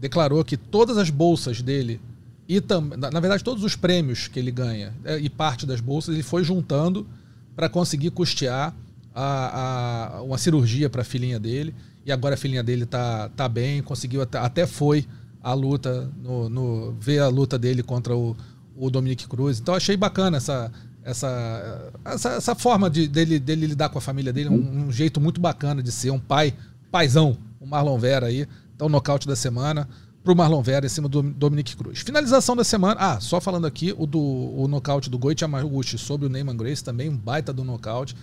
[0.00, 2.00] declarou que todas as bolsas dele
[2.48, 6.14] e também, na verdade, todos os prêmios que ele ganha é, e parte das bolsas
[6.14, 7.06] ele foi juntando
[7.54, 8.74] para conseguir custear
[9.14, 11.74] a, a, uma cirurgia para a filhinha dele.
[12.06, 15.06] E agora a filhinha dele tá, tá bem, conseguiu até, até foi
[15.42, 18.34] a luta, no, no, ver a luta dele contra o,
[18.74, 19.60] o Dominique Cruz.
[19.60, 20.72] Então achei bacana essa,
[21.04, 25.20] essa, essa, essa forma de, dele, dele lidar com a família dele, um, um jeito
[25.20, 26.54] muito bacana de ser um pai,
[26.90, 28.48] paizão, o Marlon Vera aí.
[28.74, 29.86] Então, nocaute da semana
[30.28, 32.00] para o Marlon Vera em cima do Dominique Cruz.
[32.00, 32.96] Finalização da semana.
[33.00, 36.84] Ah, só falando aqui, o, do, o nocaute do Goit Yamaguchi sobre o Neyman Grace,
[36.84, 38.14] também um baita do nocaute.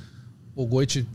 [0.56, 1.07] O Goit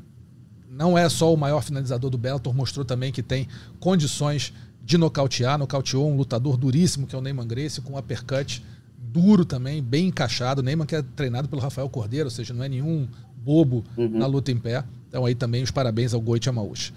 [0.68, 3.46] não é só o maior finalizador do Bellator, mostrou também que tem
[3.78, 4.52] condições
[4.84, 5.56] de nocautear.
[5.58, 8.60] Nocauteou um lutador duríssimo, que é o Neyman Grace, com um uppercut
[8.98, 10.60] duro também, bem encaixado.
[10.60, 13.06] O Neyman que é treinado pelo Rafael Cordeiro, ou seja, não é nenhum
[13.36, 14.08] bobo uhum.
[14.08, 14.82] na luta em pé.
[15.08, 16.92] Então aí também os parabéns ao Goit Yamauchi.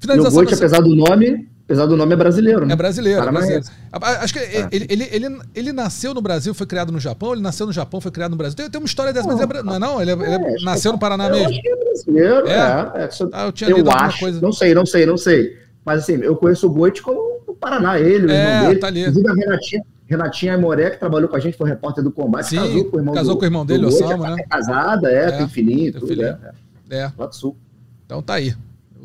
[0.00, 2.72] Finalização e o Goit, apesar do nome, Apesar do nome é brasileiro, né?
[2.74, 3.64] É brasileiro, é brasileiro.
[3.92, 4.68] Acho que é.
[4.70, 8.00] ele, ele, ele, ele nasceu no Brasil, foi criado no Japão, ele nasceu no Japão,
[8.00, 8.56] foi criado no Brasil.
[8.56, 10.00] Tem, tem uma história dessa, mas é, não é não?
[10.00, 11.48] Ele, é, ele É, nasceu no Paraná eu mesmo?
[11.48, 12.92] acho que é brasileiro, É?
[12.94, 13.04] é.
[13.04, 14.40] é, só- Ah, eu tinha eu lido acho, coisa.
[14.40, 15.56] não sei, não sei, não sei.
[15.84, 18.78] Mas assim, eu conheço o Goit como do Paraná, ele, o É, irmão dele.
[18.80, 19.00] tá ali.
[19.00, 22.56] Inclusive a Renatinha, Renatinha Aimoré, que trabalhou com a gente, foi repórter do combate, Sim,
[22.58, 24.36] casou com o irmão casou do, com o irmão dele, Osama, é, né?
[24.38, 26.28] É casada, é, É, tem filhinho, tem tudo, filhinho.
[26.28, 26.38] é,
[26.90, 26.96] é.
[26.98, 27.12] É.
[27.18, 27.56] Lá do Sul.
[28.04, 28.54] Então tá aí.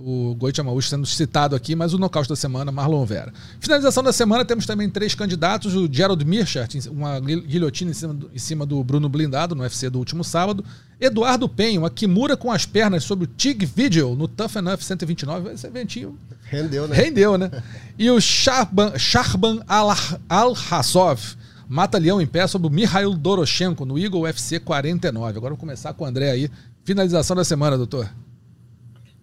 [0.03, 3.31] O Goit Amaúcho sendo citado aqui, mas o nocaute da semana, Marlon Vera.
[3.59, 8.13] Finalização da semana, temos também três candidatos: o Gerald Mirchart, uma guil- guilhotina em cima,
[8.13, 10.63] do, em cima do Bruno Blindado no UFC do último sábado.
[10.99, 15.49] Eduardo Penho, uma Kimura com as pernas sobre o Tig Vigil no Tough Enough 129.
[15.51, 16.95] Esse eventinho Rendeu, né?
[16.95, 17.49] rendeu, né?
[17.97, 19.95] E o Sharban, Sharban Al-
[20.29, 21.19] Al-Hassov
[21.67, 25.29] mata leão em pé sobre o Mikhail Doroshenko no Eagle UFC 49.
[25.29, 26.49] Agora vamos começar com o André aí.
[26.83, 28.09] Finalização da semana, doutor.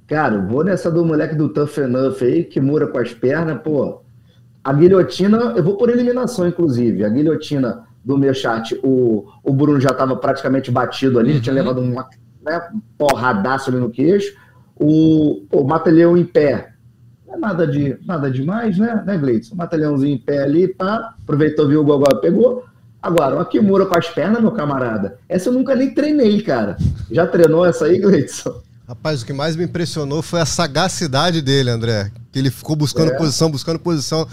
[0.08, 4.00] Cara, vou nessa do moleque do Tough Enough aí, que mura com as pernas, pô.
[4.64, 7.04] A guilhotina, eu vou por eliminação, inclusive.
[7.04, 11.54] A guilhotina do meu chat, o, o Bruno já estava praticamente batido ali, já tinha
[11.54, 12.08] levado uma
[12.42, 14.34] né, porradaço ali no queixo.
[14.74, 16.72] O, o Mata-Leão em pé.
[17.26, 19.56] Não é nada, de, nada demais, né, né Gleidson?
[19.56, 21.14] Mata-Leãozinho em pé ali, pá.
[21.22, 22.64] Aproveitou, viu o Gogó, pegou.
[23.02, 25.18] Agora, uma Kimura com as pernas, meu camarada.
[25.28, 26.78] Essa eu nunca nem treinei, cara.
[27.10, 28.67] Já treinou essa aí, Gleidson?
[28.88, 32.10] Rapaz, o que mais me impressionou foi a sagacidade dele, André.
[32.32, 33.16] Que ele ficou buscando É.
[33.18, 34.26] posição, buscando posição.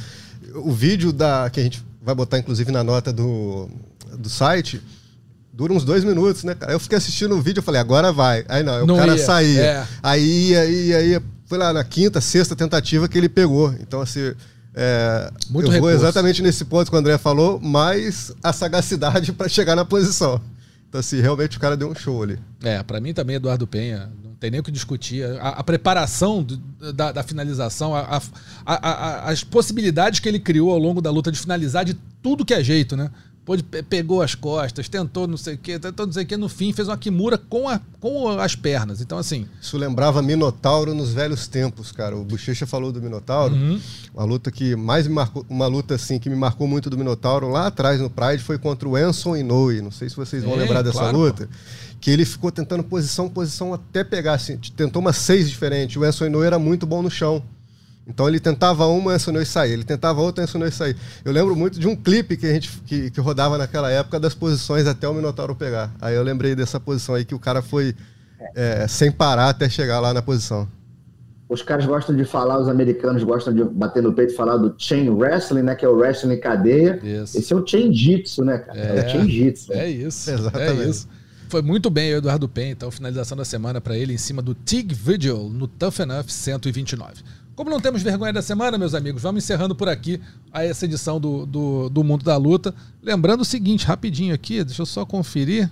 [0.56, 3.70] O vídeo da que a gente vai botar, inclusive, na nota do,
[4.18, 4.82] do site,
[5.52, 6.72] dura uns dois minutos, né, cara?
[6.72, 8.46] Eu fiquei assistindo o vídeo e falei, agora vai.
[8.48, 9.62] Aí não, aí Não o cara ia, saía.
[9.62, 9.88] é.
[10.02, 11.24] Aí ia, ia, ia.
[11.48, 13.74] Foi lá na quinta, sexta tentativa que ele pegou.
[13.82, 14.34] Então, assim.
[14.74, 15.96] é, Muito eu vou recurso.
[16.06, 20.40] exatamente nesse ponto que o André falou, mas a sagacidade para chegar na posição.
[20.88, 22.40] Então, assim, realmente o cara deu um show ali.
[22.64, 25.24] É, pra mim também, Eduardo Penha, não tem nem o que discutir.
[25.40, 28.22] A, a preparação do- da, da finalização, a-
[28.66, 32.54] a- as possibilidades que ele criou ao longo da luta de finalizar de tudo que
[32.54, 33.10] é jeito, né?
[33.46, 36.36] Pôde, pe- pegou as costas, tentou não sei o quê, tentou não sei o quê,
[36.36, 39.02] no fim fez uma Kimura com, a, com as pernas.
[39.02, 42.18] Então, assim, Isso lembrava Minotauro nos velhos tempos, cara.
[42.18, 43.54] O Bochecha falou do Minotauro.
[43.54, 43.80] Uhum.
[44.16, 47.48] Uma luta que mais me marcou, uma luta assim que me marcou muito do Minotauro
[47.50, 49.80] lá atrás no Pride foi contra o Enson Inoue.
[49.80, 51.48] Não sei se vocês vão Sim, lembrar dessa claro, luta.
[52.02, 55.96] Que ele ficou tentando posição, posição até pegar, assim, tentou umas seis diferentes.
[55.98, 57.44] O Enson Inoue era muito bom no chão.
[58.08, 59.74] Então ele tentava uma, Enson Inoue saía.
[59.74, 60.96] Ele tentava outra, Enson Inoue saía.
[61.24, 64.34] Eu lembro muito de um clipe que a gente que, que rodava naquela época das
[64.36, 65.92] posições até o Minotauro pegar.
[66.00, 67.96] Aí eu lembrei dessa posição aí que o cara foi
[68.56, 70.68] é, sem parar até chegar lá na posição.
[71.48, 74.74] Os caras gostam de falar, os americanos gostam de bater no peito e falar do
[74.80, 75.76] chain wrestling, né?
[75.76, 77.00] Que é o wrestling em cadeia.
[77.04, 77.38] Isso.
[77.38, 78.80] Esse é o chain jitsu, né, cara?
[78.80, 79.06] É, É.
[79.06, 79.74] o chain jitsu.
[79.74, 80.30] é isso.
[80.32, 80.82] Exatamente.
[80.82, 81.08] É isso.
[81.48, 84.56] Foi muito bem o Eduardo Penha, então, finalização da semana pra ele em cima do
[84.56, 87.22] Tig Vigil no Tough Enough 129.
[87.56, 90.20] Como não temos vergonha da semana, meus amigos, vamos encerrando por aqui
[90.52, 92.76] a essa edição do, do, do Mundo da Luta.
[93.02, 95.72] Lembrando o seguinte, rapidinho aqui, deixa eu só conferir.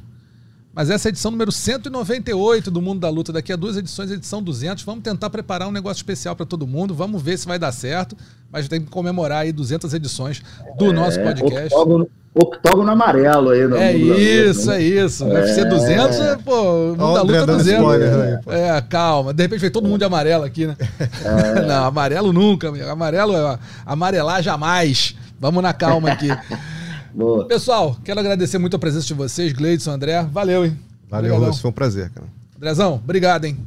[0.73, 3.34] Mas essa é a edição número 198 do Mundo da Luta.
[3.34, 4.84] Daqui a duas edições, edição 200.
[4.85, 6.95] Vamos tentar preparar um negócio especial para todo mundo.
[6.95, 8.15] Vamos ver se vai dar certo.
[8.54, 10.44] Mas tem que comemorar aí 200 edições
[10.78, 11.74] do nosso É, podcast.
[11.74, 13.68] Octógono, octógono amarelo aí.
[13.68, 14.78] No É isso, né?
[14.78, 15.26] é isso.
[15.26, 17.82] O UFC 200, é, pô, mundo da luta dando 200.
[17.82, 18.52] spoiler pô.
[18.54, 19.34] é, calma.
[19.34, 20.78] De repente veio todo mundo de amarelo aqui, né?
[21.26, 21.62] É.
[21.66, 22.70] Não, amarelo nunca.
[22.70, 22.88] amigo.
[22.88, 25.16] Amarelo, é amarelar jamais.
[25.40, 26.28] Vamos na calma aqui.
[27.12, 27.46] Boa.
[27.48, 30.24] Pessoal, quero agradecer muito a presença de vocês, Gleidson, André.
[30.32, 30.80] Valeu, hein?
[31.10, 31.38] Valeu.
[31.38, 31.62] Lúcio.
[31.62, 32.28] Foi um prazer, cara.
[32.56, 33.58] Andrezão, obrigado, hein?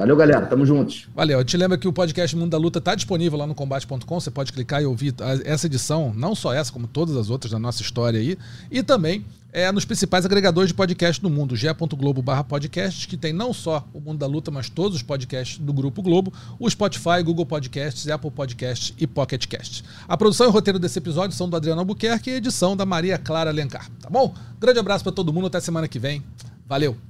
[0.00, 0.46] Valeu, galera.
[0.46, 1.06] Tamo juntos.
[1.14, 1.40] Valeu.
[1.40, 4.18] Eu te lembro que o podcast Mundo da Luta está disponível lá no combate.com.
[4.18, 5.14] Você pode clicar e ouvir
[5.44, 8.38] essa edição, não só essa, como todas as outras da nossa história aí.
[8.70, 13.34] E também é, nos principais agregadores de podcast do mundo, ge.globo barra podcast, que tem
[13.34, 17.22] não só o Mundo da Luta, mas todos os podcasts do Grupo Globo, o Spotify,
[17.22, 19.84] Google Podcasts, Apple Podcasts e Pocket Casts.
[20.08, 23.18] A produção e o roteiro desse episódio são do Adriano Albuquerque e edição da Maria
[23.18, 23.90] Clara Alencar.
[24.00, 24.34] Tá bom?
[24.58, 25.48] Grande abraço para todo mundo.
[25.48, 26.22] Até semana que vem.
[26.66, 27.09] Valeu!